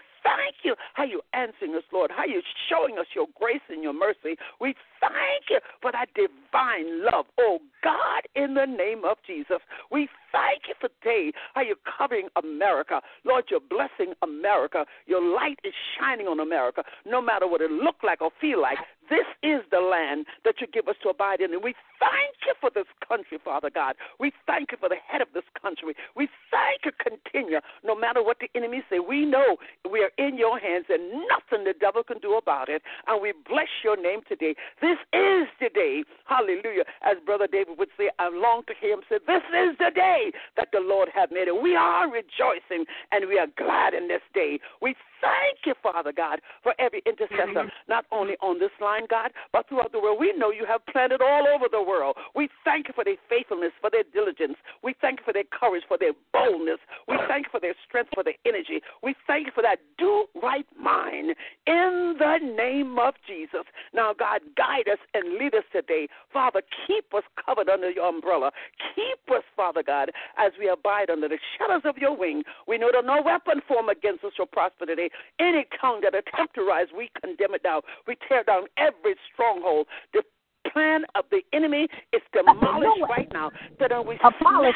you 0.63 0.75
how 0.93 1.03
you're 1.03 1.21
answering 1.33 1.75
us, 1.75 1.83
Lord, 1.91 2.11
how 2.15 2.25
you're 2.25 2.41
showing 2.69 2.97
us 2.97 3.05
your 3.15 3.27
grace 3.39 3.61
and 3.69 3.83
your 3.83 3.93
mercy. 3.93 4.37
We 4.59 4.75
thank 4.99 5.49
you 5.49 5.59
for 5.81 5.91
that 5.91 6.07
divine 6.15 7.05
love. 7.05 7.25
Oh, 7.39 7.59
God, 7.83 8.23
in 8.35 8.53
the 8.53 8.65
name 8.65 9.03
of 9.05 9.17
Jesus, 9.25 9.59
we 9.91 10.09
thank 10.31 10.63
you 10.67 10.75
for 10.79 10.89
today 11.01 11.31
how 11.53 11.61
you're 11.61 11.75
covering 11.97 12.27
America. 12.35 13.01
Lord, 13.25 13.45
you're 13.49 13.59
blessing 13.59 14.13
America. 14.21 14.85
Your 15.05 15.21
light 15.21 15.59
is 15.63 15.73
shining 15.99 16.27
on 16.27 16.39
America, 16.39 16.83
no 17.05 17.21
matter 17.21 17.47
what 17.47 17.61
it 17.61 17.71
look 17.71 17.97
like 18.03 18.21
or 18.21 18.31
feel 18.39 18.61
like. 18.61 18.77
This 19.09 19.25
is 19.43 19.61
the 19.71 19.79
land 19.79 20.25
that 20.45 20.61
you 20.61 20.67
give 20.67 20.87
us 20.87 20.95
to 21.03 21.09
abide 21.09 21.41
in. 21.41 21.53
And 21.53 21.63
we 21.63 21.73
thank 21.99 22.35
you 22.45 22.53
for 22.61 22.69
this 22.73 22.87
country, 23.05 23.37
Father 23.43 23.69
God. 23.69 23.95
We 24.19 24.31
thank 24.45 24.71
you 24.71 24.77
for 24.79 24.89
the 24.89 25.01
head 25.07 25.21
of 25.21 25.29
this 25.33 25.43
country. 25.59 25.93
We 26.15 26.29
thank 26.51 26.85
you, 26.85 26.91
continue, 27.01 27.59
no 27.83 27.95
matter 27.95 28.23
what 28.23 28.37
the 28.39 28.49
enemy 28.55 28.83
say. 28.89 28.99
We 28.99 29.25
know 29.25 29.57
we 29.89 30.01
are 30.01 30.11
in 30.17 30.37
your 30.37 30.59
hands 30.59 30.85
and 30.89 31.25
nothing 31.27 31.65
the 31.65 31.73
devil 31.79 32.03
can 32.03 32.19
do 32.19 32.35
about 32.35 32.69
it. 32.69 32.81
And 33.07 33.21
we 33.21 33.33
bless 33.47 33.69
your 33.83 33.97
name 33.97 34.21
today. 34.27 34.55
This 34.81 34.97
is 35.13 35.47
the 35.59 35.69
day, 35.73 36.03
hallelujah. 36.25 36.85
As 37.03 37.17
Brother 37.25 37.47
David 37.51 37.77
would 37.77 37.89
say, 37.97 38.09
I 38.19 38.29
long 38.29 38.63
to 38.67 38.73
hear 38.79 38.93
him 38.93 39.01
say, 39.09 39.17
This 39.25 39.43
is 39.49 39.77
the 39.79 39.91
day 39.93 40.31
that 40.55 40.69
the 40.71 40.79
Lord 40.79 41.09
hath 41.13 41.31
made. 41.31 41.47
And 41.47 41.61
we 41.63 41.75
are 41.75 42.09
rejoicing 42.09 42.85
and 43.11 43.27
we 43.27 43.39
are 43.39 43.47
glad 43.57 43.93
in 43.93 44.07
this 44.07 44.21
day. 44.33 44.59
We 44.81 44.95
thank 45.21 45.65
you, 45.65 45.73
Father 45.81 46.11
God, 46.11 46.39
for 46.63 46.73
every 46.79 47.01
intercessor, 47.05 47.71
not 47.87 48.05
only 48.11 48.35
on 48.41 48.59
this 48.59 48.71
line, 48.81 49.03
God, 49.09 49.31
but 49.53 49.67
throughout 49.67 49.91
the 49.91 49.99
world. 49.99 50.17
We 50.19 50.33
know 50.37 50.51
you 50.51 50.65
have 50.65 50.85
planted 50.87 51.21
all 51.21 51.47
over 51.47 51.65
the 51.71 51.81
world. 51.81 52.17
We 52.35 52.49
thank 52.65 52.87
you 52.87 52.93
for 52.93 53.03
their 53.03 53.17
faithfulness, 53.29 53.71
for 53.81 53.89
their 53.89 54.03
diligence. 54.13 54.57
We 54.83 54.95
thank 55.01 55.19
you 55.19 55.25
for 55.25 55.33
their 55.33 55.47
courage, 55.51 55.83
for 55.87 55.97
their 55.97 56.13
boldness. 56.33 56.79
We 57.07 57.17
thank 57.27 57.47
you 57.47 57.51
for 57.51 57.59
their 57.59 57.75
strength, 57.87 58.11
for 58.13 58.23
their 58.23 58.39
energy. 58.45 58.81
We 59.03 59.15
thank 59.27 59.47
you 59.47 59.51
for 59.53 59.63
that 59.63 59.79
do 59.97 60.25
right 60.41 60.65
mind 60.79 61.35
in 61.67 62.15
the 62.17 62.37
name 62.55 62.97
of 62.99 63.13
Jesus. 63.27 63.65
Now, 63.93 64.13
God, 64.17 64.41
guide 64.55 64.87
us 64.91 64.99
and 65.13 65.37
lead 65.37 65.53
us 65.53 65.63
today. 65.71 66.07
Father, 66.31 66.61
keep 66.87 67.13
us 67.13 67.23
covered 67.43 67.69
under 67.69 67.89
your 67.89 68.07
umbrella. 68.07 68.51
Keep 68.95 69.35
us, 69.35 69.43
Father 69.55 69.83
God, 69.83 70.11
as 70.37 70.51
we 70.59 70.69
abide 70.69 71.09
under 71.09 71.27
the 71.27 71.39
shadows 71.57 71.81
of 71.85 71.97
your 71.97 72.15
wing. 72.15 72.43
We 72.67 72.77
know 72.77 72.89
that 72.93 73.05
no 73.05 73.21
weapon 73.23 73.61
formed 73.67 73.89
against 73.89 74.23
us 74.23 74.31
shall 74.35 74.45
prosper 74.45 74.85
today. 74.85 75.08
Any 75.39 75.65
tongue 75.79 76.01
that 76.03 76.15
attempt 76.15 76.55
to 76.55 76.61
rise, 76.61 76.87
we 76.95 77.09
condemn 77.21 77.53
it 77.53 77.63
down. 77.63 77.81
We 78.07 78.15
tear 78.27 78.43
down 78.43 78.63
every 78.77 79.15
stronghold. 79.33 79.87
The 80.13 80.23
plan 80.71 81.03
of 81.15 81.25
the 81.31 81.41
enemy 81.53 81.87
is 82.13 82.21
demolished 82.33 83.01
right 83.09 83.29
now. 83.33 83.51
That 83.79 84.05
we 84.05 84.17
smash 84.17 84.33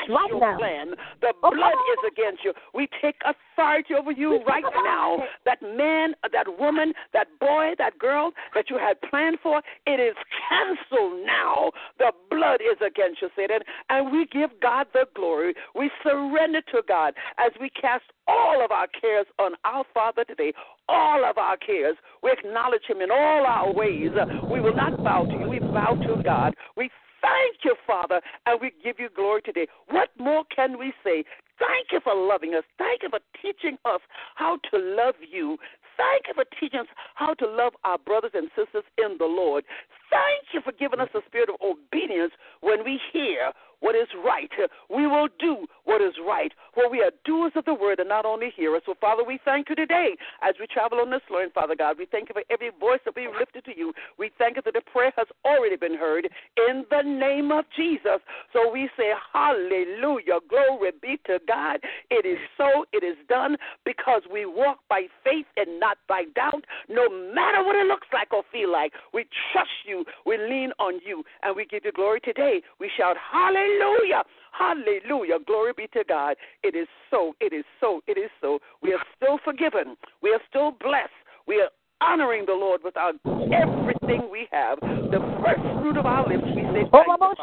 right 0.09 0.29
your 0.29 0.39
now. 0.39 0.57
plan. 0.57 0.91
The 1.21 1.33
blood 1.41 1.77
is 1.91 2.11
against 2.11 2.43
you. 2.43 2.53
We 2.73 2.87
take 3.01 3.15
authority 3.25 3.93
over 3.93 4.11
you 4.11 4.41
right 4.47 4.63
now. 4.83 5.23
That 5.45 5.61
man, 5.61 6.13
that 6.31 6.47
woman, 6.59 6.93
that 7.13 7.27
boy, 7.39 7.73
that 7.77 7.99
girl 7.99 8.31
that 8.55 8.69
you 8.69 8.77
had 8.77 9.01
planned 9.09 9.39
for, 9.43 9.61
it 9.85 9.99
is 9.99 10.15
canceled 10.49 11.25
now. 11.25 11.71
The 11.99 12.11
blood 12.29 12.61
is 12.61 12.77
against 12.85 13.21
you, 13.21 13.29
Satan. 13.35 13.59
And 13.89 14.11
we 14.11 14.25
give 14.25 14.49
God 14.61 14.87
the 14.93 15.05
glory. 15.15 15.53
We 15.75 15.91
surrender 16.01 16.61
to 16.73 16.81
God 16.87 17.13
as 17.37 17.51
we 17.59 17.69
cast 17.69 18.03
all 18.27 18.63
of 18.63 18.71
our 18.71 18.87
cares 18.87 19.25
on 19.39 19.53
our 19.65 19.85
Father 19.93 20.23
today. 20.23 20.53
All 20.89 21.23
of 21.29 21.37
our 21.37 21.57
cares. 21.57 21.95
We 22.21 22.31
acknowledge 22.31 22.83
Him 22.87 23.01
in 23.01 23.11
all 23.11 23.45
our 23.45 23.71
ways. 23.73 24.11
We 24.51 24.59
will 24.59 24.75
not 24.75 25.03
bow 25.03 25.25
to 25.25 25.31
you. 25.31 25.49
We 25.49 25.59
bow 25.59 25.95
to 25.95 26.23
God. 26.23 26.53
We 26.75 26.89
thank 27.21 27.63
you, 27.63 27.75
Father, 27.87 28.21
and 28.45 28.59
we 28.61 28.71
give 28.83 28.99
you 28.99 29.09
glory 29.15 29.41
today. 29.41 29.67
What 29.89 30.09
more 30.19 30.43
can 30.55 30.77
we 30.77 30.93
say? 31.03 31.23
Thank 31.59 31.91
you 31.91 31.99
for 32.03 32.15
loving 32.15 32.55
us. 32.55 32.63
Thank 32.77 33.03
you 33.03 33.09
for 33.09 33.19
teaching 33.41 33.77
us 33.85 34.01
how 34.35 34.57
to 34.71 34.77
love 34.77 35.15
you. 35.21 35.57
Thank 35.95 36.25
you 36.27 36.33
for 36.33 36.45
teaching 36.59 36.79
us 36.81 36.87
how 37.15 37.35
to 37.35 37.45
love 37.45 37.73
our 37.83 37.99
brothers 37.99 38.31
and 38.33 38.49
sisters 38.55 38.83
in 38.97 39.17
the 39.19 39.25
Lord. 39.25 39.63
Thank 40.09 40.53
you 40.53 40.61
for 40.61 40.71
giving 40.71 40.99
us 40.99 41.09
a 41.13 41.19
spirit 41.27 41.49
of 41.49 41.55
obedience 41.61 42.33
when 42.61 42.83
we 42.83 42.99
hear 43.11 43.51
what 43.83 43.95
is 43.95 44.07
right. 44.23 44.49
We 44.89 45.07
will 45.07 45.27
do 45.39 45.67
what 45.83 46.01
is 46.01 46.13
right, 46.25 46.53
for 46.73 46.89
we 46.89 47.01
are 47.01 47.11
doers 47.25 47.51
of 47.57 47.65
the 47.65 47.73
word 47.73 47.99
and 47.99 48.07
not 48.07 48.25
only 48.25 48.49
hearers. 48.55 48.83
So, 48.85 48.95
Father, 49.01 49.25
we 49.25 49.39
thank 49.43 49.67
you 49.67 49.75
today 49.75 50.15
as 50.41 50.55
we 50.57 50.67
travel 50.67 50.99
on 50.99 51.11
this 51.11 51.21
line, 51.29 51.51
Father 51.53 51.75
God. 51.75 51.97
We 51.99 52.05
thank 52.05 52.29
you 52.29 52.33
for 52.33 52.43
every 52.49 52.71
voice 52.79 53.01
that 53.03 53.13
we 53.13 53.27
lifted 53.27 53.65
to 53.65 53.77
you. 53.77 53.91
We 54.17 54.31
thank 54.37 54.55
you 54.55 54.61
that 54.63 54.73
the 54.73 54.81
prayer 54.89 55.11
has 55.17 55.27
already 55.43 55.75
been 55.75 55.95
heard 55.95 56.29
in 56.69 56.85
the 56.89 57.01
name 57.03 57.51
of 57.51 57.65
Jesus. 57.75 58.23
So 58.53 58.71
we 58.71 58.89
say, 58.95 59.11
Hallelujah. 59.33 60.39
Glory 60.47 60.91
be 61.01 61.19
to 61.25 61.39
God. 61.45 61.79
It 62.09 62.25
is 62.25 62.37
so, 62.55 62.85
it 62.93 63.03
is 63.03 63.17
done 63.27 63.57
because 63.83 64.21
we 64.31 64.45
walk 64.45 64.79
by 64.87 65.07
faith 65.25 65.45
and 65.57 65.77
not 65.81 65.97
by 66.07 66.23
doubt. 66.35 66.63
No 66.87 67.09
matter 67.09 67.61
what 67.65 67.75
it 67.75 67.87
looks 67.87 68.07
like 68.13 68.31
or 68.31 68.43
feel 68.49 68.71
like, 68.71 68.93
we 69.13 69.25
trust 69.51 69.83
you, 69.85 70.05
we 70.25 70.37
lean 70.37 70.71
on 70.79 71.01
you, 71.05 71.23
and 71.41 71.53
we 71.53 71.65
give 71.65 71.83
you 71.83 71.91
glory 71.91 72.21
today. 72.21 72.61
We 72.79 72.89
shout, 72.97 73.17
Hallelujah. 73.19 73.72
Hallelujah. 73.79 74.23
Hallelujah. 74.51 75.39
Glory 75.45 75.73
be 75.75 75.87
to 75.93 76.03
God. 76.07 76.35
It 76.63 76.75
is 76.75 76.87
so. 77.09 77.35
It 77.39 77.53
is 77.53 77.65
so. 77.79 78.01
It 78.07 78.17
is 78.17 78.29
so. 78.41 78.59
We 78.81 78.93
are 78.93 79.03
still 79.15 79.39
forgiven. 79.43 79.95
We 80.21 80.31
are 80.31 80.41
still 80.49 80.71
blessed. 80.71 81.11
We 81.47 81.61
are 81.61 81.69
honoring 82.01 82.45
the 82.45 82.53
Lord 82.53 82.81
with 82.83 82.97
our 82.97 83.13
everything 83.53 84.29
we 84.31 84.47
have. 84.51 84.79
The 84.79 85.19
first 85.43 85.61
fruit 85.81 85.97
of 85.97 86.05
our 86.05 86.27
lips, 86.27 86.43
we 86.55 86.62
say 86.73 86.89
oh, 86.93 87.33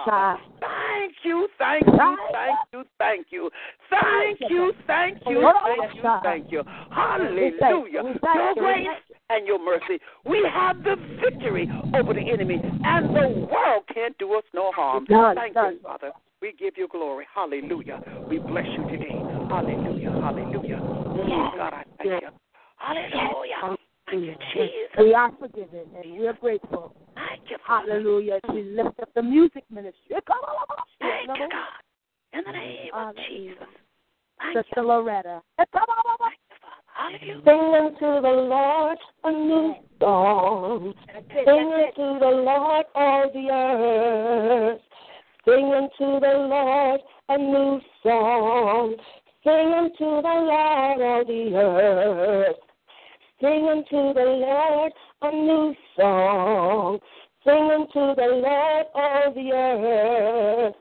thank 0.60 1.12
you. 1.24 1.48
Thank 1.58 1.86
you, 1.86 1.86
thank 1.86 1.86
you, 1.86 2.16
thank 2.32 2.58
you, 2.72 2.84
thank 2.98 3.26
you. 3.30 3.50
Thank 3.90 4.40
you, 4.50 4.72
thank 4.86 5.18
you, 5.26 5.50
thank 5.64 5.94
you, 5.94 6.02
thank 6.22 6.52
you. 6.52 6.62
Hallelujah. 6.90 7.84
Your 7.90 8.54
grace 8.54 8.86
and 9.30 9.46
your 9.46 9.58
mercy. 9.64 10.00
We 10.24 10.46
have 10.52 10.82
the 10.82 10.96
victory 11.22 11.68
over 11.94 12.14
the 12.14 12.20
enemy, 12.20 12.60
and 12.62 13.14
the 13.14 13.46
world 13.50 13.84
can't 13.92 14.16
do 14.18 14.34
us 14.34 14.44
no 14.54 14.72
harm. 14.74 15.06
Thank 15.08 15.54
you, 15.54 15.78
Father. 15.82 16.12
We 16.42 16.54
give 16.58 16.74
you 16.76 16.88
glory. 16.88 17.26
Hallelujah. 17.34 18.00
We 18.28 18.38
bless 18.38 18.66
you 18.76 18.84
today. 18.90 19.12
Hallelujah. 19.50 20.10
Hallelujah. 20.10 20.80
Oh, 20.80 21.50
God, 21.56 21.74
I 21.74 21.84
thank 21.98 22.22
you. 22.22 22.28
Hallelujah. 22.76 23.76
You, 24.12 24.34
Jesus. 24.52 24.72
We 24.98 25.14
are 25.14 25.30
forgiven 25.38 25.86
and 26.02 26.18
we're 26.18 26.32
grateful. 26.34 26.94
Thank 27.14 27.48
you, 27.48 27.56
Father. 27.66 27.92
Hallelujah. 27.92 28.40
We 28.52 28.62
lift 28.62 28.98
up 29.00 29.08
the 29.14 29.22
music 29.22 29.64
ministry. 29.70 29.94
Thank 30.10 30.24
you, 31.38 31.48
God. 31.48 31.82
In 32.32 32.42
the 32.44 32.52
name 32.52 32.90
of. 32.92 33.14
Jesus. 33.28 33.56
Thank 34.38 34.54
you. 34.54 34.62
Sister 34.62 34.82
Loretta. 34.82 35.42
Thank 35.56 35.68
you, 35.72 35.80
Father. 35.86 36.34
Hallelujah. 36.92 37.42
Sing 37.44 37.74
unto 37.74 38.20
the 38.20 38.34
Lord 38.48 38.98
a 39.24 39.32
new 39.32 39.74
song. 40.00 40.94
Sing 41.28 41.72
unto 41.72 42.18
the 42.18 42.30
Lord 42.30 42.86
all 42.94 43.30
the 43.32 43.48
earth. 43.50 44.80
Sing 45.46 45.72
unto 45.72 46.20
the 46.20 46.38
Lord 46.48 47.00
a 47.28 47.38
new 47.38 47.80
song. 48.02 48.96
Sing 49.44 49.72
unto 49.72 50.22
the 50.22 50.36
Lord 50.50 51.00
all 51.00 51.24
the 51.26 51.54
earth. 51.54 52.56
Sing 53.40 53.68
unto 53.70 54.12
the 54.12 54.24
Lord 54.26 54.92
a 55.22 55.30
new 55.32 55.74
song. 55.96 56.98
Sing 57.42 57.70
unto 57.72 58.14
the 58.14 58.28
Lord 58.36 58.86
all 58.94 59.32
the 59.34 59.52
earth. 59.52 60.74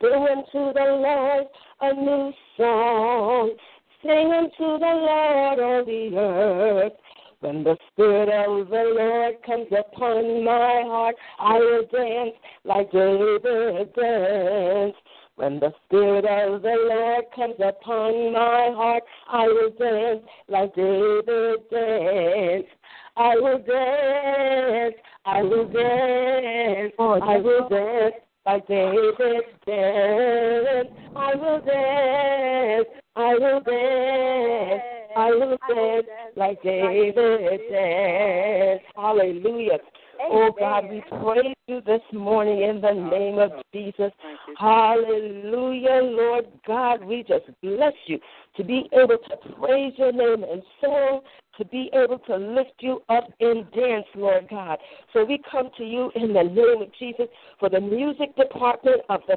Sing 0.00 0.12
unto 0.12 0.72
the 0.72 0.84
Lord 1.02 1.46
a 1.80 1.94
new 1.94 2.32
song. 2.56 3.56
Sing 4.02 4.32
unto 4.32 4.78
the 4.78 4.94
Lord 5.08 5.58
all 5.58 5.84
the 5.84 6.16
earth. 6.16 6.92
When 7.40 7.64
the 7.64 7.76
Spirit 7.92 8.28
of 8.28 8.68
the 8.68 8.94
Lord 8.96 9.34
comes 9.44 9.66
upon 9.76 10.44
my 10.44 10.82
heart, 10.86 11.16
I 11.40 11.58
will 11.58 11.86
dance 11.92 12.36
like 12.64 12.92
David 12.92 13.92
danced. 13.94 14.98
When 15.36 15.60
the 15.60 15.70
Spirit 15.84 16.24
of 16.24 16.62
the 16.62 16.76
Lord 16.88 17.24
comes 17.34 17.56
upon 17.58 18.32
my 18.32 18.70
heart, 18.74 19.02
I 19.28 19.46
will 19.46 19.70
dance 19.78 20.24
like 20.48 20.74
David 20.74 21.58
danced. 21.70 22.68
I 23.18 23.36
will 23.36 23.58
dance, 23.58 24.94
I 25.26 25.42
will 25.42 25.68
dance, 25.68 26.92
oh, 26.98 27.20
I 27.20 27.36
will 27.36 27.68
dance 27.68 28.14
like 28.46 28.66
David 28.66 29.42
danced. 29.66 30.92
I 31.14 31.34
will 31.34 31.60
dance, 31.60 32.88
I 33.16 33.34
will 33.34 33.60
dance, 33.60 34.82
I 35.16 35.30
will 35.32 35.58
dance 35.68 36.06
like 36.34 36.62
David 36.62 37.60
danced. 37.70 38.84
Hallelujah. 38.96 39.78
Oh 40.20 40.50
God, 40.58 40.84
we 40.90 41.02
praise 41.08 41.54
you 41.66 41.80
this 41.82 42.00
morning 42.12 42.62
in 42.62 42.80
the 42.80 42.92
name 42.92 43.38
of 43.38 43.52
Jesus. 43.72 44.12
Hallelujah, 44.58 46.00
Lord 46.02 46.46
God. 46.66 47.04
We 47.04 47.24
just 47.26 47.46
bless 47.62 47.92
you 48.06 48.18
to 48.56 48.64
be 48.64 48.88
able 48.92 49.18
to 49.18 49.54
praise 49.54 49.92
your 49.96 50.12
name 50.12 50.44
and 50.44 50.62
song, 50.80 51.20
to 51.58 51.64
be 51.66 51.90
able 51.92 52.18
to 52.20 52.36
lift 52.36 52.74
you 52.80 53.02
up 53.08 53.24
in 53.40 53.66
dance, 53.74 54.06
Lord 54.14 54.48
God. 54.48 54.78
So 55.12 55.24
we 55.24 55.40
come 55.50 55.70
to 55.78 55.84
you 55.84 56.10
in 56.14 56.32
the 56.32 56.42
name 56.42 56.82
of 56.82 56.88
Jesus 56.98 57.26
for 57.58 57.68
the 57.68 57.80
music 57.80 58.34
department 58.36 59.02
of 59.08 59.20
the 59.28 59.36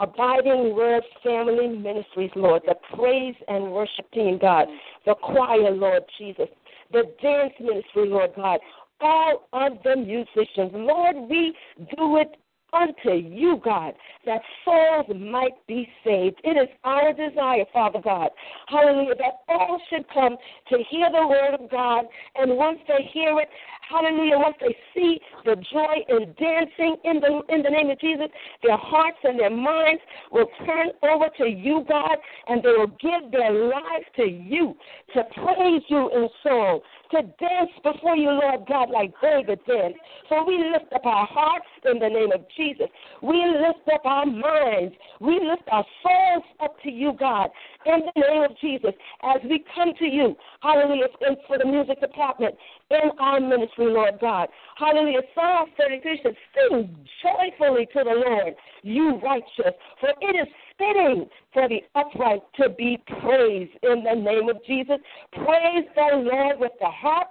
Abiding 0.00 0.74
Word 0.74 1.04
Family 1.22 1.68
Ministries, 1.68 2.30
Lord, 2.34 2.62
the 2.66 2.74
praise 2.96 3.36
and 3.46 3.70
worship 3.72 4.10
team, 4.12 4.38
God, 4.40 4.66
the 5.06 5.14
choir, 5.14 5.70
Lord 5.70 6.02
Jesus. 6.18 6.48
the 6.92 7.02
dance 7.22 7.52
ministry, 7.60 8.08
Lord 8.08 8.30
God, 8.36 8.60
all 9.04 9.48
of 9.52 9.72
the 9.84 9.96
musicians. 9.96 10.72
Lord, 10.72 11.28
we 11.28 11.54
do 11.96 12.16
it 12.16 12.36
unto 12.72 13.12
you, 13.12 13.60
God, 13.64 13.92
that 14.26 14.40
souls 14.64 15.06
might 15.14 15.64
be 15.68 15.86
saved. 16.04 16.40
It 16.42 16.56
is 16.56 16.68
our 16.82 17.12
desire, 17.12 17.64
Father 17.72 18.00
God, 18.02 18.30
hallelujah, 18.66 19.14
that 19.18 19.34
all 19.48 19.80
should 19.90 20.06
come 20.12 20.36
to 20.70 20.78
hear 20.90 21.08
the 21.12 21.26
word 21.26 21.54
of 21.54 21.70
God, 21.70 22.06
and 22.34 22.56
once 22.56 22.78
they 22.88 23.08
hear 23.12 23.38
it, 23.38 23.48
hallelujah, 23.88 24.38
once 24.38 24.56
they 24.60 24.76
see 24.94 25.18
the 25.44 25.56
joy 25.72 25.96
in 26.08 26.34
dancing 26.38 26.96
in 27.04 27.20
the 27.20 27.42
in 27.48 27.62
the 27.62 27.70
name 27.70 27.90
of 27.90 28.00
Jesus, 28.00 28.28
their 28.62 28.76
hearts 28.76 29.18
and 29.24 29.38
their 29.38 29.50
minds 29.50 30.02
will 30.30 30.46
turn 30.66 30.88
over 31.02 31.26
to 31.38 31.44
you, 31.46 31.84
God, 31.88 32.16
and 32.48 32.62
they 32.62 32.68
will 32.68 32.94
give 33.00 33.30
their 33.30 33.52
lives 33.52 34.06
to 34.16 34.24
you 34.24 34.74
to 35.14 35.22
praise 35.34 35.82
you 35.88 36.10
in 36.10 36.28
song, 36.42 36.80
to 37.10 37.22
dance 37.38 37.70
before 37.82 38.16
you, 38.16 38.30
Lord 38.30 38.66
God, 38.68 38.90
like 38.90 39.12
David 39.20 39.60
did. 39.66 39.92
So 40.28 40.44
we 40.44 40.58
lift 40.72 40.92
up 40.92 41.04
our 41.04 41.26
hearts 41.26 41.66
in 41.84 41.98
the 41.98 42.08
name 42.08 42.32
of 42.32 42.44
Jesus. 42.56 42.86
We 43.22 43.36
lift 43.36 43.88
up 43.92 44.04
our 44.04 44.26
minds. 44.26 44.94
We 45.20 45.40
lift 45.40 45.68
our 45.70 45.84
souls 46.02 46.44
up 46.60 46.76
to 46.82 46.90
you, 46.90 47.12
God, 47.18 47.50
in 47.86 48.00
the 48.14 48.20
name 48.20 48.42
of 48.42 48.58
Jesus, 48.60 48.92
as 49.22 49.40
we 49.48 49.64
come 49.74 49.92
to 49.98 50.04
you, 50.04 50.36
hallelujah, 50.60 51.08
for 51.46 51.58
the 51.58 51.64
music 51.64 52.00
department 52.00 52.54
in 52.90 53.10
our 53.18 53.40
ministry, 53.40 53.73
Lord 53.82 54.18
God. 54.20 54.48
Hallelujah. 54.76 55.22
Psalm 55.34 55.70
33 55.78 56.20
says, 56.22 56.34
Sing 56.54 56.96
joyfully 57.22 57.86
to 57.92 58.04
the 58.04 58.22
Lord, 58.26 58.54
you 58.82 59.20
righteous, 59.22 59.74
for 60.00 60.10
it 60.20 60.36
is 60.36 60.48
fitting 60.78 61.26
for 61.52 61.68
the 61.68 61.80
upright 61.94 62.42
to 62.60 62.68
be 62.70 63.02
praised 63.20 63.72
in 63.82 64.04
the 64.04 64.14
name 64.14 64.48
of 64.48 64.64
Jesus. 64.66 64.96
Praise 65.32 65.86
the 65.94 66.16
Lord 66.16 66.58
with 66.58 66.72
the 66.80 66.88
harp. 66.88 67.28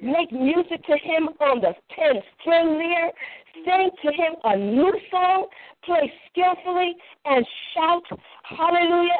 Make 0.00 0.30
music 0.30 0.84
to 0.86 0.96
him 0.96 1.28
on 1.40 1.60
the 1.60 1.72
ten 1.96 2.22
string 2.40 2.78
lyre. 2.78 3.10
Sing 3.64 3.90
to 4.04 4.12
him 4.12 4.34
a 4.44 4.56
new 4.56 4.92
song. 5.10 5.46
Play 5.84 6.12
skillfully 6.30 6.94
and 7.24 7.44
shout. 7.74 8.04
Hallelujah. 8.44 9.18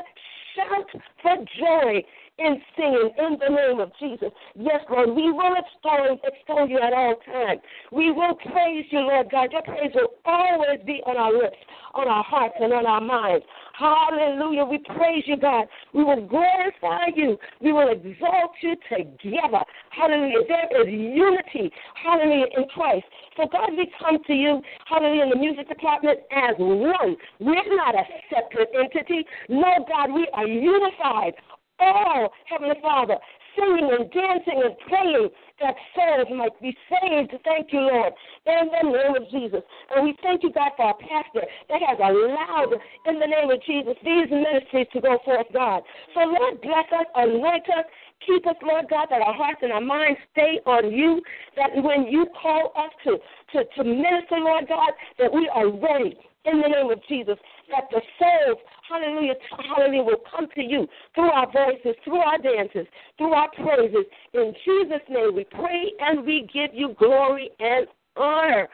Shout 0.55 1.03
for 1.23 1.37
joy 1.59 2.03
in 2.39 2.61
singing 2.77 3.11
in 3.19 3.39
the 3.39 3.55
name 3.55 3.81
of 3.81 3.91
Jesus. 3.99 4.31
Yes, 4.55 4.81
Lord, 4.91 5.11
we 5.11 5.31
will 5.31 5.55
extol, 5.59 6.19
extol 6.23 6.69
you 6.69 6.79
at 6.79 6.93
all 6.93 7.17
times. 7.27 7.61
We 7.93 8.13
will 8.13 8.35
praise 8.35 8.87
you, 8.91 9.01
Lord 9.01 9.29
God. 9.31 9.53
Your 9.53 9.63
praise 9.63 9.91
will 9.95 10.11
always 10.25 10.81
be 10.87 11.03
on 11.07 11.17
our 11.17 11.33
lips, 11.33 11.57
on 11.95 12.09
our 12.09 12.23
hearts, 12.23 12.55
and 12.61 12.73
on 12.73 12.87
our 12.87 13.01
minds. 13.01 13.45
Hallelujah. 13.79 14.65
We 14.65 14.79
praise 14.79 15.25
you, 15.27 15.37
God. 15.37 15.67
We 15.93 16.05
will 16.05 16.27
glorify 16.27 17.07
you. 17.15 17.39
We 17.61 17.73
will 17.73 17.91
exalt 17.91 18.53
you 18.61 18.77
together. 18.89 19.65
Hallelujah. 19.91 20.47
There 20.49 20.83
is 20.83 20.93
unity. 20.93 21.73
Hallelujah. 22.03 22.47
In 22.57 22.65
Christ. 22.75 23.07
So, 23.37 23.47
God, 23.51 23.71
we 23.77 23.91
come 24.03 24.19
to 24.27 24.33
you, 24.33 24.61
hallelujah, 24.87 25.23
in 25.23 25.31
the 25.31 25.37
music 25.37 25.69
department 25.69 26.19
as 26.33 26.55
one. 26.59 27.17
We're 27.39 27.77
not 27.77 27.95
a 27.95 28.03
separate 28.31 28.71
entity. 28.75 29.25
No, 29.49 29.87
God, 29.89 30.13
we 30.13 30.27
are 30.35 30.47
unified 30.47 31.35
all, 31.81 32.33
Heavenly 32.47 32.77
Father, 32.83 33.17
singing 33.59 33.91
and 33.91 34.11
dancing 34.11 34.63
and 34.65 34.75
praying 34.87 35.29
that 35.61 35.75
souls 35.95 36.29
might 36.31 36.55
be 36.61 36.77
saved. 36.87 37.35
Thank 37.45 37.73
you, 37.73 37.81
Lord, 37.81 38.13
in 38.47 38.71
the 38.71 38.91
name 38.91 39.17
of 39.17 39.31
Jesus. 39.31 39.63
And 39.95 40.05
we 40.05 40.17
thank 40.23 40.43
you, 40.43 40.53
God, 40.53 40.71
for 40.77 40.87
our 40.87 40.99
pastor 40.99 41.43
that 41.69 41.83
has 41.83 41.99
allowed, 41.99 42.75
in 43.07 43.19
the 43.19 43.27
name 43.27 43.51
of 43.51 43.59
Jesus, 43.67 43.95
these 44.05 44.31
ministries 44.31 44.87
to 44.93 45.01
go 45.01 45.19
forth, 45.25 45.47
God. 45.53 45.83
So, 46.15 46.21
Lord, 46.21 46.61
bless 46.63 46.87
us, 46.95 47.07
anoint 47.17 47.67
us, 47.75 47.85
keep 48.25 48.47
us, 48.47 48.57
Lord 48.63 48.87
God, 48.89 49.09
that 49.11 49.23
our 49.23 49.35
hearts 49.35 49.61
and 49.63 49.73
our 49.73 49.81
minds 49.81 50.21
stay 50.33 50.61
on 50.67 50.93
you, 50.93 51.21
that 51.57 51.71
when 51.75 52.07
you 52.07 52.27
call 52.41 52.73
us 52.77 52.93
to, 53.05 53.19
to, 53.53 53.65
to 53.77 53.85
minister, 53.85 54.39
Lord 54.39 54.69
God, 54.69 54.93
that 55.19 55.33
we 55.33 55.51
are 55.53 55.67
ready 55.67 56.17
in 56.45 56.61
the 56.61 56.69
name 56.69 56.91
of 56.91 57.01
Jesus, 57.09 57.37
that 57.71 57.85
the 57.91 58.01
souls, 58.19 58.59
hallelujah, 58.89 59.35
hallelujah, 59.75 60.03
will 60.03 60.23
come 60.31 60.47
to 60.55 60.63
you 60.63 60.87
through 61.15 61.31
our 61.31 61.51
voices, 61.51 61.95
through 62.05 62.19
our 62.19 62.39
dances, 62.39 62.87
through 63.17 63.33
our 63.33 63.51
praises. 63.51 64.05
In 64.35 64.55
Jesus' 64.65 65.03
name 65.09 65.35
we 65.35 65.45
pray 65.45 65.93
and 66.01 66.25
we 66.25 66.49
give 66.53 66.71
you 66.73 66.95
glory 66.99 67.51
and 67.61 67.87
honor. 68.17 68.69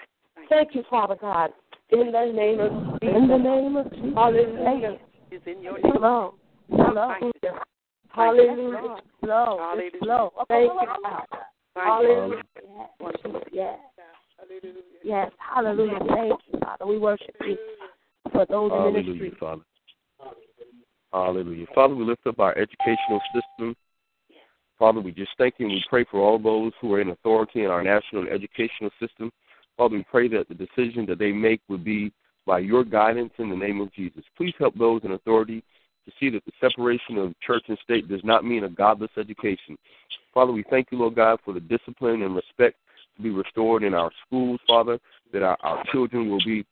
Thank 0.49 0.74
you, 0.74 0.84
Father 0.90 1.16
God. 1.20 1.51
In 1.90 2.12
the 2.12 2.32
name 2.34 2.61
of 2.61 2.70
Jesus. 3.01 3.16
In 3.16 3.28
the 3.28 3.38
name 3.38 3.76
of 3.76 3.90
Jesus. 3.92 4.11
Hallelujah. 4.14 4.99
It's 5.30 5.47
in 5.47 5.62
your 5.62 5.74
name. 5.74 5.92
Hello. 5.95 6.34
Hello. 6.70 7.14
Hallelujah. 8.11 8.97
Slow. 9.22 9.59
Hallelujah. 9.61 10.30
Thank 10.49 10.72
you, 10.72 10.88
God. 11.03 11.26
Hallelujah. 11.76 12.42
Yes. 13.53 13.80
Hallelujah. 14.38 14.82
Yes. 15.03 15.30
Hallelujah. 15.38 15.99
Thank 16.09 16.40
you, 16.53 16.59
Father. 16.61 16.86
We 16.86 16.99
worship 16.99 17.34
you 17.40 17.57
for 18.33 18.47
those 18.47 18.70
in 18.70 18.77
Hallelujah, 18.79 19.05
ministry. 19.05 19.37
Father. 19.39 19.62
Hallelujah. 21.12 21.66
Father, 21.75 21.95
we 21.95 22.05
lift 22.05 22.27
up 22.27 22.41
our 22.41 22.57
educational 22.59 23.20
system. 23.33 23.77
Father, 24.79 25.01
we 25.01 25.12
just 25.12 25.31
thank 25.39 25.55
you 25.59 25.66
and 25.66 25.75
we 25.75 25.85
pray 25.89 26.05
for 26.11 26.20
all 26.20 26.39
those 26.39 26.72
who 26.81 26.93
are 26.93 27.01
in 27.01 27.11
authority 27.11 27.62
in 27.62 27.70
our 27.70 27.83
national 27.83 28.27
educational 28.27 28.91
system. 29.01 29.31
Father, 29.77 29.97
we 29.97 30.05
pray 30.11 30.29
that 30.29 30.49
the 30.49 30.55
decision 30.55 31.07
that 31.07 31.18
they 31.18 31.31
make 31.31 31.61
would 31.68 31.85
be 31.85 32.12
by 32.47 32.59
your 32.59 32.85
guidance 32.85 33.33
in 33.39 33.49
the 33.49 33.57
name 33.57 33.81
of 33.81 33.93
Jesus. 33.93 34.25
Please 34.37 34.55
help 34.59 34.75
those 34.77 35.03
in 35.05 35.12
authority 35.12 35.62
to 36.05 36.12
see 36.20 36.31
that 36.31 36.45
the 36.45 36.53
separation 36.61 37.16
of 37.16 37.39
church 37.41 37.64
and 37.68 37.79
state 37.83 38.09
does 38.09 38.20
not 38.25 38.45
mean 38.45 38.64
a 38.64 38.68
godless 38.68 39.11
education. 39.16 39.79
Father, 40.33 40.53
we 40.53 40.64
thank 40.68 40.89
you, 40.91 40.99
Lord 40.99 41.14
God, 41.14 41.39
for 41.45 41.55
the 41.55 41.61
discipline 41.61 42.22
and 42.22 42.35
respect 42.35 42.77
to 43.16 43.22
be 43.22 43.31
restored 43.31 43.85
in 43.85 43.95
our 43.95 44.11
schools, 44.27 44.61
Father, 44.66 44.99
that 45.33 45.43
our, 45.43 45.57
our 45.62 45.85
children 45.93 46.29
will 46.29 46.45
be 46.45 46.66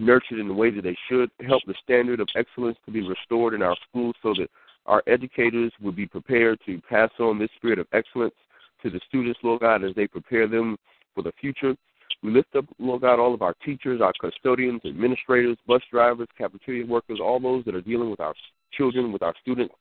nurtured 0.00 0.38
in 0.38 0.48
the 0.48 0.54
way 0.54 0.70
that 0.70 0.82
they 0.82 0.96
should. 1.08 1.30
Help 1.46 1.62
the 1.66 1.74
standard 1.82 2.20
of 2.20 2.28
excellence 2.34 2.78
to 2.86 2.90
be 2.90 3.06
restored 3.06 3.54
in 3.54 3.62
our 3.62 3.76
schools 3.88 4.14
so 4.22 4.34
that 4.34 4.50
our 4.86 5.02
educators 5.06 5.72
will 5.80 5.92
be 5.92 6.06
prepared 6.06 6.58
to 6.66 6.80
pass 6.88 7.10
on 7.18 7.38
this 7.38 7.50
spirit 7.56 7.78
of 7.78 7.86
excellence 7.92 8.34
to 8.82 8.90
the 8.90 9.00
students, 9.08 9.38
Lord 9.42 9.60
God, 9.60 9.84
as 9.84 9.94
they 9.94 10.06
prepare 10.06 10.48
them 10.48 10.76
for 11.14 11.22
the 11.22 11.32
future. 11.40 11.76
We 12.22 12.32
lift 12.32 12.54
up, 12.56 12.64
Lord 12.78 13.02
God, 13.02 13.18
all 13.18 13.34
of 13.34 13.42
our 13.42 13.54
teachers, 13.64 14.00
our 14.00 14.12
custodians, 14.20 14.82
administrators, 14.84 15.56
bus 15.66 15.82
drivers, 15.90 16.28
cafeteria 16.36 16.84
workers, 16.84 17.18
all 17.22 17.40
those 17.40 17.64
that 17.64 17.74
are 17.74 17.80
dealing 17.80 18.10
with 18.10 18.20
our 18.20 18.34
children, 18.72 19.12
with 19.12 19.22
our 19.22 19.34
students. 19.40 19.74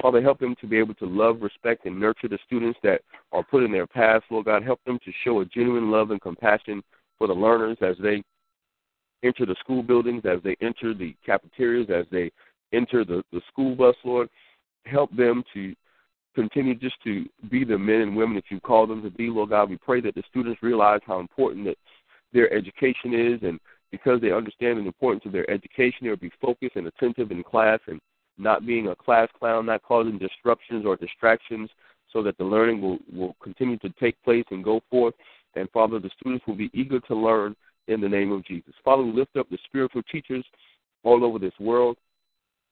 Father, 0.00 0.22
help 0.22 0.38
them 0.38 0.54
to 0.60 0.66
be 0.66 0.78
able 0.78 0.94
to 0.94 1.06
love, 1.06 1.42
respect, 1.42 1.86
and 1.86 1.98
nurture 1.98 2.28
the 2.28 2.38
students 2.46 2.78
that 2.82 3.02
are 3.32 3.42
put 3.42 3.64
in 3.64 3.72
their 3.72 3.86
path. 3.86 4.22
Lord 4.30 4.46
God, 4.46 4.62
help 4.62 4.80
them 4.84 4.98
to 5.04 5.12
show 5.24 5.40
a 5.40 5.44
genuine 5.44 5.90
love 5.90 6.10
and 6.10 6.20
compassion 6.20 6.82
for 7.18 7.26
the 7.26 7.34
learners 7.34 7.76
as 7.82 7.96
they 8.00 8.22
enter 9.22 9.46
the 9.46 9.56
school 9.60 9.82
buildings, 9.82 10.22
as 10.24 10.42
they 10.42 10.56
enter 10.60 10.94
the 10.94 11.14
cafeterias, 11.24 11.90
as 11.90 12.06
they 12.10 12.30
enter 12.72 13.04
the, 13.04 13.22
the 13.32 13.40
school 13.50 13.74
bus, 13.74 13.96
Lord. 14.04 14.28
Help 14.86 15.14
them 15.14 15.44
to 15.54 15.74
continue 16.34 16.74
just 16.74 17.02
to 17.04 17.26
be 17.50 17.64
the 17.64 17.78
men 17.78 18.00
and 18.00 18.16
women 18.16 18.36
that 18.36 18.50
you 18.50 18.60
call 18.60 18.86
them 18.86 19.02
to 19.02 19.10
be, 19.10 19.28
Lord 19.28 19.50
God. 19.50 19.68
We 19.68 19.76
pray 19.76 20.00
that 20.02 20.14
the 20.14 20.22
students 20.30 20.62
realize 20.62 21.00
how 21.06 21.20
important 21.20 21.64
that 21.66 21.76
their 22.32 22.52
education 22.52 23.12
is, 23.12 23.40
and 23.42 23.58
because 23.90 24.20
they 24.20 24.32
understand 24.32 24.78
the 24.78 24.86
importance 24.86 25.24
of 25.26 25.32
their 25.32 25.50
education, 25.50 25.98
they'll 26.02 26.16
be 26.16 26.32
focused 26.40 26.76
and 26.76 26.86
attentive 26.86 27.30
in 27.30 27.42
class 27.42 27.80
and 27.88 28.00
not 28.38 28.64
being 28.64 28.88
a 28.88 28.96
class 28.96 29.28
clown, 29.38 29.66
not 29.66 29.82
causing 29.82 30.18
disruptions 30.18 30.86
or 30.86 30.96
distractions, 30.96 31.68
so 32.12 32.22
that 32.22 32.38
the 32.38 32.44
learning 32.44 32.80
will, 32.80 32.98
will 33.12 33.36
continue 33.42 33.76
to 33.78 33.90
take 34.00 34.20
place 34.22 34.44
and 34.50 34.64
go 34.64 34.80
forth. 34.90 35.14
And 35.54 35.68
Father, 35.70 35.98
the 35.98 36.10
students 36.18 36.46
will 36.46 36.54
be 36.54 36.70
eager 36.72 37.00
to 37.00 37.14
learn 37.14 37.54
in 37.90 38.00
the 38.00 38.08
name 38.08 38.32
of 38.32 38.44
Jesus. 38.44 38.72
Father, 38.84 39.02
we 39.02 39.12
lift 39.12 39.36
up 39.36 39.48
the 39.50 39.58
spiritual 39.66 40.02
teachers 40.10 40.44
all 41.02 41.24
over 41.24 41.38
this 41.38 41.52
world. 41.58 41.96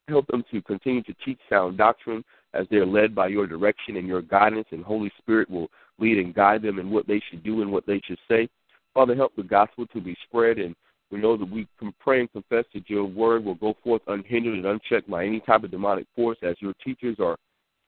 Help 0.08 0.26
them 0.28 0.44
to 0.50 0.62
continue 0.62 1.02
to 1.02 1.14
teach 1.24 1.38
sound 1.50 1.76
doctrine 1.76 2.24
as 2.54 2.66
they're 2.70 2.86
led 2.86 3.14
by 3.14 3.26
your 3.26 3.46
direction 3.46 3.96
and 3.96 4.08
your 4.08 4.22
guidance, 4.22 4.66
and 4.70 4.82
Holy 4.82 5.12
Spirit 5.18 5.50
will 5.50 5.68
lead 5.98 6.18
and 6.18 6.34
guide 6.34 6.62
them 6.62 6.78
in 6.78 6.90
what 6.90 7.06
they 7.06 7.20
should 7.28 7.42
do 7.42 7.60
and 7.60 7.70
what 7.70 7.86
they 7.86 8.00
should 8.06 8.18
say. 8.28 8.48
Father, 8.94 9.14
help 9.14 9.34
the 9.36 9.42
gospel 9.42 9.86
to 9.88 10.00
be 10.00 10.16
spread, 10.26 10.58
and 10.58 10.74
we 11.10 11.18
know 11.18 11.36
that 11.36 11.50
we 11.50 11.66
can 11.78 11.92
pray 11.98 12.20
and 12.20 12.32
confess 12.32 12.64
that 12.72 12.88
your 12.88 13.04
word 13.04 13.44
will 13.44 13.54
go 13.56 13.74
forth 13.84 14.02
unhindered 14.06 14.54
and 14.54 14.66
unchecked 14.66 15.10
by 15.10 15.24
any 15.24 15.40
type 15.40 15.64
of 15.64 15.70
demonic 15.70 16.06
force 16.16 16.38
as 16.42 16.56
your 16.60 16.74
teachers 16.84 17.16
are, 17.20 17.36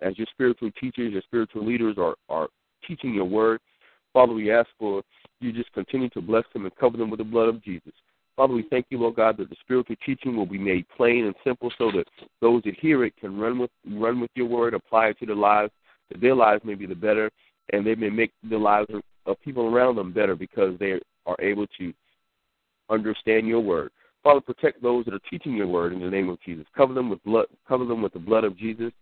as 0.03 0.19
your 0.19 0.27
spiritual 0.33 0.71
teachers, 0.81 1.13
your 1.13 1.23
spiritual 1.23 1.65
leaders 1.65 1.97
are, 1.99 2.17
are 2.29 2.49
teaching 2.87 3.15
your 3.15 3.25
word. 3.25 3.61
Father, 4.13 4.33
we 4.33 4.53
ask 4.53 4.69
for 4.79 5.03
you 5.41 5.53
just 5.53 5.73
continue 5.73 6.09
to 6.11 6.21
bless 6.21 6.45
them 6.53 6.65
and 6.65 6.77
cover 6.77 6.97
them 6.97 7.11
with 7.11 7.19
the 7.19 7.25
blood 7.25 7.49
of 7.49 7.63
Jesus. 7.65 7.93
Father, 8.37 8.55
we 8.55 8.67
thank 8.71 8.87
you, 8.91 8.99
Lord 8.99 9.17
God, 9.17 9.37
that 9.39 9.51
the 9.51 9.57
spiritual 9.61 9.97
teaching 10.05 10.37
will 10.37 10.47
be 10.47 10.59
made 10.59 10.87
plain 10.97 11.27
and 11.27 11.35
simple 11.45 11.71
so 11.77 11.91
that 11.93 12.05
those 12.41 12.63
that 12.65 12.79
hear 12.79 13.05
it 13.05 13.15
can 13.19 13.39
run 13.39 13.59
with 13.59 13.71
run 13.93 14.21
with 14.21 14.31
your 14.35 14.47
word, 14.47 14.75
apply 14.75 15.09
it 15.09 15.19
to 15.19 15.27
their 15.27 15.37
lives, 15.37 15.73
that 16.11 16.21
their 16.21 16.35
lives 16.35 16.65
may 16.65 16.75
be 16.75 16.87
the 16.87 16.95
better, 16.95 17.31
and 17.73 17.87
they 17.87 17.95
may 17.95 18.11
make 18.11 18.33
the 18.49 18.57
lives 18.57 18.89
of 19.27 19.41
people 19.43 19.67
around 19.67 19.97
them 19.97 20.13
better 20.13 20.35
because 20.35 20.79
they 20.79 20.99
are 21.27 21.37
able 21.41 21.67
to 21.79 21.93
understand 22.89 23.47
your 23.47 23.61
word. 23.61 23.91
Father, 24.23 24.41
protect 24.41 24.83
those 24.83 25.05
that 25.07 25.15
are 25.15 25.21
teaching 25.31 25.55
your 25.55 25.67
word 25.67 25.93
in 25.93 26.01
the 26.01 26.11
name 26.11 26.29
of 26.29 26.41
Jesus. 26.43 26.67
Cover 26.77 26.95
them 26.95 27.09
with 27.09 27.23
blood 27.25 27.47
cover 27.67 27.85
them 27.85 28.03
with 28.03 28.13
the 28.13 28.19
blood 28.19 28.45
of 28.45 28.57
Jesus. 28.57 28.93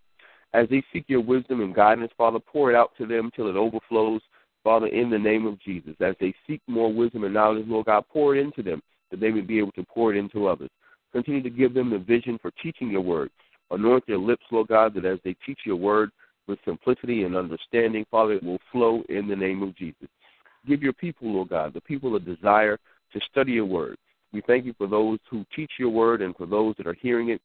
As 0.55 0.67
they 0.71 0.83
seek 0.93 1.05
your 1.09 1.21
wisdom 1.21 1.61
and 1.61 1.75
guidance, 1.75 2.11
Father, 2.17 2.39
pour 2.39 2.71
it 2.71 2.77
out 2.77 2.93
to 2.99 3.07
them 3.07 3.31
till 3.35 3.49
it 3.49 3.57
overflows, 3.57 4.23
Father, 4.65 4.89
in 4.89 5.11
the 5.11 5.19
name 5.19 5.47
of 5.47 5.61
Jesus. 5.61 5.95
As 6.01 6.15
they 6.21 6.35
seek 6.47 6.61
more 6.67 6.93
wisdom 6.93 7.25
and 7.25 7.35
knowledge, 7.35 7.67
Lord 7.67 7.87
God, 7.87 8.05
pour 8.13 8.37
it 8.37 8.41
into 8.41 8.63
them 8.63 8.83
that 9.11 9.21
they 9.21 9.31
may 9.31 9.41
be 9.41 9.59
able 9.59 9.73
to 9.73 9.85
pour 9.85 10.13
it 10.13 10.19
into 10.19 10.47
others. 10.47 10.71
Continue 11.13 11.43
to 11.43 11.51
give 11.51 11.75
them 11.75 11.91
the 11.91 11.99
vision 11.99 12.39
for 12.41 12.51
teaching 12.63 12.91
your 12.91 13.01
word. 13.01 13.31
Anoint 13.71 14.05
their 14.07 14.19
lips, 14.19 14.45
Lord 14.51 14.69
God, 14.69 14.95
that 14.95 15.05
as 15.05 15.19
they 15.25 15.35
teach 15.45 15.61
your 15.65 15.77
word 15.77 16.11
with 16.47 16.59
simplicity 16.65 17.25
and 17.25 17.37
understanding, 17.37 18.05
Father, 18.11 18.35
it 18.35 18.43
will 18.43 18.59
flow 18.73 19.03
in 19.09 19.29
the 19.29 19.37
name 19.37 19.63
of 19.63 19.77
Jesus. 19.77 20.09
Give 20.67 20.83
your 20.83 20.93
people, 20.93 21.33
Lord 21.33 21.51
God, 21.51 21.75
the 21.75 21.81
people 21.81 22.17
a 22.17 22.21
desire 22.21 22.79
to 23.13 23.21
study 23.31 23.53
your 23.53 23.67
word. 23.67 23.97
We 24.33 24.43
thank 24.47 24.67
you 24.67 24.75
for 24.77 24.87
those 24.87 25.19
who 25.31 25.45
teach 25.55 25.71
your 25.79 25.91
word 25.91 26.21
and 26.21 26.37
for 26.37 26.47
those 26.47 26.75
that 26.77 26.87
are 26.87 26.97
hearing 27.01 27.31
it, 27.31 27.41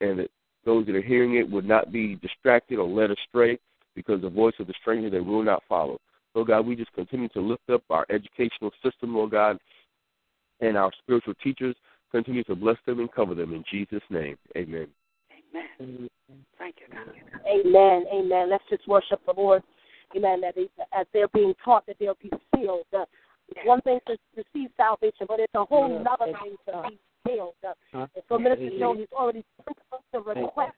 and 0.00 0.18
that 0.18 0.30
those 0.64 0.84
that 0.86 0.94
are 0.94 1.02
hearing 1.02 1.36
it 1.36 1.50
would 1.50 1.66
not 1.66 1.92
be 1.92 2.16
distracted 2.16 2.78
or 2.78 2.88
led 2.88 3.10
astray 3.10 3.58
because 3.94 4.20
the 4.20 4.28
voice 4.28 4.54
of 4.58 4.66
the 4.66 4.74
stranger 4.80 5.08
they 5.08 5.20
will 5.20 5.42
not 5.42 5.62
follow. 5.68 5.98
Lord 6.34 6.48
God, 6.48 6.66
we 6.66 6.76
just 6.76 6.92
continue 6.92 7.28
to 7.30 7.40
lift 7.40 7.68
up 7.72 7.82
our 7.90 8.06
educational 8.10 8.70
system, 8.82 9.14
Lord 9.14 9.30
God, 9.30 9.58
and 10.60 10.76
our 10.76 10.90
spiritual 11.02 11.34
teachers. 11.42 11.74
Continue 12.10 12.44
to 12.44 12.54
bless 12.54 12.76
them 12.86 13.00
and 13.00 13.12
cover 13.12 13.34
them 13.34 13.52
in 13.52 13.64
Jesus' 13.70 14.02
name. 14.10 14.36
Amen. 14.56 14.88
Amen. 15.80 16.08
Thank 16.58 16.76
you, 16.80 16.86
God. 16.90 17.14
Amen. 17.46 18.04
Amen. 18.12 18.50
Let's 18.50 18.64
just 18.70 18.86
worship 18.88 19.20
the 19.26 19.34
Lord. 19.36 19.62
Amen. 20.16 20.40
That 20.40 20.56
is, 20.56 20.68
as 20.98 21.06
they're 21.12 21.28
being 21.28 21.54
taught, 21.64 21.86
that 21.86 21.96
they'll 22.00 22.16
be 22.22 22.30
sealed. 22.54 22.86
Uh, 22.96 23.04
one 23.64 23.80
thing 23.82 23.98
to 24.06 24.16
receive 24.36 24.70
salvation, 24.76 25.26
but 25.28 25.40
it's 25.40 25.54
a 25.54 25.64
whole 25.64 25.90
Yeah. 25.90 26.10
other 26.10 26.32
thing 26.32 26.56
to 26.66 26.88
be 26.88 26.98
sealed. 27.26 27.54
Uh, 27.62 28.06
and 28.14 28.24
so 28.28 28.38
Minister 28.38 28.70
Joe 28.78 28.94
has 28.96 29.08
already 29.12 29.44
sent 29.64 29.78
us 29.92 30.00
the 30.12 30.20
request, 30.20 30.76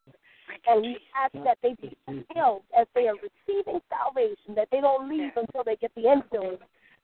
and 0.67 0.83
we 0.83 0.99
ask 1.17 1.33
that 1.45 1.59
they 1.63 1.75
be 1.81 1.97
sealed 2.07 2.63
as 2.79 2.87
they 2.95 3.09
are 3.09 3.15
receiving 3.15 3.81
salvation, 3.89 4.55
that 4.55 4.69
they 4.71 4.81
don't 4.81 5.09
leave 5.09 5.33
until 5.37 5.65
they 5.65 5.77
get 5.77 5.95
the 5.95 6.03
infilling, 6.03 6.59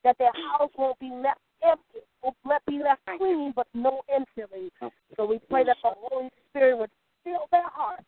that 0.04 0.16
their 0.18 0.32
house 0.52 0.70
won't 0.76 0.98
be 0.98 1.10
left 1.10 1.40
empty, 1.64 2.00
won't 2.22 2.66
be 2.66 2.78
left 2.82 3.00
clean, 3.18 3.52
but 3.54 3.66
no 3.74 4.02
infilling. 4.10 4.70
So 5.16 5.26
we 5.26 5.38
pray 5.50 5.64
that 5.64 5.76
the 5.82 5.90
Holy 5.96 6.30
Spirit 6.50 6.78
would 6.78 6.90
fill 7.24 7.46
their 7.50 7.68
hearts 7.72 8.04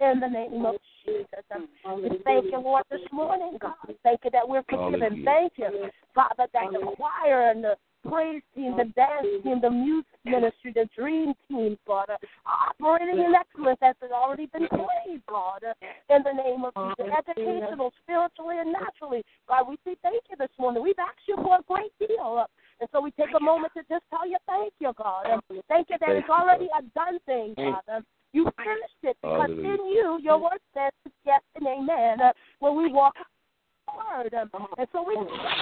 in 0.00 0.20
the 0.20 0.28
name 0.28 0.64
of 0.64 0.76
Jesus. 1.04 1.44
We 1.84 2.20
thank 2.24 2.46
you, 2.46 2.60
Lord, 2.60 2.84
this 2.90 3.00
morning, 3.12 3.58
God. 3.60 3.74
Thank 4.02 4.20
you 4.24 4.30
that 4.30 4.48
we're 4.48 4.62
forgiven. 4.68 5.24
Thank 5.24 5.52
you, 5.56 5.90
Father, 6.14 6.46
that 6.52 6.72
the 6.72 6.92
choir 6.96 7.50
and 7.50 7.64
the 7.64 7.76
praise 8.08 8.42
team, 8.54 8.76
the 8.76 8.84
dance 8.96 9.26
team, 9.42 9.60
the 9.60 9.70
music 9.70 10.06
ministry, 10.24 10.72
the 10.74 10.88
dream 10.96 11.34
team, 11.48 11.76
uh, 11.88 12.04
operating 12.46 13.18
in 13.18 13.34
excellence 13.34 13.78
as 13.82 13.94
has 14.00 14.10
already 14.10 14.46
been 14.46 14.68
prayed, 14.68 15.22
uh, 15.28 15.72
in 16.08 16.22
the 16.22 16.32
name 16.32 16.64
of 16.64 16.72
Jesus. 16.74 17.12
Educational, 17.12 17.92
spiritually, 18.02 18.56
and 18.58 18.72
naturally. 18.72 19.22
God, 19.48 19.68
we 19.68 19.76
say 19.84 19.96
thank 20.02 20.22
you 20.30 20.36
this 20.38 20.52
morning. 20.58 20.82
We've 20.82 20.98
asked 20.98 21.26
you 21.28 21.36
for 21.36 21.56
a 21.56 21.64
great 21.66 21.92
deal. 21.98 22.44
and 22.80 22.88
so 22.92 23.00
we 23.00 23.10
take 23.12 23.34
a 23.36 23.42
moment 23.42 23.72
to 23.76 23.82
just 23.88 24.04
tell 24.10 24.28
you 24.28 24.36
thank 24.46 24.72
you, 24.80 24.92
God. 24.96 25.26
Um, 25.26 25.40
thank 25.68 25.90
you 25.90 25.96
that 26.00 26.10
it's 26.10 26.28
already 26.28 26.68
a 26.76 26.82
done 26.94 27.18
thing, 27.26 27.54
Father. 27.56 28.04
You 28.32 28.44
finished 28.56 29.02
it 29.02 29.16
because 29.20 29.50
Hallelujah. 29.50 29.74
in 29.74 29.86
you, 29.86 30.18
your 30.22 30.38
word 30.38 30.62
says 30.72 30.92
yes 31.26 31.40
and 31.56 31.66
amen. 31.66 32.20
Uh, 32.20 32.32
when 32.60 32.76
we 32.76 32.92
walk 32.92 33.14
in 33.18 33.24
the 33.86 33.92
word. 33.98 34.34
Um, 34.34 34.66
and 34.78 34.86
so 34.92 35.02
we 35.02 35.16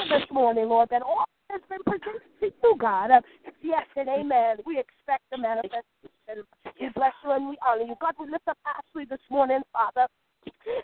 this 0.08 0.28
morning, 0.30 0.68
Lord, 0.68 0.88
that 0.90 1.02
all 1.02 1.24
has 1.50 1.60
been 1.68 1.82
presented 1.84 2.22
to 2.40 2.46
you, 2.46 2.76
God. 2.78 3.10
Uh, 3.10 3.20
yes 3.62 3.86
and 3.96 4.08
amen. 4.08 4.58
We 4.66 4.78
expect 4.78 5.24
the 5.30 5.38
manifestation. 5.38 6.44
We 6.80 6.88
bless 6.94 7.12
you 7.24 7.32
and 7.32 7.48
we 7.48 7.56
honor 7.66 7.84
you. 7.84 7.96
God, 8.00 8.14
we 8.20 8.30
lift 8.30 8.48
up 8.48 8.58
Ashley 8.66 9.04
this 9.04 9.22
morning, 9.30 9.60
Father. 9.72 10.06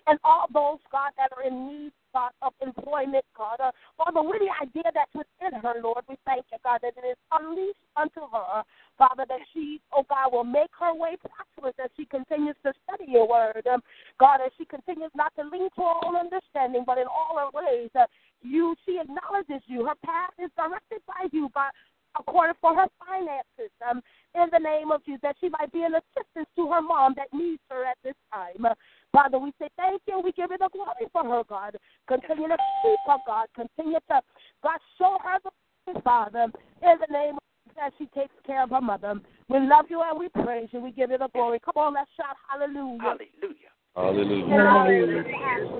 And 0.07 0.19
all 0.25 0.47
those, 0.53 0.81
God, 0.93 1.13
that 1.17 1.33
are 1.33 1.47
in 1.47 1.67
need, 1.67 1.93
God, 2.13 2.31
of 2.43 2.53
employment, 2.61 3.25
God, 3.37 3.57
uh, 3.61 3.73
Father, 3.97 4.23
with 4.23 4.41
the 4.41 4.53
idea 4.61 4.91
that's 4.93 5.15
within 5.15 5.59
her, 5.61 5.81
Lord, 5.83 6.05
we 6.09 6.17
thank 6.27 6.45
you, 6.53 6.59
God, 6.63 6.81
that 6.83 6.93
it 6.97 7.07
is 7.07 7.17
unleashed 7.33 7.81
unto 7.97 8.21
her, 8.31 8.63
Father, 8.99 9.25
that 9.29 9.41
she, 9.53 9.81
oh 9.93 10.05
God, 10.09 10.33
will 10.33 10.45
make 10.45 10.71
her 10.79 10.95
way 10.95 11.17
prosperous 11.17 11.75
as 11.83 11.91
she 11.97 12.05
continues 12.07 12.57
to 12.65 12.73
study 12.85 13.11
your 13.11 13.27
word. 13.27 13.67
Um, 13.67 13.83
God, 14.21 14.41
as 14.45 14.53
she 14.59 14.65
continues 14.65 15.11
not 15.15 15.33
to 15.37 15.43
lean 15.43 15.71
to 15.77 15.83
her 15.83 15.99
own 16.07 16.17
understanding, 16.17 16.85
but 16.87 16.99
in 16.99 17.07
all 17.09 17.39
her 17.39 17.51
ways, 17.55 17.91
uh, 17.99 18.07
you, 18.45 18.75
she 18.87 19.01
acknowledges 19.01 19.63
you. 19.67 19.85
Her 19.87 19.99
path 20.05 20.33
is 20.39 20.51
directed 20.57 21.01
by 21.07 21.29
you, 21.33 21.51
by 21.55 21.71
according 22.19 22.55
for 22.61 22.75
her 22.75 22.87
finances. 23.05 23.73
Um, 23.89 24.01
in 24.35 24.49
the 24.53 24.59
name 24.59 24.93
of 24.93 25.05
Jesus, 25.05 25.21
that 25.23 25.37
she 25.41 25.49
might 25.49 25.73
be 25.73 25.83
an 25.83 25.95
assistance 25.95 26.49
to 26.57 26.71
her 26.71 26.83
mom 26.83 27.15
that 27.17 27.33
needs 27.33 27.63
her 27.71 27.85
at 27.85 27.99
this 28.05 28.15
time. 28.33 28.67
Father, 29.13 29.39
we 29.39 29.53
say 29.61 29.69
thank 29.77 30.03
you. 30.07 30.21
We 30.21 30.33
give 30.33 30.51
you 30.51 30.59
the 30.59 30.69
glory 30.73 31.11
for 31.13 31.25
her, 31.25 31.43
God. 31.49 31.77
Continue 32.09 32.49
to 32.49 32.57
keep 32.83 32.99
her, 33.07 33.19
God. 33.27 33.47
Continue 33.55 33.99
to, 34.11 34.21
God, 34.63 34.79
show 34.99 35.19
her 35.23 35.39
the 35.43 36.01
Father, 36.01 36.45
in 36.83 36.97
the 37.01 37.13
name 37.13 37.35
of 37.35 37.41
as 37.83 37.93
she 37.99 38.07
takes 38.07 38.35
care 38.47 38.63
of 38.63 38.71
her 38.71 38.81
mother. 38.81 39.15
We 39.49 39.59
love 39.59 39.87
you 39.89 40.03
and 40.03 40.19
we 40.19 40.29
praise 40.29 40.69
you. 40.73 40.81
We 40.81 40.93
give 40.93 41.11
you 41.11 41.19
the 41.19 41.29
glory. 41.29 41.59
Come 41.59 41.75
on, 41.77 41.95
let's 41.95 42.11
shout 42.17 42.37
hallelujah. 42.49 43.03
Hallelujah. 43.03 43.73
Hallelujah. 43.97 44.55
Of 44.55 45.71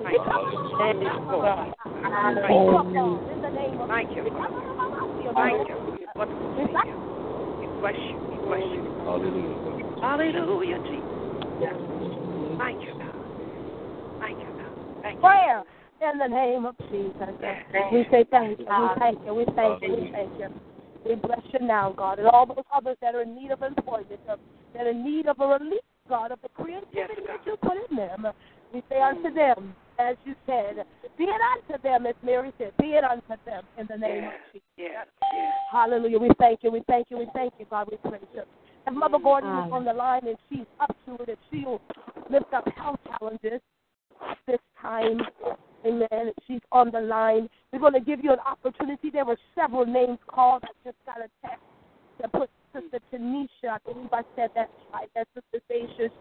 Thank 3.87 4.15
you, 4.15 4.23
Thank 5.35 5.57
you. 5.57 5.75
Bless 7.81 7.95
you. 7.95 8.15
Bless 8.45 8.63
you. 8.71 8.81
Hallelujah. 9.03 9.59
Hallelujah, 9.99 10.79
Jesus. 10.87 11.15
Thank 12.57 12.79
you. 12.81 12.93
Thank 14.21 14.39
you, 14.39 15.19
prayer 15.19 15.63
in 16.01 16.17
the 16.17 16.27
name 16.27 16.65
of 16.65 16.75
Jesus. 16.89 17.29
We 17.91 18.05
say 18.11 18.25
thank 18.31 18.59
you. 18.59 18.65
We 18.65 18.87
thank 18.99 19.25
you. 19.25 19.33
We 19.33 19.45
thank 19.55 19.83
you. 19.83 19.91
We 19.91 20.11
thank 20.11 20.39
you. 20.39 20.47
We 21.05 21.15
bless 21.15 21.41
you 21.51 21.59
now, 21.67 21.93
God, 21.95 22.19
and 22.19 22.27
all 22.27 22.45
those 22.45 22.63
others 22.73 22.97
that 23.01 23.13
are 23.13 23.21
in 23.21 23.35
need 23.35 23.51
of 23.51 23.61
employment, 23.61 24.19
that 24.25 24.39
are 24.79 24.89
in 24.89 25.03
need 25.03 25.27
of 25.27 25.39
a 25.39 25.47
release, 25.47 25.81
God, 26.07 26.31
of 26.31 26.39
the 26.41 26.49
creativity 26.49 27.21
that 27.27 27.41
you 27.45 27.57
put 27.57 27.77
in 27.89 27.95
them. 27.95 28.27
We 28.73 28.83
say 28.89 29.01
unto 29.01 29.33
them, 29.33 29.75
as 29.99 30.15
you 30.25 30.35
said, 30.45 30.85
be 31.17 31.23
it 31.23 31.41
unto 31.57 31.81
them, 31.81 32.05
as 32.05 32.15
Mary 32.23 32.51
said, 32.57 32.73
be 32.77 32.87
it 32.87 33.03
unto 33.03 33.41
them 33.45 33.63
in 33.77 33.87
the 33.89 33.97
name 33.97 34.25
of 34.25 34.31
Jesus. 34.51 34.67
Yes, 34.77 35.07
yes. 35.33 35.53
Hallelujah. 35.71 36.19
We 36.19 36.29
thank 36.37 36.59
you. 36.63 36.71
We 36.71 36.81
thank 36.87 37.07
you. 37.09 37.17
We 37.17 37.27
thank 37.33 37.53
you, 37.57 37.65
God. 37.69 37.87
We 37.89 37.97
praise 38.09 38.21
you. 38.33 38.43
And 38.85 38.97
Mother 38.97 39.17
Gordon 39.21 39.49
is 39.49 39.71
on 39.71 39.85
the 39.85 39.93
line, 39.93 40.27
and 40.27 40.37
she's 40.49 40.65
up 40.79 40.95
to 41.05 41.23
it, 41.23 41.29
and 41.29 41.37
she'll 41.49 41.81
lift 42.29 42.53
up 42.53 42.67
health 42.75 42.99
challenges 43.17 43.61
this 44.47 44.59
time. 44.81 45.21
Amen. 45.85 46.31
She's 46.47 46.61
on 46.71 46.91
the 46.91 46.99
line. 46.99 47.49
We're 47.71 47.79
going 47.79 47.93
to 47.93 47.99
give 47.99 48.23
you 48.23 48.31
an 48.31 48.39
opportunity. 48.45 49.09
There 49.11 49.25
were 49.25 49.37
several 49.55 49.85
names 49.85 50.19
called. 50.27 50.63
I 50.65 50.69
just 50.83 50.97
got 51.05 51.17
a 51.17 51.29
text 51.41 51.63
that 52.21 52.31
put 52.31 52.49
Sister 52.75 52.99
Tanisha. 53.13 53.71
I 53.71 53.77
believe 53.85 54.09
I 54.11 54.21
said 54.35 54.49
that's 54.55 54.71
right. 54.93 55.09
That's 55.15 55.29
Sister 55.33 55.63
Dacia's 55.69 56.11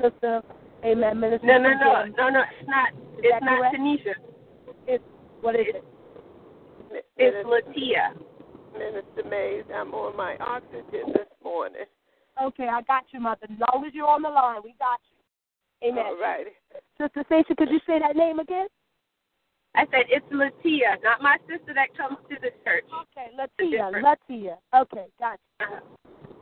sister. 0.00 0.42
Amen. 0.84 1.20
Minister 1.20 1.46
No, 1.46 1.58
no, 1.58 1.70
no, 1.70 2.04
no, 2.16 2.28
no. 2.28 2.40
It's 2.40 2.68
not. 2.68 2.92
Is 3.18 3.24
It's 3.24 3.44
not 3.44 3.58
correct? 3.58 3.76
Tanisha. 3.76 4.14
It's, 4.86 5.04
what 5.40 5.54
is 5.56 5.66
it? 5.68 5.84
It's 7.16 7.46
Latia. 7.46 8.14
Minister 8.78 9.28
Mays, 9.28 9.64
I'm 9.74 9.92
on 9.92 10.16
my 10.16 10.36
oxygen 10.38 11.12
this 11.12 11.26
morning. 11.42 11.82
Okay, 12.40 12.68
I 12.68 12.82
got 12.82 13.04
you, 13.10 13.20
Mother. 13.20 13.48
As 13.50 13.58
long 13.58 13.84
as 13.84 13.92
you're 13.92 14.06
on 14.06 14.22
the 14.22 14.28
line, 14.28 14.60
we 14.62 14.74
got 14.78 15.00
you. 15.10 15.90
Amen. 15.90 16.04
All 16.06 16.20
right. 16.20 16.46
Sister 17.00 17.24
Stacia, 17.26 17.54
could 17.56 17.70
you 17.70 17.80
say 17.86 17.98
that 17.98 18.14
name 18.14 18.38
again? 18.38 18.66
I 19.78 19.82
said 19.92 20.06
it's 20.08 20.26
Latia, 20.32 21.00
not 21.04 21.22
my 21.22 21.36
sister 21.46 21.72
that 21.72 21.96
comes 21.96 22.18
to 22.28 22.36
the 22.42 22.50
church. 22.64 22.82
Okay, 23.06 23.30
Latia. 23.38 23.92
Latia. 24.02 24.56
Okay, 24.74 25.06
got 25.20 25.38
you. 25.60 25.66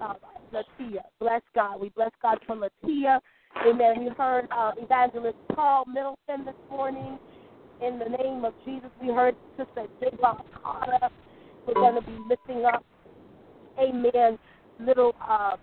All 0.01 0.16
right, 0.22 0.64
Latia. 0.80 1.03
Bless 1.20 1.43
God. 1.55 1.78
We 1.78 1.91
bless 1.91 2.12
God 2.22 2.39
for 2.47 2.57
Latia. 2.57 3.20
Amen. 3.68 4.05
We 4.05 4.09
heard 4.16 4.49
uh, 4.51 4.72
Evangelist 4.78 5.37
Paul 5.55 5.84
Middleton 5.84 6.47
this 6.47 6.55
morning. 6.70 7.18
In 7.82 7.99
the 7.99 8.07
name 8.07 8.47
of 8.47 8.55
Jesus, 8.64 8.89
we 9.03 9.09
heard 9.09 9.37
Sister 9.59 9.87
J. 10.01 10.16
Bob 10.18 10.43
Carter. 10.62 11.09
We're 11.66 11.74
going 11.74 11.97
to 11.97 12.01
be 12.01 12.16
lifting 12.26 12.64
up, 12.64 12.82
amen, 13.78 14.39
little 14.80 15.14
uh, 15.20 15.57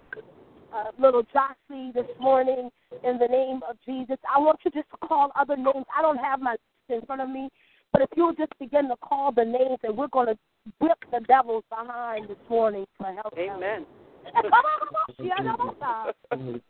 uh, 0.76 0.91
little 0.99 1.24
Jossie 1.24 1.91
this 1.91 2.05
morning 2.19 2.69
in 3.03 3.17
the 3.17 3.26
name 3.26 3.61
of 3.67 3.78
Jesus. 3.84 4.17
I 4.32 4.38
want 4.38 4.59
you 4.63 4.69
to 4.69 4.78
just 4.78 4.91
to 4.91 5.07
call 5.07 5.32
other 5.36 5.55
names. 5.55 5.86
I 5.97 6.03
don't 6.03 6.17
have 6.17 6.39
my 6.39 6.55
in 6.89 7.01
front 7.05 7.21
of 7.21 7.30
me, 7.30 7.49
but 7.94 8.02
if 8.02 8.10
you'll 8.18 8.34
just 8.34 8.58
begin 8.60 8.89
to 8.89 8.96
call 8.98 9.32
the 9.32 9.46
names, 9.46 9.80
and 9.84 9.96
we're 9.96 10.08
going 10.08 10.28
to 10.28 10.38
whip 10.80 10.98
the 11.12 11.20
devils 11.22 11.64
behind 11.70 12.28
this 12.28 12.38
morning 12.50 12.86
for 12.98 13.06
help. 13.14 13.34
Amen. 13.38 13.86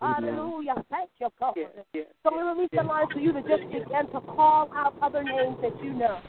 Hallelujah. 0.02 0.76
Thank 0.90 1.10
you, 1.20 1.30
God. 1.40 1.54
Yes, 1.56 1.70
yes. 1.94 2.06
So 2.24 2.36
we 2.36 2.42
release 2.44 2.70
the 2.74 2.84
line 2.84 3.06
for 3.12 3.20
you 3.20 3.32
to 3.32 3.42
just 3.42 3.64
begin 3.72 4.08
to 4.12 4.22
call 4.22 4.70
out 4.76 4.96
other 5.02 5.24
names 5.24 5.58
that 5.62 5.82
you 5.84 5.94
know. 5.94 6.20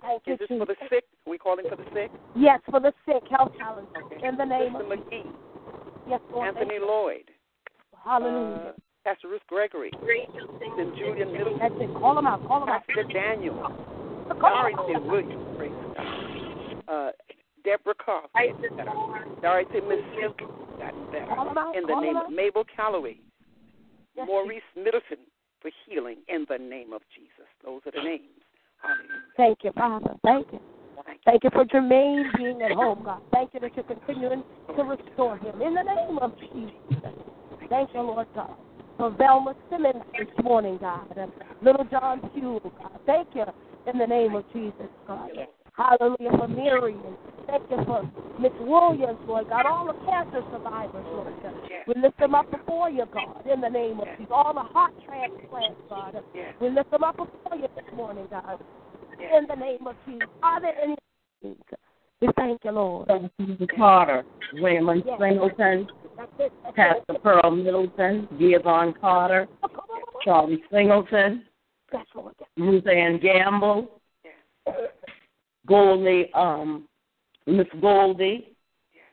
Thank 0.00 0.22
you, 0.26 0.34
Is 0.34 0.38
this 0.40 0.48
for 0.48 0.66
the 0.66 0.76
sick? 0.88 1.04
Are 1.26 1.30
we 1.30 1.38
calling 1.38 1.64
for 1.68 1.76
the 1.76 1.84
sick? 1.92 2.10
Yes, 2.36 2.60
for 2.70 2.80
the 2.80 2.92
sick, 3.06 3.22
health 3.30 3.52
challenges. 3.58 3.92
In 4.22 4.36
the 4.36 4.44
name 4.44 4.72
Sister 4.78 4.92
of 4.92 4.98
Jesus. 5.10 5.26
McGee, 5.26 5.32
Yes, 6.08 6.20
Lord. 6.32 6.48
Anthony. 6.48 6.78
Lloyd, 6.78 7.30
Hallelujah. 8.04 8.56
Uh, 8.68 8.72
Pastor 9.04 9.28
Ruth 9.28 9.42
Gregory, 9.48 9.90
and 9.92 10.96
Julian 10.96 11.32
Middleton. 11.32 11.58
That's 11.60 11.74
it. 11.76 11.92
Call 12.00 12.14
them 12.14 12.26
out. 12.26 12.46
Call 12.46 12.60
them 12.60 12.70
out. 12.70 12.86
Pastor 12.86 13.04
Daniel, 13.12 13.54
Call 14.40 14.64
'em 14.66 14.74
Dorothy 14.76 14.94
out. 14.94 15.04
Williams, 15.04 15.58
praise 15.58 15.72
God. 15.94 16.84
Uh, 16.88 17.12
Deborah 17.64 17.94
Carr, 17.94 18.28
Dorothy 19.42 19.80
Miss 19.82 20.00
gotten 20.78 21.04
better. 21.12 21.34
Call 21.34 21.48
'em 21.50 21.58
out. 21.58 21.76
In 21.76 21.86
the 21.86 22.00
name 22.00 22.16
of 22.16 22.30
Mabel 22.30 22.64
Calloway, 22.64 23.18
Yes, 24.16 24.26
Maurice 24.26 24.62
Middleton 24.74 25.18
for 25.60 25.70
healing 25.86 26.18
in 26.28 26.46
the 26.48 26.58
name 26.58 26.92
of 26.92 27.02
Jesus. 27.14 27.48
Those 27.62 27.82
are 27.86 27.90
the 27.90 28.02
names. 28.02 28.40
Hallelujah. 28.80 29.22
Thank 29.36 29.64
you, 29.64 29.72
Father. 29.72 30.14
Thank 30.22 30.52
you. 30.52 30.60
Thank 31.24 31.44
you 31.44 31.50
for 31.50 31.64
Jermaine 31.64 32.36
being 32.36 32.62
at 32.62 32.72
home, 32.72 33.02
God. 33.04 33.20
Thank 33.32 33.54
you 33.54 33.60
that 33.60 33.74
you're 33.74 33.84
continuing 33.84 34.44
to 34.76 34.82
restore 34.82 35.36
him 35.38 35.60
in 35.60 35.74
the 35.74 35.82
name 35.82 36.18
of 36.18 36.38
Jesus. 36.38 36.74
Thank 37.68 37.92
you, 37.94 38.00
Lord 38.00 38.26
God. 38.34 38.54
For 38.96 39.10
Velma 39.10 39.54
Simmons 39.70 40.02
this 40.16 40.28
morning, 40.44 40.78
God. 40.80 41.12
And 41.16 41.32
little 41.62 41.84
John 41.90 42.20
Pugh, 42.32 42.60
God. 42.62 43.00
Thank 43.06 43.28
you 43.34 43.44
in 43.86 43.98
the 43.98 44.06
name 44.06 44.34
of 44.34 44.44
Jesus, 44.52 44.88
God. 45.06 45.30
Hallelujah 45.76 46.30
for 46.38 46.48
Mary. 46.48 46.94
And 46.94 47.16
thank 47.48 47.62
you 47.70 47.84
for 47.84 48.08
Miss 48.40 48.52
Williams, 48.60 49.18
Lord 49.26 49.48
God. 49.48 49.66
All 49.66 49.86
the 49.86 49.98
cancer 50.06 50.42
survivors, 50.52 51.04
Lord 51.10 51.34
God. 51.42 51.54
We 51.88 52.00
lift 52.00 52.18
them 52.18 52.34
up 52.34 52.50
before 52.50 52.88
you, 52.90 53.04
God, 53.12 53.44
in 53.52 53.60
the 53.60 53.68
name 53.68 53.98
of 53.98 54.06
Jesus. 54.16 54.30
All 54.30 54.54
the 54.54 54.60
heart 54.60 54.92
transplants, 55.04 55.80
God. 55.88 56.22
We 56.60 56.70
lift 56.70 56.90
them 56.90 57.02
up 57.02 57.16
before 57.16 57.58
you 57.58 57.66
this 57.74 57.94
morning, 57.94 58.28
God. 58.30 58.60
In 59.18 59.46
the 59.48 59.56
name 59.56 59.86
of 59.86 59.96
Jesus. 60.06 60.28
Are 60.42 60.60
there 60.60 60.74
any? 60.80 60.96
We 62.20 62.28
thank 62.36 62.64
you, 62.64 62.70
Lord. 62.70 63.10
Susan 63.38 63.66
Carter, 63.76 64.24
Raymond 64.62 65.02
Yes. 65.04 65.18
Singleton, 65.20 65.56
That's 65.58 65.80
it. 65.82 65.86
That's 65.88 66.03
Pastor. 66.74 67.18
Pearl 67.22 67.50
Middleton, 67.50 68.28
Giovanni 68.38 68.92
Carter, 69.00 69.46
Charlie 70.24 70.62
Singleton, 70.72 71.44
Yes, 71.92 72.06
Ruth 72.56 72.86
Ann 72.88 73.20
Gamble, 73.20 73.88
Goldie, 75.66 76.30
um, 76.34 76.88
Miss 77.46 77.66
Goldie, 77.80 78.56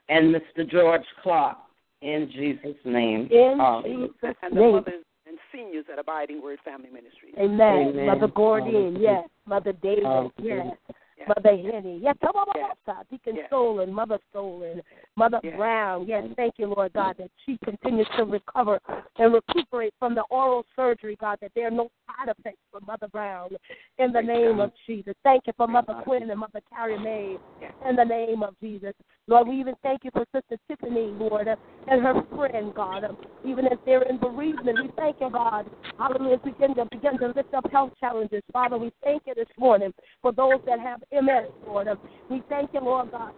and 0.10 0.34
Mr. 0.36 0.70
George 0.70 1.02
Clark. 1.22 1.58
In 2.02 2.30
Jesus' 2.34 2.76
name. 2.84 3.28
In 3.32 3.58
Hallelujah. 3.60 4.08
Jesus' 4.08 4.36
And 4.42 4.58
the 4.58 4.60
name. 4.60 4.72
mothers 4.74 5.04
and 5.28 5.38
seniors 5.54 5.86
at 5.94 6.00
Abiding 6.00 6.42
Word 6.42 6.58
Family 6.66 6.90
Ministries. 6.90 7.36
Amen. 7.38 7.90
Amen. 7.90 8.06
Mother 8.08 8.28
Gordon, 8.28 8.72
Hallelujah. 8.74 9.00
yes. 9.00 9.30
Mother 9.46 9.74
David, 9.74 10.04
Hallelujah. 10.06 10.32
yes. 10.40 10.78
Yes. 11.20 11.28
Mother 11.28 11.56
Henny, 11.72 12.00
yes. 12.02 12.16
Come 12.20 12.36
on, 12.36 12.48
Yes. 12.56 12.76
yes. 12.88 12.98
Deacon 13.12 13.36
Yes. 13.36 13.46
Stolen, 13.48 13.94
Mother 13.94 14.18
Stolen, 14.32 14.82
Mother 15.18 15.40
Yes. 15.44 15.58
Brown, 15.58 16.08
yes. 16.08 16.24
Thank 16.38 16.56
you, 16.58 16.68
Lord 16.68 16.94
God, 16.94 17.18
that 17.18 17.30
she 17.46 17.58
continues 17.64 18.08
to 18.18 18.24
recover 18.24 18.80
and 19.18 19.34
recuperate 19.34 19.94
from 20.00 20.16
the 20.16 20.24
oral 20.30 20.66
surgery, 20.76 21.18
God, 21.20 21.38
that 21.42 21.52
there 21.54 21.68
are 21.68 21.72
no 21.72 21.90
side 22.08 22.34
effects 22.38 22.62
for 22.72 22.80
Mother 22.82 23.08
Brown. 23.10 23.50
In 23.98 24.14
the 24.14 24.22
Praise 24.24 24.28
name 24.28 24.58
God. 24.58 24.64
of 24.64 24.72
Jesus. 24.88 25.14
Thank 25.24 25.48
you 25.48 25.54
for 25.58 25.68
Praise 25.68 25.74
Mother 25.74 25.94
God. 25.94 26.04
Quinn 26.06 26.30
and 26.30 26.40
Mother 26.40 26.62
Carrie 26.74 26.98
Mae. 26.98 27.38
Yes. 27.62 27.74
In 27.88 27.96
the 27.98 28.06
name 28.06 28.42
of 28.42 28.56
Jesus. 28.62 28.94
Lord, 29.28 29.50
we 29.50 29.60
even 29.60 29.76
thank 29.84 30.04
you 30.04 30.12
for 30.12 30.26
Sister 30.34 30.58
Tiffany, 30.68 31.08
Lord, 31.08 31.48
and 31.48 32.02
her 32.02 32.24
friend, 32.36 32.74
God. 32.74 33.04
Even 33.46 33.66
as 33.68 33.78
they're 33.86 34.04
in 34.04 34.18
bereavement, 34.18 34.80
we 34.82 34.90
thank 34.96 35.18
you, 35.20 35.30
God. 35.30 35.70
Hallelujah. 35.98 36.36
As 36.36 36.40
we 36.46 36.52
begin 36.52 36.76
to, 36.76 36.86
begin 36.86 37.18
to 37.20 37.28
lift 37.36 37.54
up 37.54 37.70
health 37.72 37.92
challenges, 38.00 38.42
Father, 38.54 38.78
we 38.78 38.92
thank 39.04 39.24
you 39.28 39.34
this 39.36 39.48
morning 39.58 39.94
for 40.22 40.32
those 40.32 40.62
that 40.66 40.80
have 40.80 41.04
MS, 41.12 41.50
Lord. 41.68 41.88
We 42.30 42.42
thank 42.50 42.74
you, 42.74 42.80
Lord 42.80 43.12
God. 43.12 43.34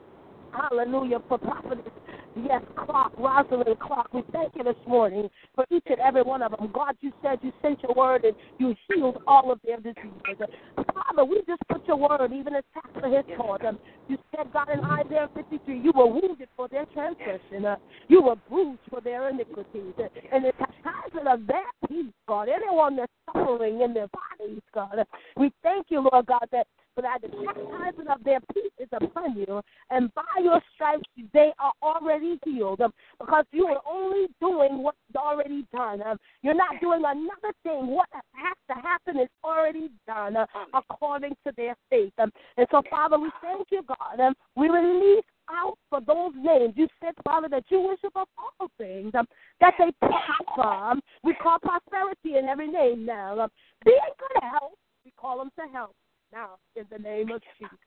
Hallelujah 0.53 1.19
for 1.27 1.37
prophetess. 1.37 1.91
Yes, 2.35 2.63
Clark, 2.75 3.13
Rosalind 3.17 3.79
Clark. 3.79 4.11
We 4.13 4.23
thank 4.31 4.55
you 4.55 4.63
this 4.63 4.75
morning 4.87 5.29
for 5.53 5.65
each 5.69 5.83
and 5.85 5.99
every 5.99 6.23
one 6.23 6.41
of 6.41 6.51
them. 6.51 6.71
God, 6.73 6.95
you 7.01 7.11
said 7.21 7.39
you 7.43 7.51
sent 7.61 7.81
your 7.83 7.93
word 7.93 8.23
and 8.23 8.35
you 8.57 8.75
healed 8.87 9.21
all 9.27 9.51
of 9.51 9.59
their 9.63 9.77
diseases. 9.77 10.47
Father, 10.75 11.25
we 11.25 11.41
just 11.47 11.61
put 11.69 11.87
your 11.87 11.97
word, 11.97 12.31
even 12.33 12.55
as 12.55 12.63
Pastor 12.73 13.07
has 13.15 13.25
taught 13.37 13.61
them. 13.61 13.77
You 14.07 14.17
said, 14.35 14.51
God, 14.51 14.69
in 14.69 14.79
Isaiah 14.79 15.29
53, 15.35 15.79
you 15.79 15.91
were 15.95 16.07
wounded 16.07 16.49
for 16.55 16.67
their 16.67 16.85
transgression. 16.87 17.65
Uh, 17.65 17.75
you 18.07 18.21
were 18.23 18.35
bruised 18.49 18.81
for 18.89 18.99
their 18.99 19.29
iniquities. 19.29 19.93
And 20.31 20.45
the 20.45 20.53
chastisement 20.57 21.27
of 21.27 21.47
their 21.47 21.63
peace, 21.87 22.11
God, 22.27 22.47
anyone 22.49 22.95
that's 22.95 23.11
suffering 23.31 23.81
in 23.81 23.93
their 23.93 24.07
bodies, 24.07 24.61
God, 24.73 24.99
uh, 24.99 25.03
we 25.37 25.51
thank 25.61 25.87
you, 25.89 26.07
Lord 26.11 26.25
God, 26.25 26.47
that 26.51 26.67
for 26.95 27.01
that 27.01 27.19
the 27.21 27.29
chastisement 27.29 28.09
of 28.09 28.23
their 28.23 28.39
peace 28.53 28.71
is 28.79 28.87
upon 28.91 29.37
you, 29.37 29.61
and 29.89 30.13
by 30.13 30.23
your 30.41 30.61
stripes 30.73 31.03
they 31.33 31.51
are 31.59 31.73
already 31.81 32.39
healed, 32.45 32.81
um, 32.81 32.93
because 33.19 33.45
you 33.51 33.65
are 33.65 33.81
only 33.89 34.27
doing 34.39 34.83
what's 34.83 34.97
already 35.15 35.65
done. 35.73 36.01
Um, 36.01 36.17
you're 36.41 36.53
not 36.53 36.79
doing 36.81 37.01
another 37.05 37.53
thing. 37.63 37.87
What 37.87 38.07
has 38.13 38.57
to 38.69 38.81
happen 38.81 39.19
is 39.19 39.29
already 39.43 39.89
done 40.07 40.37
uh, 40.37 40.45
according 40.73 41.35
to 41.45 41.53
their 41.57 41.75
faith. 41.89 42.13
Um, 42.17 42.31
and 42.57 42.67
so, 42.71 42.81
Father, 42.89 43.19
we 43.19 43.31
thank 43.41 43.67
you, 43.71 43.81
God. 43.87 44.19
Um, 44.19 44.33
we 44.55 44.69
release 44.69 45.25
out 45.49 45.77
for 45.89 45.99
those 46.01 46.31
names. 46.35 46.73
You 46.75 46.87
said, 47.01 47.13
Father, 47.23 47.49
that 47.49 47.63
you 47.69 47.81
wish 47.81 47.99
above 48.05 48.27
all 48.37 48.67
things 48.77 49.11
um, 49.17 49.25
that 49.59 49.73
they 49.77 49.91
prosper. 49.99 50.61
Um, 50.61 51.01
we 51.23 51.33
call 51.35 51.59
prosperity 51.59 52.37
in 52.37 52.45
every 52.45 52.67
name 52.67 53.05
now. 53.05 53.39
Um, 53.39 53.49
be 53.83 53.91
in 53.91 54.13
good 54.17 54.43
health. 54.43 54.73
We 55.05 55.11
call 55.17 55.39
them 55.39 55.49
to 55.59 55.73
health 55.73 55.95
now 56.33 56.57
in 56.75 56.85
the 56.91 56.97
name 56.97 57.31
of 57.31 57.41
Jesus. 57.59 57.77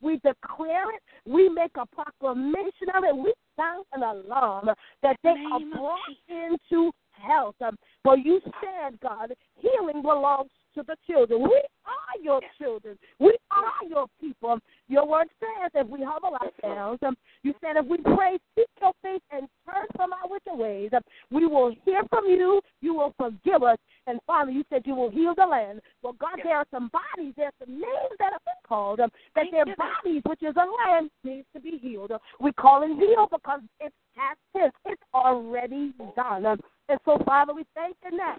We 0.00 0.16
declare 0.16 0.90
it. 0.94 1.02
We 1.24 1.48
make 1.48 1.72
a 1.76 1.86
proclamation 1.86 2.88
of 2.94 3.04
it. 3.04 3.16
We 3.16 3.32
sound 3.56 3.84
an 3.92 4.02
alarm 4.02 4.70
that 5.02 5.16
they 5.22 5.30
are 5.30 5.60
brought 5.72 5.98
into 6.28 6.90
health. 7.12 7.54
Um, 7.64 7.76
for 8.02 8.16
you 8.18 8.40
said, 8.60 8.98
God, 9.00 9.32
healing 9.56 10.02
belongs 10.02 10.50
to 10.74 10.82
the 10.82 10.96
children. 11.06 11.42
We 11.42 11.62
are 11.84 12.22
your 12.22 12.40
children. 12.60 12.98
We 13.20 13.36
are 13.50 13.88
your 13.88 14.06
people. 14.20 14.58
Your 14.88 15.06
word 15.06 15.28
says 15.38 15.70
if 15.74 15.86
we 15.88 16.00
humble 16.02 16.36
ourselves, 16.36 16.98
um, 17.06 17.16
you 17.42 17.54
said 17.60 17.76
if 17.76 17.86
we 17.86 17.98
pray, 17.98 18.38
seek 18.56 18.66
your 18.80 18.92
face, 19.02 19.20
and 19.30 19.48
turn 19.66 19.86
from 19.94 20.12
our 20.12 20.28
wicked 20.28 20.58
ways, 20.58 20.90
um, 20.94 21.02
we 21.30 21.46
will 21.46 21.74
hear 21.84 22.02
from 22.10 22.26
you. 22.26 22.60
You 22.80 22.94
will 22.94 23.14
forgive 23.18 23.62
us. 23.62 23.78
And 24.06 24.20
Father, 24.26 24.50
you 24.50 24.64
said 24.68 24.82
you 24.84 24.94
will 24.94 25.10
heal 25.10 25.34
the 25.36 25.46
land. 25.46 25.80
Well, 26.02 26.14
God, 26.14 26.40
there 26.42 26.56
are 26.56 26.66
some 26.70 26.90
bodies, 26.90 27.34
there 27.36 27.46
are 27.46 27.52
some 27.60 27.74
names 27.74 28.16
that 28.18 28.32
have 28.32 28.44
been 28.44 28.54
called, 28.66 29.00
um, 29.00 29.10
that 29.34 29.44
their 29.50 29.64
bodies, 29.76 30.22
which 30.26 30.42
is 30.42 30.54
a 30.56 30.90
land, 30.90 31.10
needs 31.22 31.46
to 31.54 31.60
be 31.60 31.78
healed. 31.80 32.12
We 32.40 32.52
call 32.52 32.82
it 32.82 32.96
healed 32.98 33.30
because 33.30 33.60
it's 33.80 33.94
past 34.16 34.38
tense. 34.56 34.72
It's 34.86 35.02
already 35.14 35.92
done. 36.16 36.46
Um, 36.46 36.60
and 36.88 36.98
so, 37.04 37.18
Father, 37.24 37.54
we 37.54 37.64
thank 37.74 37.96
you 38.04 38.16
now. 38.16 38.36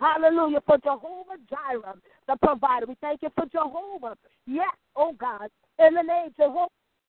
Hallelujah 0.00 0.60
for 0.66 0.78
Jehovah 0.78 1.36
Jireh, 1.48 1.94
the 2.26 2.36
provider. 2.42 2.86
We 2.86 2.96
thank 3.00 3.22
you 3.22 3.28
for 3.34 3.46
Jehovah. 3.46 4.16
Yes, 4.46 4.74
oh 4.96 5.12
God, 5.12 5.48
in 5.78 5.94
the 5.94 6.02
name 6.02 6.30
Jehovah. 6.36 6.68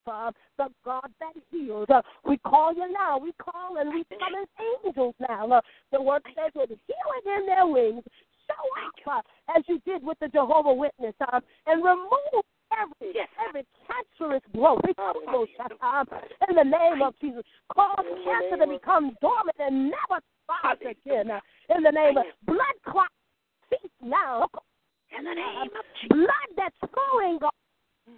Uh, 0.09 0.31
The 0.57 0.67
God 0.83 1.09
that 1.19 1.33
heals. 1.51 1.87
Uh, 1.89 2.01
we 2.25 2.37
call 2.39 2.73
you 2.73 2.91
now. 2.91 3.17
We 3.17 3.31
call 3.41 3.77
and 3.77 3.89
we 3.93 4.03
summon 4.19 4.45
angels 4.85 5.15
now. 5.29 5.51
Uh, 5.51 5.61
the 5.91 6.01
word 6.01 6.21
says 6.35 6.51
with 6.55 6.69
healing 6.69 7.37
in 7.39 7.45
their 7.45 7.67
wings, 7.67 8.03
show 8.47 9.13
up 9.13 9.23
uh, 9.23 9.57
as 9.57 9.63
you 9.67 9.79
did 9.85 10.03
with 10.03 10.17
the 10.19 10.27
Jehovah 10.27 10.73
Witness 10.73 11.13
uh, 11.21 11.39
and 11.67 11.83
remove 11.83 12.43
every 12.71 13.13
every 13.47 13.65
cancerous 13.87 14.41
growth. 14.53 14.81
We 14.85 14.93
call 14.93 15.13
those, 15.31 15.47
uh, 15.59 16.03
in 16.49 16.55
the 16.55 16.63
name 16.63 17.01
of 17.01 17.13
Jesus. 17.19 17.43
Cause 17.75 18.05
cancer 18.23 18.65
to 18.65 18.67
become 18.71 19.15
dormant 19.21 19.57
and 19.59 19.85
never 19.85 20.21
rise 20.49 20.77
again. 20.81 21.31
Uh, 21.31 21.39
in 21.75 21.83
the 21.83 21.91
name 21.91 22.17
of 22.17 22.25
blood 22.45 22.77
clot, 22.85 23.07
cease 23.69 23.91
now. 24.01 24.47
In 25.17 25.23
the 25.23 25.33
name 25.33 25.69
of 25.77 25.85
Jesus. 26.01 26.09
Blood 26.09 26.49
that's 26.57 26.93
flowing 26.93 27.39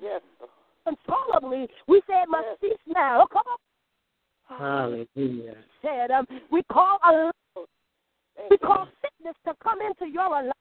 Yes. 0.01 0.21
Controllably, 0.85 1.67
we 1.87 2.01
say 2.07 2.21
it 2.21 2.29
must 2.29 2.59
cease 2.61 2.77
now. 2.87 3.27
Come 3.31 3.43
on, 4.49 4.59
Hallelujah. 4.59 5.55
said 5.81 6.11
um, 6.11 6.25
we 6.51 6.61
call 6.63 6.99
a 7.03 7.31
we 8.49 8.57
call 8.57 8.87
sickness 9.01 9.35
to 9.45 9.53
come 9.63 9.79
into 9.81 10.11
your 10.11 10.25
alignment. 10.25 10.55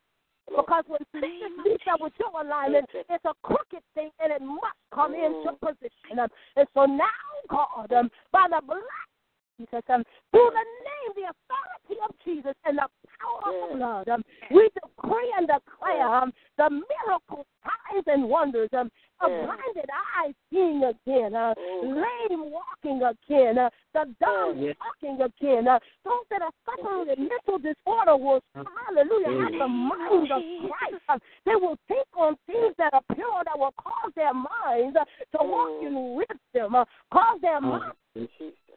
Because 0.48 0.84
when 0.88 1.00
sickness 1.14 1.52
meets 1.64 1.84
up 1.90 2.00
with 2.00 2.12
your 2.18 2.42
alignment, 2.42 2.86
it's 2.92 3.24
a 3.24 3.32
crooked 3.42 3.82
thing 3.94 4.10
and 4.22 4.32
it 4.32 4.42
must 4.42 4.78
come 4.92 5.14
into 5.14 5.52
position. 5.60 6.18
Um, 6.18 6.28
and 6.56 6.66
so 6.74 6.86
now, 6.86 7.06
God, 7.48 7.92
um, 7.92 8.10
by 8.32 8.46
the 8.50 8.60
blood 8.66 8.78
of 8.78 9.58
Jesus, 9.58 9.82
um, 9.88 10.02
through 10.32 10.50
the 10.50 10.66
name, 10.82 11.10
the 11.14 11.30
authority 11.30 12.02
of 12.02 12.14
Jesus, 12.24 12.54
and 12.64 12.78
the 12.78 12.88
power 13.20 13.40
of 13.46 13.70
the 13.70 13.76
blood, 13.76 14.08
um, 14.08 14.22
we 14.50 14.68
decree 14.74 15.34
and 15.38 15.46
declare 15.46 16.08
um, 16.08 16.32
the 16.58 16.68
miracles, 16.68 17.46
signs, 17.62 18.04
and 18.06 18.28
wonders 18.28 18.68
um, 18.76 18.90
a 19.22 19.28
blinded 19.28 19.90
eye 19.92 20.32
seeing 20.50 20.82
again, 20.82 21.34
uh, 21.34 21.54
lame 21.82 22.50
walking 22.50 23.02
again, 23.02 23.58
uh, 23.58 23.68
the 23.92 24.06
dumb 24.18 24.72
talking 24.78 25.20
again, 25.20 25.68
uh, 25.68 25.78
those 26.04 26.24
that 26.30 26.40
are 26.40 26.52
suffering 26.64 27.06
with 27.06 27.18
mental 27.18 27.58
disorder 27.58 28.16
will, 28.16 28.40
hallelujah, 28.54 29.42
have 29.42 29.52
the 29.52 29.68
mind 29.68 30.32
of 30.32 30.42
Christ. 30.68 31.02
Uh, 31.08 31.18
they 31.44 31.54
will 31.54 31.76
think 31.86 32.06
on 32.16 32.36
things 32.46 32.74
that 32.78 32.94
are 32.94 33.02
pure 33.14 33.42
that 33.44 33.58
will 33.58 33.74
cause 33.76 34.12
their 34.16 34.32
minds 34.32 34.96
uh, 34.96 35.04
to 35.36 35.44
walk 35.44 35.82
in 35.82 36.14
wisdom, 36.16 36.74
uh, 36.74 36.84
cause 37.12 37.38
their 37.42 37.60
minds 37.60 37.96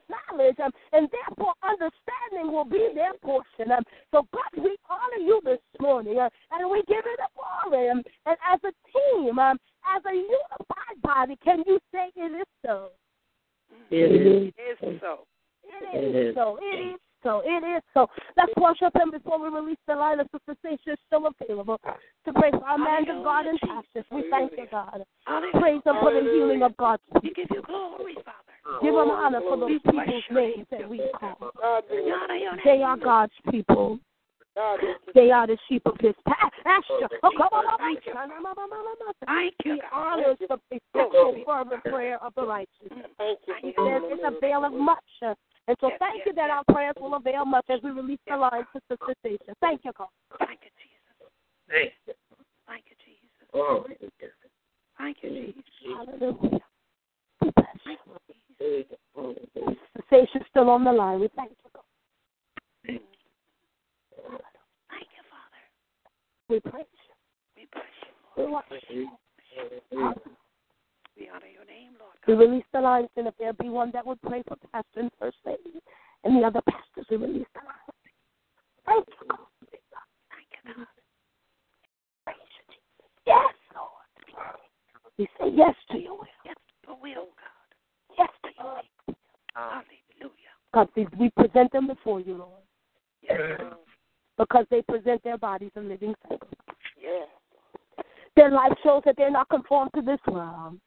knowledge, 0.09 0.59
um, 0.63 0.71
and 0.91 1.09
therefore 1.11 1.53
understanding 1.63 2.51
will 2.51 2.65
be 2.65 2.89
their 2.93 3.13
portion. 3.21 3.71
Um, 3.71 3.83
so, 4.11 4.27
God, 4.33 4.63
we 4.63 4.75
honor 4.89 5.23
you 5.23 5.41
this 5.43 5.59
morning, 5.79 6.19
uh, 6.19 6.29
and 6.51 6.69
we 6.69 6.83
give 6.87 7.03
you 7.05 7.17
the 7.17 7.29
glory. 7.35 7.89
Um, 7.89 8.03
and 8.25 8.37
as 8.51 8.59
a 8.63 8.73
team, 8.91 9.39
um, 9.39 9.57
as 9.95 10.01
a 10.05 10.13
unified 10.15 11.01
body, 11.01 11.37
can 11.43 11.63
you 11.65 11.79
say 11.91 12.11
it 12.15 12.31
is 12.31 12.47
so? 12.65 12.89
It 13.89 14.11
is. 14.11 14.53
It 14.57 14.77
is 14.85 14.99
so. 15.01 15.25
It 15.63 16.15
is 16.15 16.35
so. 16.35 16.57
It 16.61 16.79
is 16.93 16.99
so. 17.23 17.41
It 17.45 17.63
is 17.77 17.83
so. 17.93 18.07
Let's 18.37 18.51
worship 18.57 18.95
Him 18.95 19.11
before 19.11 19.41
we 19.41 19.49
release 19.49 19.77
the 19.87 19.95
line 19.95 20.19
of 20.19 20.27
cessation 20.45 20.95
still 21.07 21.27
available 21.27 21.79
to 22.25 22.33
pray 22.33 22.51
for 22.51 22.65
our 22.65 22.77
man 22.77 23.09
of 23.09 23.23
God 23.23 23.45
and 23.45 23.59
pastors. 23.61 24.05
We 24.11 24.25
thank 24.29 24.51
you, 24.57 24.67
God. 24.69 25.03
Praise 25.53 25.81
Him 25.85 25.95
for 26.01 26.13
the 26.13 26.21
healing 26.21 26.63
of 26.63 26.75
God. 26.77 26.99
We 27.21 27.31
give 27.33 27.47
you 27.51 27.61
glory, 27.65 28.15
Father. 28.15 28.79
Give 28.81 28.93
Him 28.93 29.09
honor 29.09 29.41
for 29.41 29.57
those 29.57 29.79
people's 29.85 30.23
names 30.31 30.67
that 30.71 30.89
we 30.89 31.01
call. 31.19 31.51
They 32.65 32.81
are 32.81 32.97
God's 32.97 33.33
people. 33.49 33.99
They 35.15 35.31
are 35.31 35.47
the 35.47 35.57
sheep 35.67 35.81
of 35.85 35.95
his 35.99 36.13
pasture. 36.27 37.09
Oh, 37.23 37.31
come 37.37 37.49
on. 37.51 37.77
Thank 37.79 38.05
you, 39.65 39.73
He 39.73 39.81
honors 39.91 40.37
the 40.39 40.59
effectual 40.69 41.43
fervent 41.45 41.83
prayer 41.83 42.23
of 42.23 42.33
the 42.35 42.45
righteous. 42.45 42.69
He 42.81 42.89
says 42.89 43.37
it's 43.57 44.23
avail 44.23 44.65
of 44.65 44.73
much. 44.73 44.99
And 45.67 45.77
so 45.79 45.91
thank 45.97 46.25
you 46.25 46.33
that 46.33 46.49
our 46.49 46.63
prayers 46.71 46.95
will 46.99 47.15
avail 47.15 47.45
much 47.45 47.65
as 47.69 47.79
we 47.83 47.91
release 47.91 48.19
the 48.27 48.35
line 48.37 48.65
to 48.73 48.81
Sister 48.89 49.13
Stacia. 49.21 49.55
Thank 49.61 49.85
you, 49.85 49.91
God. 49.97 50.07
Thank 50.39 50.59
you, 50.63 50.69
Jesus. 50.77 51.27
Thank 51.69 51.93
you. 52.05 52.13
Thank 52.67 52.83
you, 52.89 52.95
Jesus. 53.05 53.47
Oh, 53.53 53.85
Thank 54.97 55.17
you, 55.21 55.29
Jesus. 55.29 55.63
Hallelujah. 55.95 56.59
We 57.41 57.51
bless 57.55 57.67
you. 57.85 57.97
Sister 59.43 60.03
Statia's 60.07 60.47
still 60.49 60.69
on 60.69 60.83
the 60.83 60.91
line. 60.91 61.19
We 61.19 61.29
thank 61.35 61.51
you, 61.51 61.69
God. 61.73 61.83
Thank 62.85 63.01
you, 65.15 65.23
Father. 65.29 65.63
We 66.53 66.59
praise 66.59 66.85
you. 66.85 67.63
We 67.63 67.67
bless 67.73 67.85
you, 68.05 68.13
We 68.37 68.43
Lord. 68.51 68.63
worship 68.69 68.89
you. 68.91 69.09
We 71.17 71.29
honor 71.33 71.49
your 71.49 71.65
name, 71.65 71.93
Lord 71.97 72.13
We 72.27 72.35
release 72.35 72.63
the 72.71 72.79
lines, 72.79 73.09
and 73.17 73.25
if 73.25 73.33
there 73.39 73.53
be 73.53 73.69
one 73.69 73.89
that 73.93 74.05
would 74.05 74.21
pray 74.21 74.43
for 74.47 74.55
Pastor 74.71 74.99
and 74.99 75.09
First 75.19 75.37
Lady 75.47 75.81
and 76.23 76.37
the 76.37 76.45
other 76.45 76.61
pastors, 76.69 77.07
we 77.09 77.17
release 77.17 77.47
the 77.55 77.61
lines. 77.65 77.97
Thank 78.85 79.07
you, 79.09 79.27
God. 79.29 79.39
Thank 80.29 80.45
you, 80.53 80.73
God. 80.77 80.87
Praise 82.25 82.37
you, 82.37 82.63
Jesus. 82.69 83.09
Yes, 83.25 83.53
Lord. 83.73 84.61
We 85.17 85.27
say 85.39 85.49
yes 85.57 85.73
to 85.89 85.97
your 85.97 86.13
will. 86.19 86.27
Yes, 86.45 86.55
to 86.85 86.87
your 86.87 86.97
will, 87.01 87.29
God. 87.33 87.69
Yes 88.19 88.29
to 88.43 88.49
your 88.61 88.75
will. 88.75 89.15
Hallelujah. 89.55 90.53
God, 90.71 90.87
we, 90.95 91.07
we 91.17 91.31
present 91.31 91.71
them 91.71 91.87
before 91.87 92.19
you, 92.19 92.37
Lord, 92.37 92.61
Yes, 93.23 93.39
Lord. 93.59 93.73
Because 94.37 94.65
they 94.69 94.81
present 94.81 95.23
their 95.23 95.37
bodies 95.37 95.71
a 95.75 95.79
living 95.79 96.13
sacrifice. 96.23 96.49
Yes. 97.01 97.27
Their 98.35 98.51
life 98.51 98.73
shows 98.83 99.03
that 99.05 99.15
they're 99.17 99.31
not 99.31 99.49
conformed 99.49 99.91
to 99.95 100.01
this 100.01 100.19
world, 100.27 100.79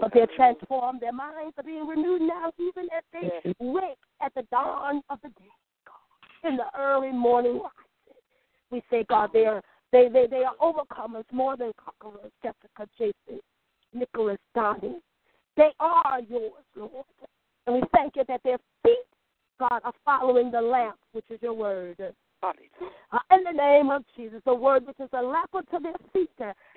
but 0.00 0.10
they're 0.12 0.26
mm-hmm. 0.26 0.36
transformed. 0.36 1.00
Their 1.00 1.12
minds 1.12 1.54
are 1.56 1.62
being 1.62 1.86
renewed 1.86 2.22
now, 2.22 2.52
even 2.58 2.88
as 2.96 3.02
they 3.12 3.54
wake 3.60 3.96
at 4.22 4.34
the 4.34 4.42
dawn 4.50 5.00
of 5.08 5.18
the 5.22 5.28
day. 5.30 5.50
God. 5.86 6.48
In 6.50 6.56
the 6.56 6.66
early 6.78 7.12
morning 7.12 7.54
rising, 7.54 8.20
we 8.70 8.82
say, 8.90 9.04
God, 9.08 9.30
they 9.32 9.46
are 9.46 9.62
they 9.92 10.08
they 10.12 10.26
they 10.26 10.42
are 10.44 10.54
overcomers 10.60 11.24
more 11.32 11.56
than 11.56 11.72
conquerors. 11.82 12.32
Jessica, 12.42 12.88
Jason, 12.98 13.40
Nicholas, 13.94 14.38
Donnie, 14.54 14.98
they 15.56 15.70
are 15.80 16.20
yours, 16.28 16.64
Lord, 16.74 17.04
and 17.66 17.76
we 17.76 17.82
thank 17.94 18.16
you 18.16 18.24
that 18.28 18.42
their 18.44 18.58
feet, 18.82 18.98
God, 19.58 19.80
are 19.84 19.94
following 20.04 20.50
the 20.50 20.60
lamp, 20.60 20.96
which 21.12 21.24
is 21.30 21.38
your 21.40 21.54
word. 21.54 21.96
Uh, 22.42 23.18
in 23.32 23.44
the 23.44 23.52
name 23.52 23.90
of 23.90 24.04
Jesus, 24.16 24.40
the 24.44 24.54
word 24.54 24.86
which 24.86 25.00
is 25.00 25.08
a 25.12 25.22
lamp 25.22 25.54
unto 25.54 25.80
their 25.80 25.94
feet, 26.12 26.30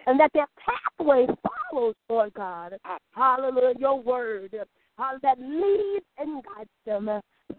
and 0.07 0.19
that 0.19 0.31
their 0.33 0.47
pathway 0.57 1.27
follows, 1.71 1.95
Lord 2.09 2.33
God. 2.33 2.73
Hallelujah, 3.11 3.73
your 3.77 4.01
word 4.01 4.55
uh, 4.59 5.17
that 5.21 5.39
leads 5.39 6.05
and 6.17 6.43
guides 6.43 6.69
them. 6.85 7.09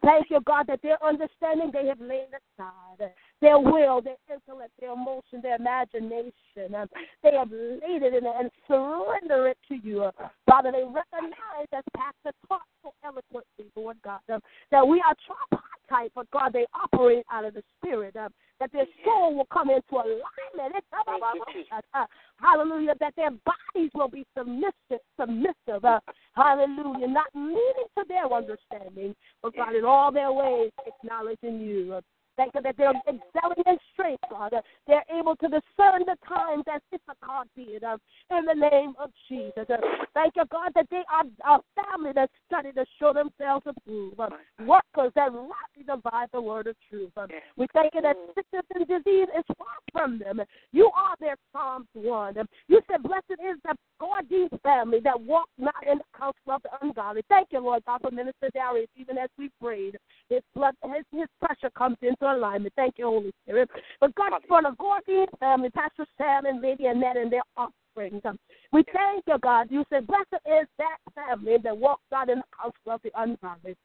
Thank 0.02 0.30
you, 0.30 0.40
God, 0.46 0.66
that 0.68 0.82
their 0.82 1.02
understanding 1.04 1.70
they 1.72 1.86
have 1.86 2.00
laid 2.00 2.28
aside. 2.28 3.12
Uh, 3.40 3.46
Their 3.46 3.58
will, 3.58 4.00
their 4.02 4.16
intellect, 4.32 4.72
their 4.80 4.92
emotion, 4.92 5.40
their 5.42 5.56
imagination. 5.56 6.74
uh, 6.74 6.86
They 7.22 7.32
have 7.32 7.50
laid 7.50 8.02
it 8.02 8.14
in 8.14 8.26
and 8.26 8.50
surrender 8.68 9.48
it 9.48 9.58
to 9.68 9.76
you. 9.76 10.04
Uh, 10.04 10.12
Father, 10.46 10.72
they 10.72 10.84
recognize, 10.84 11.66
as 11.72 11.84
Pastor 11.96 12.36
taught 12.48 12.62
so 12.82 12.92
eloquently, 13.04 13.66
Lord 13.74 13.96
God, 14.02 14.20
uh, 14.32 14.40
that 14.70 14.86
we 14.86 15.00
are 15.00 15.14
tripartite, 15.26 16.12
but 16.14 16.30
God, 16.30 16.52
they 16.52 16.66
operate 16.74 17.24
out 17.30 17.44
of 17.44 17.54
the 17.54 17.62
Spirit. 17.78 18.14
Uh, 18.16 18.28
that 18.60 18.70
their 18.72 18.86
soul 19.04 19.34
will 19.34 19.46
come 19.46 19.70
into 19.70 19.94
alignment. 19.94 20.76
It's- 20.76 21.82
uh, 21.94 22.06
hallelujah. 22.38 22.94
That 23.00 23.14
their 23.16 23.30
bodies 23.30 23.90
will 23.94 24.08
be 24.08 24.26
submissive, 24.36 25.00
submissive. 25.18 25.82
Uh, 25.82 26.00
hallelujah. 26.34 27.08
Not 27.08 27.28
leaning 27.34 27.88
to 27.96 28.04
their 28.06 28.30
understanding, 28.30 29.16
but 29.42 29.56
God, 29.56 29.74
in 29.74 29.84
all 29.86 30.12
their 30.12 30.30
ways, 30.30 30.70
acknowledging 30.86 31.60
you. 31.60 31.94
Uh, 31.94 32.00
Thank 32.40 32.54
you 32.54 32.62
that 32.62 32.76
they're 32.78 32.94
excelling 33.06 33.62
in 33.66 33.76
strength, 33.92 34.24
God. 34.30 34.54
They're 34.86 35.04
able 35.14 35.36
to 35.36 35.46
discern 35.46 36.06
the 36.06 36.16
times 36.26 36.64
as 36.74 36.80
Issachar 36.88 37.44
did. 37.54 37.84
Uh, 37.84 37.98
in 38.30 38.46
the 38.46 38.54
name 38.54 38.94
of 38.98 39.10
Jesus. 39.28 39.66
Uh, 39.68 39.76
Thank 40.14 40.34
you, 40.36 40.44
God, 40.50 40.72
that 40.74 40.86
they 40.90 41.02
are 41.12 41.24
a 41.44 41.60
family 41.76 42.12
that 42.14 42.30
study 42.46 42.72
to 42.72 42.84
show 42.98 43.12
themselves 43.12 43.66
approved. 43.66 44.18
Uh, 44.18 44.28
workers 44.60 45.12
that 45.14 45.32
rightly 45.32 45.84
divide 45.86 46.28
the 46.32 46.40
word 46.40 46.66
of 46.66 46.76
truth. 46.88 47.10
Uh, 47.16 47.26
we 47.56 47.66
thank 47.74 47.94
you 47.94 48.00
that 48.00 48.16
sickness 48.34 48.64
and 48.74 48.88
disease 48.88 49.28
is 49.36 49.44
far 49.58 49.66
from 49.92 50.18
them. 50.18 50.40
You 50.72 50.90
are 50.96 51.14
their 51.20 51.36
Psalms 51.52 51.88
1. 51.92 52.38
Um, 52.38 52.46
You 52.68 52.80
said, 52.90 53.02
Blessed 53.02 53.32
is 53.32 53.58
the 53.64 53.74
Gordine 54.00 54.48
family 54.62 55.00
that 55.04 55.20
walk 55.20 55.48
not 55.58 55.74
in 55.90 55.98
the 55.98 56.04
counsel 56.16 56.52
of 56.52 56.62
the 56.62 56.70
ungodly. 56.80 57.22
Thank 57.28 57.48
you, 57.50 57.60
Lord 57.60 57.82
God, 57.86 58.00
for 58.00 58.10
Minister 58.10 58.48
Darius, 58.54 58.88
even 58.96 59.18
as 59.18 59.28
we 59.38 59.50
prayed. 59.60 59.96
His 60.28 60.40
blood, 60.54 60.74
his, 60.84 61.04
his 61.12 61.28
pressure 61.40 61.70
comes 61.76 61.96
into 62.02 62.26
alignment. 62.36 62.72
Thank 62.76 62.94
you, 62.98 63.06
Holy 63.06 63.32
Spirit. 63.44 63.70
But 64.00 64.14
God, 64.14 64.32
for 64.48 64.62
the 64.62 64.74
Gordine 64.78 65.26
family, 65.38 65.70
Pastor 65.70 66.06
Sam 66.18 66.46
and 66.46 66.60
Lady 66.60 66.86
Annette 66.86 67.16
and 67.16 67.32
their 67.32 67.42
offspring. 67.56 68.20
Um, 68.24 68.38
We 68.72 68.84
thank 68.92 69.24
you, 69.26 69.38
God. 69.42 69.68
You 69.70 69.84
said, 69.90 70.06
Blessed 70.06 70.42
is 70.46 70.66
that 70.78 70.96
family 71.14 71.56
that 71.62 71.76
walks 71.76 72.04
out 72.14 72.28
in 72.28 72.38
the 72.38 72.44
house 72.56 72.72
of 72.86 73.00
the 73.02 73.10
ungodly 73.16 73.76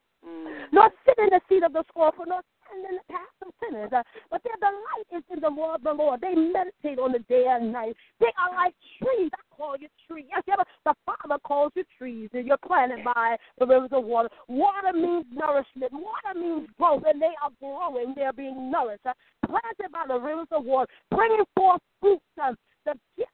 not 0.72 0.92
sit 1.06 1.18
in 1.18 1.30
the 1.30 1.42
seat 1.48 1.64
of 1.64 1.74
the 1.74 1.84
scornful, 1.90 2.26
stand 2.66 2.86
in 2.90 2.96
the 2.96 3.14
path 3.14 3.36
of 3.46 3.54
sinners. 3.62 3.90
Uh, 3.94 4.04
but 4.30 4.42
their 4.44 4.58
delight 4.60 5.08
is 5.16 5.24
in 5.32 5.40
the 5.42 5.50
law 5.50 5.76
of 5.76 5.84
the 5.84 5.94
Lord. 5.94 6.22
They 6.22 6.36
meditate 6.36 7.00
on 7.00 7.12
the 7.12 7.20
day 7.30 7.46
and 7.50 7.72
night. 7.72 7.96
They 8.20 8.32
are 8.38 8.56
like 8.56 8.74
trees. 9.02 9.32
I 9.34 9.56
call 9.56 9.76
you 9.78 9.88
trees. 10.08 10.26
Yes, 10.30 10.44
yeah, 10.48 10.56
the 10.86 10.94
Father 11.06 11.40
calls 11.46 11.72
you 11.76 11.84
trees, 11.98 12.30
and 12.34 12.46
you're 12.46 12.58
planted 12.66 13.04
by 13.04 13.38
the 13.60 13.66
rivers 13.66 13.90
of 13.92 14.04
water. 14.04 14.30
Water 14.48 14.94
means 14.94 15.26
nourishment. 15.32 15.94
Water 15.94 16.38
means 16.38 16.68
growth, 16.78 17.04
and 17.06 17.22
they 17.22 17.34
are 17.42 17.52
growing. 17.60 18.14
They're 18.16 18.34
being 18.34 18.72
nourished. 18.72 19.06
Uh, 19.06 19.14
planted 19.46 19.92
by 19.92 20.06
the 20.08 20.20
rivers 20.20 20.48
of 20.52 20.66
water, 20.66 20.92
bringing 21.12 21.44
forth 21.56 21.82
fruit. 22.02 22.22
Uh, 22.42 22.54
the 22.86 22.94
gifts 23.18 23.32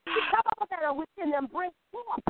that 0.69 0.79
are 0.83 0.95
within 0.95 1.31
them 1.31 1.47
bring 1.51 1.71
forth. 1.91 2.21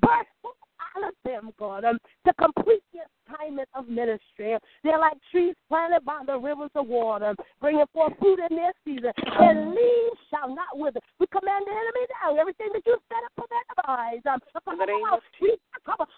Birth 0.00 0.26
forth 0.42 0.67
out 0.96 1.08
of 1.08 1.14
them, 1.24 1.50
God, 1.58 1.84
um, 1.84 1.98
to 2.26 2.32
complete 2.34 2.82
the 2.92 3.04
assignment 3.06 3.68
of 3.74 3.88
ministry. 3.88 4.56
They're 4.82 4.98
like 4.98 5.18
trees 5.30 5.54
planted 5.68 6.04
by 6.04 6.22
the 6.26 6.38
rivers 6.38 6.70
of 6.74 6.86
water, 6.86 7.34
bringing 7.60 7.84
forth 7.92 8.12
fruit 8.18 8.40
in 8.50 8.56
their 8.56 8.72
season. 8.84 9.12
Their 9.38 9.54
leaves 9.54 10.20
shall 10.30 10.54
not 10.54 10.74
wither. 10.74 11.00
We 11.18 11.26
command 11.28 11.66
the 11.66 11.72
enemy 11.72 12.04
down. 12.22 12.38
Everything 12.38 12.68
that 12.72 12.82
you 12.86 12.96
set 13.08 13.24
up 13.24 13.32
for 13.36 13.46
their 13.50 13.64
demise. 13.74 14.24
Um, 14.26 14.40
In 14.72 14.78
the 14.78 14.86
name 14.86 15.04
we, 15.40 15.56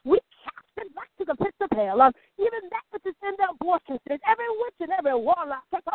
we 0.04 0.18
cast 0.44 0.74
it 0.78 0.94
back 0.94 1.10
to 1.18 1.24
the 1.24 1.34
pits 1.36 1.56
of 1.60 1.70
hell. 1.76 2.00
Um, 2.00 2.12
even 2.38 2.60
that 2.70 2.84
which 2.90 3.06
is 3.06 3.14
in 3.22 3.34
their 3.38 3.52
cities, 3.88 4.20
every 4.26 4.48
witch 4.62 4.78
and 4.80 4.90
every 4.96 5.14
warlock 5.14 5.64
that's 5.72 5.86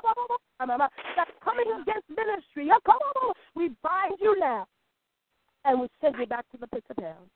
coming 1.44 1.68
against 1.82 2.10
ministry. 2.10 2.70
We 3.56 3.72
bind 3.82 4.18
you 4.20 4.40
now 4.40 4.68
and 5.66 5.82
we 5.82 5.88
send 6.00 6.16
you 6.20 6.26
back 6.26 6.46
to 6.52 6.58
the 6.58 6.68
pits 6.68 6.86
of 6.90 6.98
hell. 6.98 7.28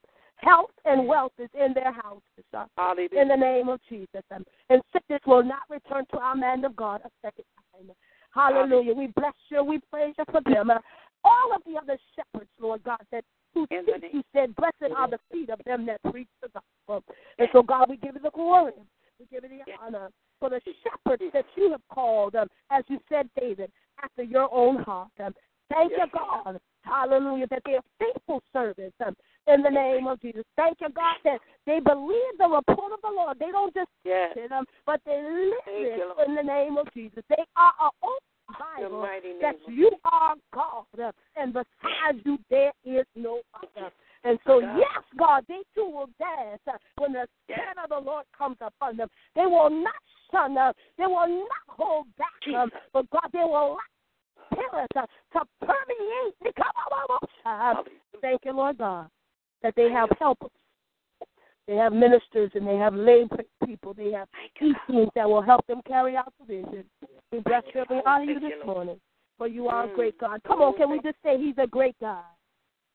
Health 0.41 0.71
and 0.85 1.07
wealth 1.07 1.33
is 1.37 1.49
in 1.53 1.73
their 1.73 1.91
houses. 1.91 2.45
uh, 2.53 2.65
Hallelujah. 2.77 3.21
in 3.21 3.27
the 3.27 3.35
name 3.35 3.69
of 3.69 3.79
Jesus. 3.89 4.23
Um, 4.33 4.45
and 4.69 4.81
sickness 4.93 5.21
will 5.25 5.43
not 5.43 5.63
return 5.69 6.05
to 6.11 6.17
our 6.19 6.35
man 6.35 6.63
of 6.65 6.75
God 6.75 7.01
a 7.03 7.09
second 7.21 7.45
time. 7.73 7.91
Hallelujah. 8.31 8.93
We 8.93 9.07
bless 9.15 9.33
you. 9.49 9.63
We 9.63 9.79
praise 9.91 10.15
you 10.17 10.25
for 10.31 10.41
them. 10.45 10.69
Uh, 10.69 10.79
all 11.23 11.53
of 11.55 11.61
the 11.65 11.77
other 11.77 11.97
shepherds, 12.15 12.49
Lord 12.59 12.83
God, 12.83 13.01
that 13.11 13.23
who 13.53 13.67
teach 13.67 13.81
you 14.13 14.23
said, 14.33 14.55
Blessed 14.55 14.93
are 14.95 15.09
the 15.09 15.19
feet 15.31 15.49
of 15.49 15.59
them 15.65 15.85
that 15.87 16.01
preach 16.11 16.29
the 16.41 16.49
gospel. 16.49 17.03
And 17.37 17.49
so, 17.51 17.61
God, 17.63 17.89
we 17.89 17.97
give 17.97 18.15
you 18.15 18.21
the 18.21 18.31
glory. 18.31 18.73
We 19.19 19.25
give 19.31 19.43
you 19.43 19.57
the 19.65 19.73
honor 19.83 20.09
for 20.39 20.49
the 20.49 20.61
shepherds 20.83 21.23
that 21.33 21.45
you 21.57 21.71
have 21.71 21.81
called, 21.91 22.35
um, 22.35 22.47
as 22.71 22.83
you 22.87 22.99
said, 23.09 23.29
David, 23.37 23.71
after 24.01 24.23
your 24.23 24.53
own 24.53 24.81
heart. 24.83 25.09
Um, 25.23 25.33
thank 25.69 25.91
you, 25.91 26.05
God. 26.13 26.59
Hallelujah, 26.83 27.47
that 27.49 27.61
they 27.65 27.73
are 27.73 27.83
faithful 27.99 28.41
servants 28.53 28.95
um, 29.05 29.15
in 29.47 29.61
the 29.61 29.69
name 29.69 30.07
of 30.07 30.21
Jesus. 30.21 30.43
Thank 30.55 30.77
you, 30.81 30.87
God, 30.89 31.15
that 31.23 31.39
they 31.65 31.79
believe 31.79 32.37
the 32.37 32.45
report 32.45 32.93
of 32.93 33.01
the 33.01 33.09
Lord. 33.09 33.37
They 33.39 33.51
don't 33.51 33.73
just 33.73 33.89
Yes. 34.03 34.37
um, 34.51 34.65
but 34.85 35.01
they 35.05 35.21
live 35.21 35.97
you, 35.97 36.13
in 36.25 36.35
the 36.35 36.43
name 36.43 36.77
of 36.77 36.87
Jesus. 36.93 37.23
They 37.29 37.43
are 37.55 37.73
an 37.81 37.91
open 38.03 38.19
Bible 38.59 39.01
name 39.01 39.39
that 39.41 39.55
you 39.67 39.91
are 40.05 40.35
God, 40.53 40.85
and 41.35 41.53
besides 41.53 42.19
you 42.25 42.37
there 42.49 42.71
is 42.83 43.05
no 43.15 43.41
other. 43.53 43.91
And 44.23 44.37
so, 44.45 44.59
God. 44.59 44.77
yes, 44.77 45.03
God, 45.17 45.45
they 45.47 45.61
too 45.73 45.85
will 45.85 46.09
dance 46.19 46.61
uh, 46.67 46.77
when 46.97 47.13
the 47.13 47.27
Spirit 47.45 47.77
of 47.81 47.89
the 47.89 47.99
Lord 47.99 48.25
comes 48.37 48.57
upon 48.59 48.97
them. 48.97 49.07
They 49.35 49.45
will 49.45 49.69
not 49.69 49.93
son. 50.31 50.57
Uh, 50.57 50.73
they 50.97 51.05
will 51.05 51.27
not 51.27 51.65
hold 51.67 52.07
back, 52.17 52.55
um, 52.55 52.69
but 52.93 53.09
God, 53.11 53.29
they 53.31 53.39
will 53.39 53.77
allow 53.77 53.77
spirit 54.51 54.91
uh, 54.95 55.05
to 55.33 55.45
permeate. 55.61 56.55
Thank 58.21 58.41
you, 58.45 58.53
Lord 58.53 58.77
God, 58.77 59.07
that 59.63 59.75
they 59.75 59.89
have 59.91 60.09
helpers. 60.19 60.51
They 61.67 61.75
have 61.75 61.93
ministers 61.93 62.49
and 62.55 62.67
they 62.67 62.77
have 62.77 62.95
lay 62.95 63.27
people. 63.63 63.93
They 63.93 64.11
have 64.11 64.27
teachings 64.57 65.09
that 65.15 65.29
will 65.29 65.43
help 65.43 65.65
them 65.67 65.81
carry 65.87 66.17
out 66.17 66.33
the 66.39 66.45
vision. 66.45 66.83
We 67.31 67.39
bless 67.39 67.63
you 67.75 67.81
and 67.81 67.89
we 67.89 68.01
honor 68.05 68.23
you 68.23 68.39
this 68.39 68.65
morning. 68.65 68.99
For 69.37 69.47
you 69.47 69.67
are 69.67 69.85
a 69.85 69.87
mm. 69.87 69.95
great 69.95 70.19
God. 70.19 70.41
Come 70.45 70.61
on, 70.61 70.73
mm, 70.73 70.77
can 70.77 70.91
we 70.91 70.99
just 71.01 71.15
say 71.23 71.37
He's 71.37 71.55
a 71.59 71.67
great 71.67 71.95
God? 72.01 72.23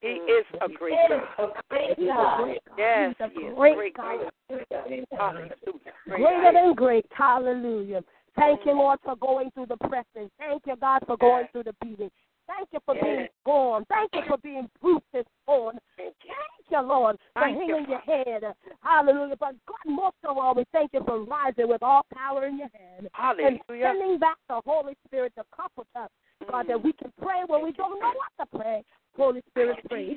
He 0.01 0.09
mm. 0.09 0.39
is 0.39 0.45
a 0.61 0.67
great 0.67 0.93
God. 1.09 1.51
Great 1.69 1.97
God. 2.05 2.49
Yes, 2.77 3.15
He's 3.17 3.51
a 3.51 3.55
great 3.55 3.75
great 3.75 3.95
God. 3.95 4.31
Greater 6.07 6.51
than 6.53 6.75
great. 6.75 7.05
Hallelujah. 7.11 8.03
Thank 8.35 8.65
you, 8.65 8.73
Lord, 8.73 8.99
for 9.03 9.15
going 9.15 9.51
through 9.51 9.67
the 9.67 9.77
pressing. 9.77 10.29
Thank 10.37 10.63
you, 10.67 10.75
God, 10.75 11.01
for 11.07 11.17
going 11.17 11.45
through 11.51 11.63
the 11.63 11.75
beating. 11.81 12.11
Thank 12.47 12.69
you 12.73 12.79
for 12.85 12.93
being 12.93 13.27
born. 13.43 13.85
Thank 13.89 14.11
you 14.13 14.21
for 14.27 14.37
being 14.37 14.69
bruised 14.81 15.03
and 15.13 15.25
born. 15.47 15.79
Thank 15.97 16.13
you, 16.75 16.87
Lord, 16.87 17.17
for 17.33 17.41
Thank 17.41 17.67
you, 17.67 17.75
hanging 17.75 17.89
your 17.89 17.99
head. 17.99 18.43
Hallelujah. 18.81 19.35
But 19.39 19.55
God, 19.67 19.85
most 19.85 20.17
of 20.27 20.37
all, 20.37 20.55
we 20.55 20.65
thank 20.71 20.91
you 20.93 21.01
for 21.05 21.23
rising 21.23 21.67
with 21.67 21.83
all 21.83 22.05
power 22.13 22.45
in 22.45 22.57
your 22.57 22.69
hand. 22.73 23.07
And 23.17 23.59
sending 23.67 24.19
back 24.19 24.37
the 24.49 24.61
Holy 24.65 24.95
Spirit 25.07 25.33
to 25.37 25.43
comfort 25.55 25.87
us. 25.95 26.09
God, 26.49 26.67
that 26.67 26.77
mm. 26.77 26.83
we 26.83 26.93
can 26.93 27.11
pray 27.21 27.41
when 27.47 27.63
we 27.63 27.71
don't 27.71 27.99
know 27.99 28.11
what 28.13 28.51
to 28.51 28.57
pray. 28.57 28.83
Holy 29.15 29.41
Spirit, 29.49 29.79
pray. 29.89 30.15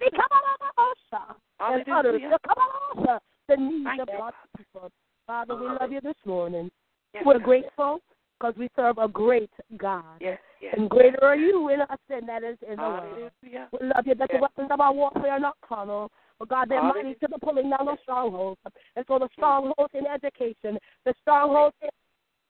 And 1.61 1.85
others, 1.89 2.21
Hallelujah. 2.21 3.21
the 3.49 3.57
needs 3.57 3.85
Thank 3.85 4.03
of 4.03 4.09
you, 4.11 4.19
God's 4.19 4.37
people. 4.57 4.91
Father, 5.27 5.57
we 5.57 5.67
love 5.67 5.93
you 5.93 6.01
this 6.01 6.17
morning. 6.25 6.71
Yes, 7.15 7.23
We're 7.25 7.39
grateful 7.39 8.01
because 8.39 8.55
we 8.57 8.69
serve 8.77 8.99
a 8.99 9.09
great 9.09 9.51
God. 9.77 10.05
Yes, 10.21 10.39
yes. 10.61 10.75
And 10.77 10.89
greater 10.89 11.23
are 11.25 11.37
you 11.37 11.71
in 11.71 11.81
us 11.83 11.99
than 12.09 12.27
that 12.27 12.43
is 12.43 12.57
in 12.69 12.77
the 12.77 12.83
world. 12.83 13.31
We 13.43 13.87
love 13.87 14.07
you 14.07 14.15
that 14.15 14.31
the 14.33 14.39
weapons 14.41 14.69
of 14.71 14.81
our 14.81 14.93
warfare 14.93 15.33
are 15.33 15.41
not 15.41 15.57
carnal. 15.67 16.11
But 16.39 16.49
God, 16.49 16.69
they're 16.69 16.83
mighty 16.83 17.15
to 17.15 17.29
the 17.31 17.39
pulling 17.39 17.71
down 17.71 17.89
of 17.89 17.99
strongholds. 18.03 18.61
And 18.97 19.05
so 19.09 19.19
the 19.19 19.29
strongholds 19.33 19.93
in 19.95 20.07
education, 20.07 20.79
the 21.05 21.15
strongholds 21.23 21.75
in 21.83 21.91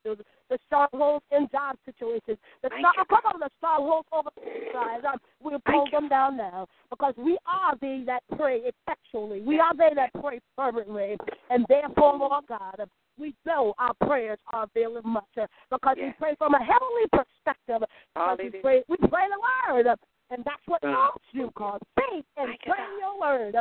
the 0.03 0.57
strongholds 0.65 1.25
in 1.31 1.47
job 1.51 1.75
situations, 1.85 2.37
the 2.63 2.69
strong, 2.79 2.93
come 3.09 3.25
on, 3.25 3.39
the 3.39 3.49
strongholds 3.57 4.07
over 4.11 4.29
the 4.35 4.41
side. 4.73 5.05
Um, 5.05 5.19
we'll 5.41 5.59
pull 5.65 5.85
them 5.91 6.09
down 6.09 6.37
now 6.37 6.67
because 6.89 7.13
we 7.17 7.37
are 7.45 7.75
they 7.81 8.03
that 8.05 8.23
pray 8.37 8.61
effectually. 8.63 9.41
We 9.41 9.59
are 9.59 9.75
they 9.75 9.91
that 9.95 10.11
pray 10.21 10.39
fervently. 10.55 11.17
And 11.49 11.65
therefore, 11.67 12.17
Lord 12.17 12.45
God, 12.47 12.89
we 13.19 13.35
know 13.45 13.73
our 13.77 13.93
prayers 14.05 14.39
are 14.53 14.63
availing 14.63 15.03
much 15.05 15.25
uh, 15.39 15.45
because 15.69 15.97
we 15.97 16.13
pray 16.17 16.35
from 16.37 16.53
a 16.53 16.59
heavenly 16.59 17.07
perspective. 17.11 17.87
Because 18.15 18.39
we 18.41 18.61
pray, 18.61 18.83
we 18.87 18.97
pray 18.97 19.25
the 19.29 19.73
word, 19.73 19.87
uh, 19.87 19.95
and 20.29 20.43
that's 20.45 20.61
what 20.65 20.83
moves 20.83 21.25
you, 21.31 21.51
God. 21.55 21.79
Faith 21.95 22.25
and 22.37 22.57
praying 22.59 22.99
your 22.99 23.19
word 23.19 23.55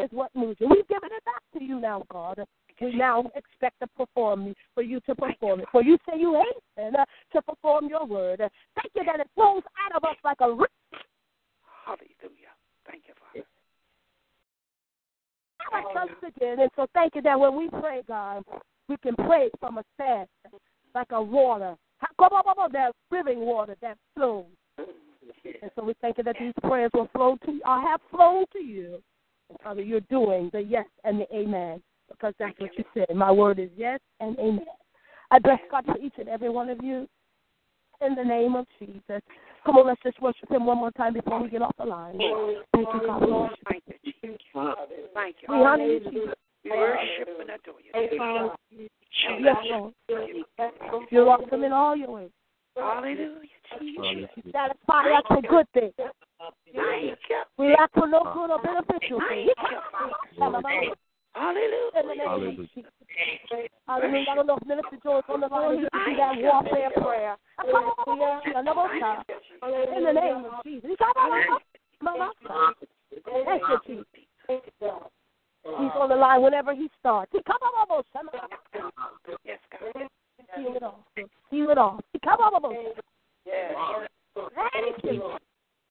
is 0.00 0.08
what 0.12 0.30
moves 0.34 0.56
you. 0.60 0.68
We've 0.68 0.88
given 0.88 1.10
it 1.12 1.24
back 1.24 1.42
to 1.58 1.64
you 1.64 1.80
now, 1.80 2.04
God. 2.10 2.44
We 2.80 2.96
now 2.96 3.30
expect 3.36 3.78
to 3.80 3.86
perform 3.96 4.54
for 4.74 4.82
you 4.82 4.98
to 5.00 5.14
perform 5.14 5.60
it. 5.60 5.66
For 5.70 5.82
you 5.82 5.98
say 6.08 6.18
you 6.18 6.34
hasten 6.34 6.96
uh, 6.96 7.04
to 7.32 7.42
perform 7.42 7.86
your 7.88 8.04
word. 8.06 8.38
Thank 8.40 8.92
you 8.96 9.04
that 9.04 9.20
it 9.20 9.28
flows 9.34 9.62
out 9.84 9.96
of 9.96 10.02
us 10.02 10.16
like 10.24 10.38
a 10.40 10.50
river. 10.50 10.66
Hallelujah. 11.84 12.52
Thank 12.88 13.04
you, 13.06 13.14
Father. 13.20 13.46
Never 15.72 15.94
comes 15.94 16.34
again. 16.36 16.60
And 16.60 16.70
so 16.74 16.86
thank 16.92 17.14
you 17.14 17.22
that 17.22 17.38
when 17.38 17.56
we 17.56 17.68
pray, 17.68 18.02
God, 18.08 18.42
we 18.88 18.96
can 18.96 19.14
pray 19.14 19.50
from 19.60 19.78
a 19.78 19.84
fast, 19.96 20.30
like 20.94 21.12
a 21.12 21.22
water. 21.22 21.76
That 22.00 22.92
living 23.10 23.40
water 23.40 23.76
that 23.80 23.96
flows. 24.16 24.46
And 25.62 25.70
so 25.76 25.84
we 25.84 25.94
thank 26.00 26.18
you 26.18 26.24
that 26.24 26.36
these 26.38 26.52
prayers 26.62 26.90
will 26.94 27.08
flow 27.12 27.36
to 27.44 27.60
or 27.64 27.80
have 27.80 28.00
flown 28.10 28.44
to 28.52 28.58
you. 28.62 29.02
And 29.48 29.58
Father, 29.62 29.82
you're 29.82 30.00
doing 30.00 30.50
the 30.52 30.60
yes 30.60 30.86
and 31.04 31.20
the 31.20 31.34
amen 31.34 31.82
because 32.10 32.34
that's 32.38 32.58
what 32.58 32.70
you 32.76 32.84
said. 32.94 33.14
My 33.14 33.30
word 33.30 33.58
is 33.58 33.70
yes 33.76 34.00
and 34.20 34.38
amen. 34.38 34.66
I 35.30 35.38
bless 35.38 35.60
God 35.70 35.84
for 35.86 35.98
each 35.98 36.14
and 36.18 36.28
every 36.28 36.50
one 36.50 36.68
of 36.68 36.82
you 36.82 37.08
in 38.06 38.14
the 38.14 38.24
name 38.24 38.54
of 38.54 38.66
Jesus. 38.78 39.22
Come 39.64 39.76
on, 39.76 39.86
let's 39.86 40.02
just 40.02 40.20
worship 40.20 40.50
Him 40.50 40.66
one 40.66 40.78
more 40.78 40.90
time 40.92 41.14
before 41.14 41.40
we 41.42 41.48
get 41.48 41.62
off 41.62 41.74
the 41.78 41.84
line. 41.84 42.18
Thank 42.74 42.88
you, 42.94 43.00
God. 43.06 43.22
Lord. 43.22 43.50
Thank 43.70 43.84
you, 43.86 43.94
Jesus. 44.04 44.38
Thank 45.14 45.36
you. 45.40 45.48
We 45.48 45.54
honor 45.54 45.84
you, 45.84 46.00
Jesus. 46.00 46.34
We 46.64 46.70
worship 46.70 47.28
and 47.40 47.50
adore 47.50 47.80
you. 47.80 48.88
Yes, 49.40 49.56
Lord. 49.70 49.94
You're 51.10 51.28
awesome 51.28 51.64
in 51.64 51.72
all 51.72 51.96
your 51.96 52.10
ways. 52.10 52.30
Hallelujah, 52.76 53.48
Jesus. 53.80 54.30
You 54.36 54.52
satisfy 54.52 55.10
us 55.12 55.24
with 55.30 55.44
good 55.48 55.66
things. 55.74 55.92
We 57.58 57.68
lack 57.68 57.92
for 57.92 58.06
no 58.06 58.22
good 58.32 58.50
or 58.50 58.58
beneficial 58.62 59.20
thing. 59.28 59.48
Hallelujah. 60.38 60.94
In 61.34 62.08
the 62.08 62.14
name 62.14 62.60
of 62.60 62.68
Jesus. 62.74 62.92
Hallelujah. 63.86 64.26
I 64.30 64.34
don't 64.34 64.46
know 64.46 64.56
if 64.60 64.66
Minister 64.66 64.98
Joe's 65.02 65.24
on 65.28 65.40
the 65.40 65.48
line. 65.48 65.78
He 65.80 65.88
can 65.90 66.36
do 66.36 66.42
that 66.42 66.64
warfare 66.64 66.90
prayer. 66.90 67.36
In 69.96 70.04
the 70.04 70.12
name 70.12 70.44
of 70.44 70.64
Jesus. 70.64 70.90
Thank 73.44 73.62
you, 73.68 73.78
Jesus. 73.86 74.06
He's 75.64 75.94
on 75.94 76.08
the 76.08 76.16
line 76.16 76.42
whenever 76.42 76.74
he 76.74 76.90
starts. 76.98 77.30
He 77.32 77.40
come 77.44 77.56
on, 77.62 78.02
Yes, 79.44 79.58
God. 79.70 80.08
Seal 80.56 80.76
it 80.76 80.82
off. 80.82 80.94
Seal 81.50 81.70
it 81.70 81.78
off. 81.78 82.00
He 82.12 82.18
come 82.20 82.40
on, 82.40 82.74
Yes. 83.46 83.74
Thank 84.34 85.04
you. 85.04 85.36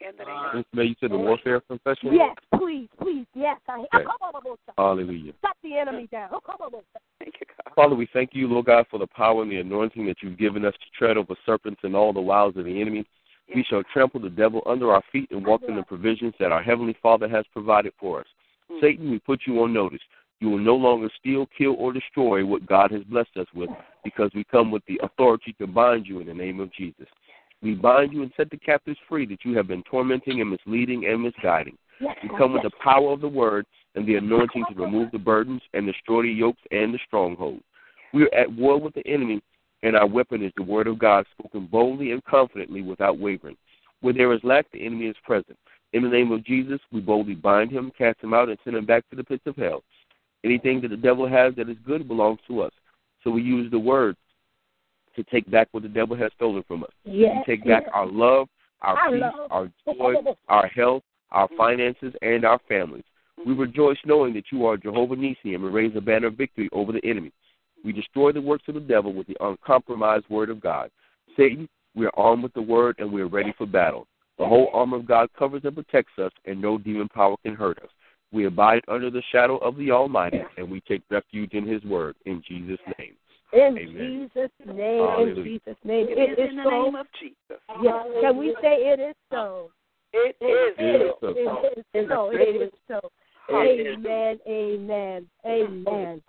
In 0.01 0.17
the 0.17 0.25
name 0.25 0.35
of 0.35 0.55
Miss 0.55 0.65
May, 0.73 0.83
you 0.85 0.95
said 0.99 1.11
the 1.11 1.17
warfare 1.17 1.61
confession? 1.61 2.13
Yes, 2.13 2.35
please, 2.55 2.89
please, 2.99 3.27
yes. 3.35 3.59
I, 3.67 3.81
Okay. 3.93 4.03
come 4.03 4.17
on, 4.21 4.57
Hallelujah. 4.77 5.33
Shut 5.41 5.55
the 5.61 5.77
enemy 5.77 6.07
down. 6.11 6.29
Come 6.29 6.55
on, 6.59 6.71
Thank 7.19 7.35
you, 7.39 7.45
God. 7.45 7.75
Father, 7.75 7.95
we 7.95 8.07
thank 8.11 8.31
you, 8.33 8.47
Lord 8.47 8.65
God, 8.65 8.87
for 8.89 8.97
the 8.97 9.07
power 9.07 9.43
and 9.43 9.51
the 9.51 9.59
anointing 9.59 10.07
that 10.07 10.17
you've 10.23 10.39
given 10.39 10.65
us 10.65 10.73
to 10.73 10.97
tread 10.97 11.17
over 11.17 11.35
serpents 11.45 11.81
and 11.83 11.95
all 11.95 12.13
the 12.13 12.21
wiles 12.21 12.57
of 12.57 12.65
the 12.65 12.81
enemy. 12.81 13.05
We 13.53 13.63
shall 13.63 13.83
trample 13.93 14.21
the 14.21 14.29
devil 14.29 14.63
under 14.65 14.93
our 14.93 15.03
feet 15.11 15.29
and 15.31 15.45
walk 15.45 15.63
in 15.67 15.75
the 15.75 15.83
provisions 15.83 16.33
that 16.39 16.51
our 16.51 16.63
Heavenly 16.63 16.95
Father 17.03 17.27
has 17.27 17.45
provided 17.51 17.93
for 17.99 18.21
us. 18.21 18.27
Mm. 18.71 18.81
Satan, 18.81 19.11
we 19.11 19.19
put 19.19 19.41
you 19.45 19.61
on 19.61 19.73
notice. 19.73 19.99
You 20.41 20.49
will 20.49 20.57
no 20.57 20.75
longer 20.75 21.07
steal, 21.19 21.47
kill, 21.55 21.75
or 21.77 21.93
destroy 21.93 22.43
what 22.43 22.65
God 22.65 22.91
has 22.91 23.03
blessed 23.03 23.37
us 23.37 23.45
with 23.53 23.69
because 24.03 24.31
we 24.33 24.43
come 24.43 24.71
with 24.71 24.83
the 24.87 24.99
authority 25.03 25.53
to 25.59 25.67
bind 25.67 26.07
you 26.07 26.19
in 26.19 26.25
the 26.25 26.33
name 26.33 26.59
of 26.59 26.73
Jesus. 26.73 27.05
We 27.61 27.75
bind 27.75 28.11
you 28.11 28.23
and 28.23 28.31
set 28.35 28.49
the 28.49 28.57
captives 28.57 28.97
free 29.07 29.27
that 29.27 29.45
you 29.45 29.55
have 29.55 29.67
been 29.67 29.83
tormenting 29.83 30.41
and 30.41 30.49
misleading 30.49 31.05
and 31.05 31.21
misguiding. 31.21 31.77
We 32.01 32.29
come 32.39 32.53
with 32.53 32.63
the 32.63 32.71
power 32.83 33.13
of 33.13 33.21
the 33.21 33.27
word 33.27 33.67
and 33.93 34.07
the 34.07 34.15
anointing 34.15 34.65
to 34.67 34.81
remove 34.81 35.11
the 35.11 35.19
burdens 35.19 35.61
and 35.75 35.85
destroy 35.85 36.23
the 36.23 36.29
yokes 36.29 36.61
and 36.71 36.91
the 36.91 36.99
strongholds. 37.05 37.61
We 38.11 38.23
are 38.23 38.33
at 38.33 38.51
war 38.51 38.79
with 38.79 38.95
the 38.95 39.05
enemy, 39.05 39.43
and 39.83 39.95
our 39.95 40.07
weapon 40.07 40.43
is 40.43 40.51
the 40.57 40.63
word 40.63 40.87
of 40.87 40.97
God 40.97 41.27
spoken 41.37 41.67
boldly 41.67 42.13
and 42.13 42.23
confidently 42.23 42.81
without 42.81 43.19
wavering. 43.19 43.57
Where 44.01 44.13
there 44.13 44.33
is 44.33 44.41
lack, 44.43 44.65
the 44.71 44.83
enemy 44.83 45.05
is 45.05 45.15
present. 45.23 45.57
In 45.93 46.01
the 46.01 46.09
name 46.09 46.31
of 46.31 46.43
Jesus, 46.43 46.79
we 46.91 46.99
boldly 46.99 47.35
bind 47.35 47.71
him, 47.71 47.91
cast 47.95 48.23
him 48.23 48.33
out, 48.33 48.49
and 48.49 48.57
send 48.63 48.75
him 48.75 48.87
back 48.87 49.07
to 49.11 49.15
the 49.15 49.23
pits 49.23 49.43
of 49.45 49.55
hell. 49.55 49.83
Anything 50.43 50.81
that 50.81 50.89
the 50.89 50.97
devil 50.97 51.27
has 51.27 51.53
that 51.55 51.69
is 51.69 51.77
good 51.85 52.07
belongs 52.07 52.39
to 52.47 52.61
us. 52.61 52.71
So 53.23 53.29
we 53.29 53.41
use 53.43 53.69
the 53.69 53.79
word 53.79 54.15
to 55.15 55.23
take 55.25 55.49
back 55.51 55.67
what 55.71 55.83
the 55.83 55.89
devil 55.89 56.15
has 56.15 56.31
stolen 56.35 56.63
from 56.67 56.83
us. 56.83 56.89
Yes, 57.03 57.43
we 57.47 57.55
take 57.55 57.65
back 57.65 57.83
our 57.93 58.07
love, 58.07 58.47
our 58.81 58.97
Our 58.97 59.11
peace, 59.11 59.21
love. 59.21 59.51
our 59.51 59.93
joy, 59.93 60.13
our 60.47 60.67
health, 60.67 61.03
our 61.31 61.47
finances, 61.57 62.13
and 62.21 62.45
our 62.45 62.59
families. 62.67 63.03
We 63.45 63.53
rejoice 63.53 63.97
knowing 64.05 64.33
that 64.35 64.45
you 64.51 64.65
are 64.65 64.77
Jehovah 64.77 65.15
Nissi 65.15 65.55
and 65.55 65.73
raise 65.73 65.95
a 65.95 66.01
banner 66.01 66.27
of 66.27 66.35
victory 66.35 66.69
over 66.71 66.91
the 66.91 67.03
enemy. 67.03 67.31
We 67.83 67.91
destroy 67.91 68.31
the 68.31 68.41
works 68.41 68.65
of 68.67 68.75
the 68.75 68.79
devil 68.79 69.13
with 69.13 69.27
the 69.27 69.37
uncompromised 69.39 70.29
word 70.29 70.49
of 70.49 70.61
God. 70.61 70.89
Satan, 71.35 71.67
we 71.95 72.05
are 72.05 72.15
armed 72.15 72.43
with 72.43 72.53
the 72.53 72.61
word 72.61 72.95
and 72.99 73.11
we 73.11 73.21
are 73.21 73.27
ready 73.27 73.53
for 73.57 73.65
battle. 73.65 74.07
The 74.37 74.45
whole 74.45 74.69
armor 74.73 74.97
of 74.97 75.05
God 75.07 75.29
covers 75.37 75.61
and 75.65 75.75
protects 75.75 76.17
us, 76.17 76.31
and 76.45 76.59
no 76.61 76.77
demon 76.77 77.07
power 77.09 77.35
can 77.43 77.55
hurt 77.55 77.77
us. 77.79 77.89
We 78.31 78.45
abide 78.45 78.83
under 78.87 79.09
the 79.09 79.21
shadow 79.31 79.57
of 79.57 79.75
the 79.75 79.91
Almighty, 79.91 80.41
and 80.57 80.69
we 80.69 80.81
take 80.81 81.03
refuge 81.09 81.53
in 81.53 81.67
His 81.67 81.83
word. 81.83 82.15
In 82.25 82.41
Jesus' 82.47 82.79
name. 82.97 83.15
In 83.53 83.77
Amen. 83.77 84.29
Jesus' 84.33 84.51
name, 84.65 85.07
Hallelujah. 85.07 85.41
in 85.41 85.43
Jesus' 85.43 85.77
name. 85.83 86.07
It 86.09 86.17
It 86.17 86.31
is 86.31 86.39
is 86.39 86.49
in 86.51 86.55
the 86.57 86.63
so. 86.63 86.69
name 86.69 86.95
of 86.95 87.07
Jesus. 87.19 87.61
Yes. 87.81 88.05
Can 88.21 88.37
we 88.37 88.55
say 88.61 88.75
it 88.75 88.99
is 88.99 89.15
so? 89.29 89.71
It 90.13 90.35
is 90.41 90.75
It 90.77 91.01
is 91.01 91.11
so. 91.19 91.33
so. 91.33 91.59
It 91.63 91.77
is 91.77 92.07
so. 92.07 92.29
It 92.31 92.61
is 92.61 92.71
so. 92.87 92.99
Amen. 93.49 94.39
Amen. 94.47 95.27
Amen. 95.45 96.21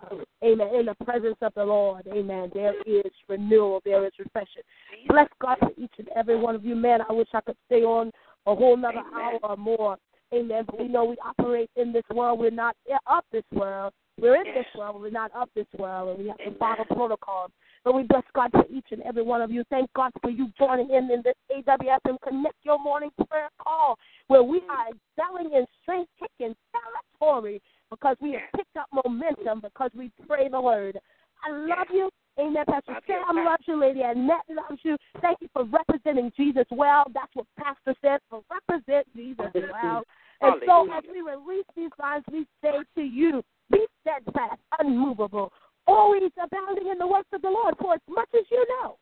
Amen. 0.43 0.75
In 0.75 0.85
the 0.85 0.95
presence 1.05 1.37
of 1.41 1.53
the 1.55 1.63
Lord, 1.63 2.05
amen. 2.07 2.51
There 2.53 2.73
is 2.85 3.11
renewal. 3.29 3.81
There 3.85 4.05
is 4.05 4.11
refreshing. 4.19 4.63
Bless 5.07 5.29
God 5.39 5.57
for 5.59 5.71
each 5.77 5.93
and 5.99 6.09
every 6.15 6.37
one 6.37 6.55
of 6.55 6.65
you. 6.65 6.75
Man, 6.75 6.99
I 7.07 7.13
wish 7.13 7.29
I 7.33 7.41
could 7.41 7.55
stay 7.67 7.83
on 7.83 8.11
a 8.45 8.55
whole 8.55 8.73
another 8.73 9.03
hour 9.15 9.39
or 9.43 9.55
more. 9.55 9.97
Amen. 10.33 10.63
But 10.65 10.79
we 10.79 10.87
know 10.87 11.05
we 11.05 11.17
operate 11.23 11.69
in 11.75 11.93
this 11.93 12.03
world. 12.13 12.39
We're 12.39 12.49
not 12.49 12.75
of 13.07 13.23
this 13.31 13.43
world. 13.51 13.93
We're 14.19 14.35
in 14.35 14.53
this 14.53 14.65
world. 14.75 15.01
We're 15.01 15.09
not 15.09 15.31
of 15.35 15.49
this 15.55 15.67
world. 15.77 16.09
And 16.09 16.19
we 16.19 16.27
have 16.29 16.37
to 16.37 16.57
follow 16.57 16.85
protocol. 16.85 17.49
But 17.83 17.95
we 17.95 18.03
bless 18.03 18.23
God 18.33 18.51
for 18.51 18.65
each 18.69 18.87
and 18.91 19.01
every 19.03 19.23
one 19.23 19.41
of 19.41 19.51
you. 19.51 19.63
Thank 19.69 19.91
God 19.93 20.11
for 20.21 20.29
you 20.29 20.49
joining 20.57 20.89
in 20.89 21.11
in 21.11 21.21
this 21.23 21.35
AWFM 21.51 22.17
Connect 22.25 22.55
Your 22.63 22.79
Morning 22.79 23.09
Prayer 23.27 23.49
Call, 23.61 23.97
where 24.27 24.43
we 24.43 24.61
are 24.69 24.87
excelling 24.89 25.53
in 25.53 25.65
strength, 25.81 26.09
taking 26.19 26.55
territory 26.71 27.61
because 27.89 28.15
we 28.21 28.31
have 28.33 28.41
picked 28.55 28.77
up 28.77 28.87
momentum 29.05 29.61
because 29.61 29.91
we 29.95 30.11
pray 30.27 30.47
the 30.47 30.61
word. 30.61 30.97
I 31.45 31.51
love 31.51 31.87
you. 31.91 32.09
Amen. 32.39 32.63
Pastor 32.67 32.97
Sam 33.05 33.45
loves 33.45 33.63
you. 33.67 33.79
Lady 33.79 34.01
Annette 34.01 34.45
loves 34.49 34.81
you. 34.83 34.97
Thank 35.21 35.39
you 35.41 35.49
for 35.53 35.65
representing 35.65 36.31
Jesus 36.35 36.65
well. 36.71 37.03
That's 37.13 37.29
what 37.33 37.45
Pastor 37.59 37.95
said. 38.01 38.19
For 38.29 38.41
represent 38.49 39.05
Jesus 39.15 39.51
well. 39.53 40.03
And 40.43 40.61
so 40.65 40.91
as 40.93 41.03
we 41.11 41.21
release 41.21 41.65
these 41.75 41.91
lines, 41.99 42.23
we 42.31 42.45
say 42.61 42.73
to 42.95 43.01
you, 43.01 43.41
be 43.71 43.85
steadfast, 44.01 44.59
unmovable, 44.79 45.51
always 45.87 46.31
abounding 46.41 46.87
in 46.91 46.97
the 46.97 47.07
works 47.07 47.29
of 47.33 47.41
the 47.41 47.49
Lord, 47.49 47.75
for 47.79 47.93
as 47.93 48.01
much 48.09 48.29
as 48.37 48.43
you 48.51 48.65
know. 48.69 48.97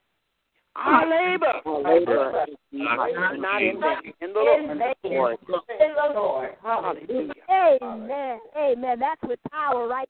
Our 0.75 1.05
labor. 1.09 1.61
Our 1.65 1.81
labor. 1.83 2.45
Not 2.71 3.61
in 3.61 3.81
vain. 3.81 4.13
In 4.21 4.33
the 4.33 4.39
Lord. 4.39 5.37
In 5.49 5.93
the 5.95 6.13
Lord. 6.13 6.51
Hallelujah. 6.63 7.33
Amen. 7.81 8.39
Amen. 8.57 8.99
That's 8.99 9.21
with 9.23 9.39
power, 9.51 9.87
right? 9.87 10.07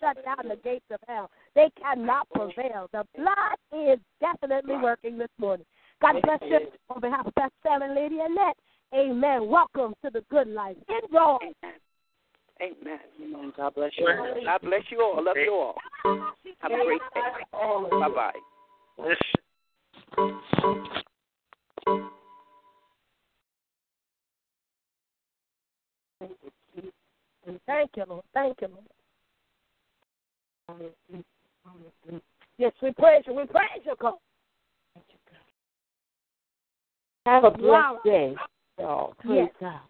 Shut 0.00 0.16
down 0.24 0.48
the 0.48 0.56
gates 0.56 0.84
of 0.92 1.00
hell. 1.08 1.30
They 1.54 1.70
cannot 1.80 2.28
prevail. 2.30 2.88
The 2.92 3.04
blood 3.16 3.58
is 3.72 3.98
definitely 4.20 4.76
working 4.76 5.18
this 5.18 5.30
morning. 5.38 5.66
God 6.00 6.20
bless 6.22 6.40
you. 6.42 6.60
On 6.90 7.00
behalf 7.00 7.26
of 7.26 7.34
Pastor 7.34 7.54
Sam 7.62 7.82
and 7.82 7.94
Lady 7.94 8.18
Annette, 8.20 8.56
amen. 8.94 9.48
Welcome 9.48 9.94
to 10.04 10.10
the 10.10 10.22
good 10.30 10.48
life. 10.48 10.76
Enjoy. 10.88 11.38
Amen. 12.62 12.98
Amen. 13.20 13.52
God 13.56 13.74
bless 13.74 13.92
you. 13.96 14.06
God 14.44 14.60
bless 14.62 14.82
you 14.90 15.02
all. 15.02 15.24
Love 15.24 15.36
you 15.36 15.52
all. 15.52 15.76
Have 16.60 16.70
a 16.72 16.84
great 16.84 17.00
day. 17.14 17.20
Bye 17.52 18.08
bye. 18.14 18.32
Thank 27.66 27.90
you, 27.96 28.04
Lord. 28.08 28.24
Thank 28.32 28.60
you, 28.60 28.68
Lord. 28.68 28.84
Yes, 32.58 32.72
we 32.82 32.92
praise 32.92 33.22
you. 33.26 33.34
We 33.34 33.44
praise 33.46 33.82
you, 33.84 33.94
God. 34.00 34.14
Have 37.26 37.44
a 37.44 37.50
blessed 37.50 37.62
Wow. 37.62 38.00
day, 38.04 38.36
y'all. 38.78 39.14
Praise 39.18 39.36
Yes. 39.36 39.50
God. 39.60 39.80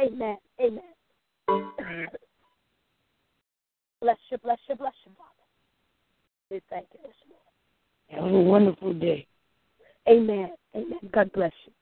Amen. 0.00 0.36
Amen. 0.60 2.08
bless 4.00 4.18
you, 4.30 4.38
bless 4.38 4.58
you, 4.68 4.74
bless 4.74 4.94
you, 5.04 5.12
Father. 5.16 5.30
We 6.50 6.60
thank 6.70 6.86
you 6.92 7.00
this 7.02 7.14
morning. 7.28 8.32
Have 8.32 8.34
a 8.34 8.40
wonderful 8.42 8.92
day. 8.94 9.26
Amen. 10.08 10.52
Amen. 10.74 10.98
God 11.12 11.32
bless 11.32 11.52
you. 11.66 11.72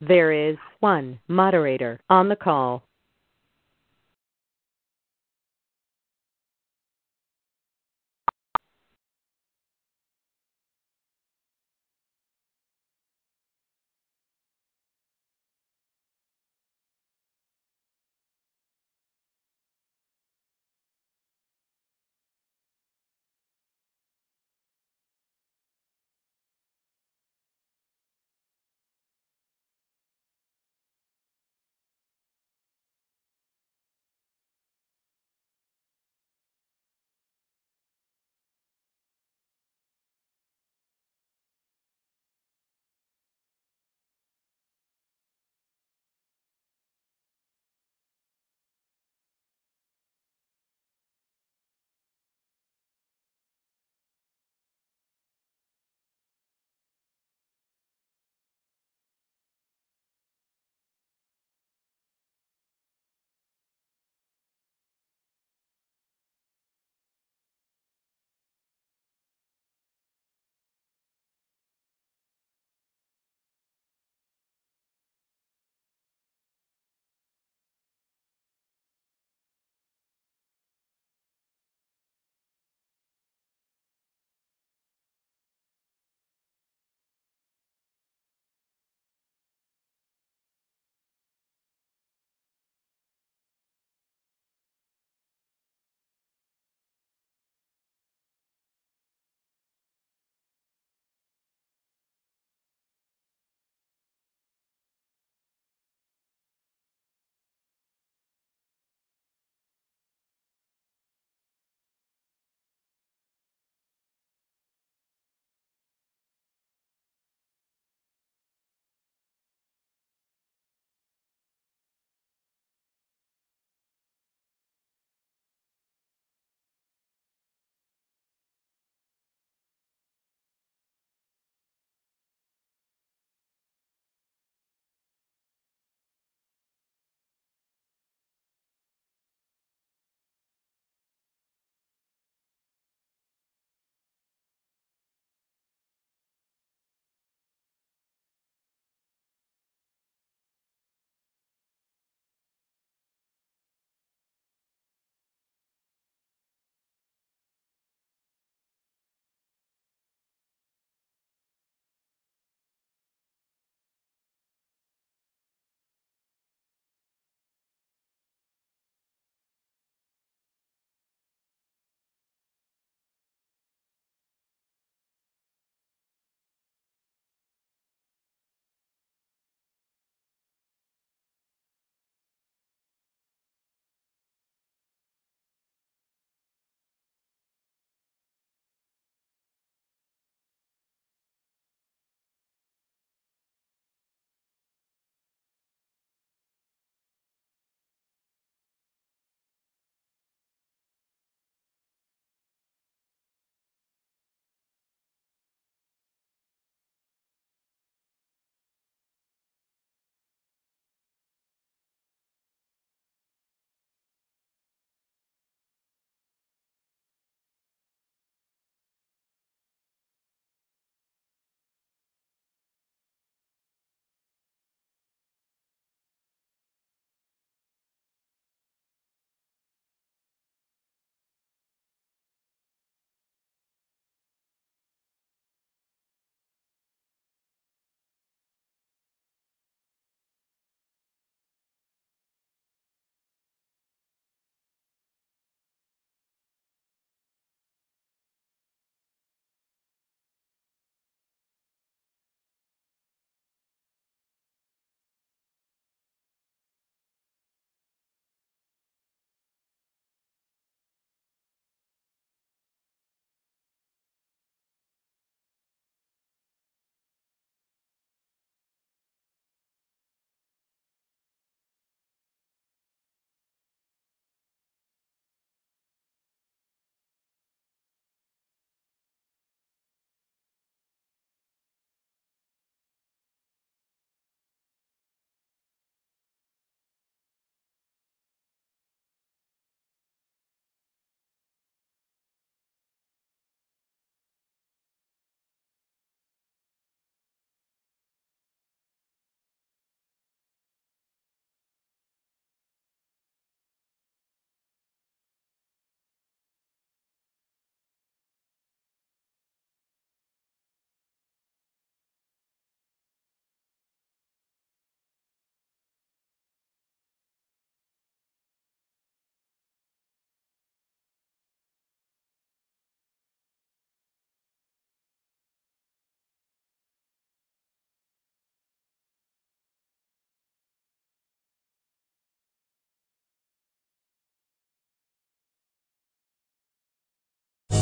There 0.00 0.30
is 0.30 0.56
one 0.80 1.18
moderator 1.28 2.00
on 2.10 2.28
the 2.28 2.36
call. 2.36 2.85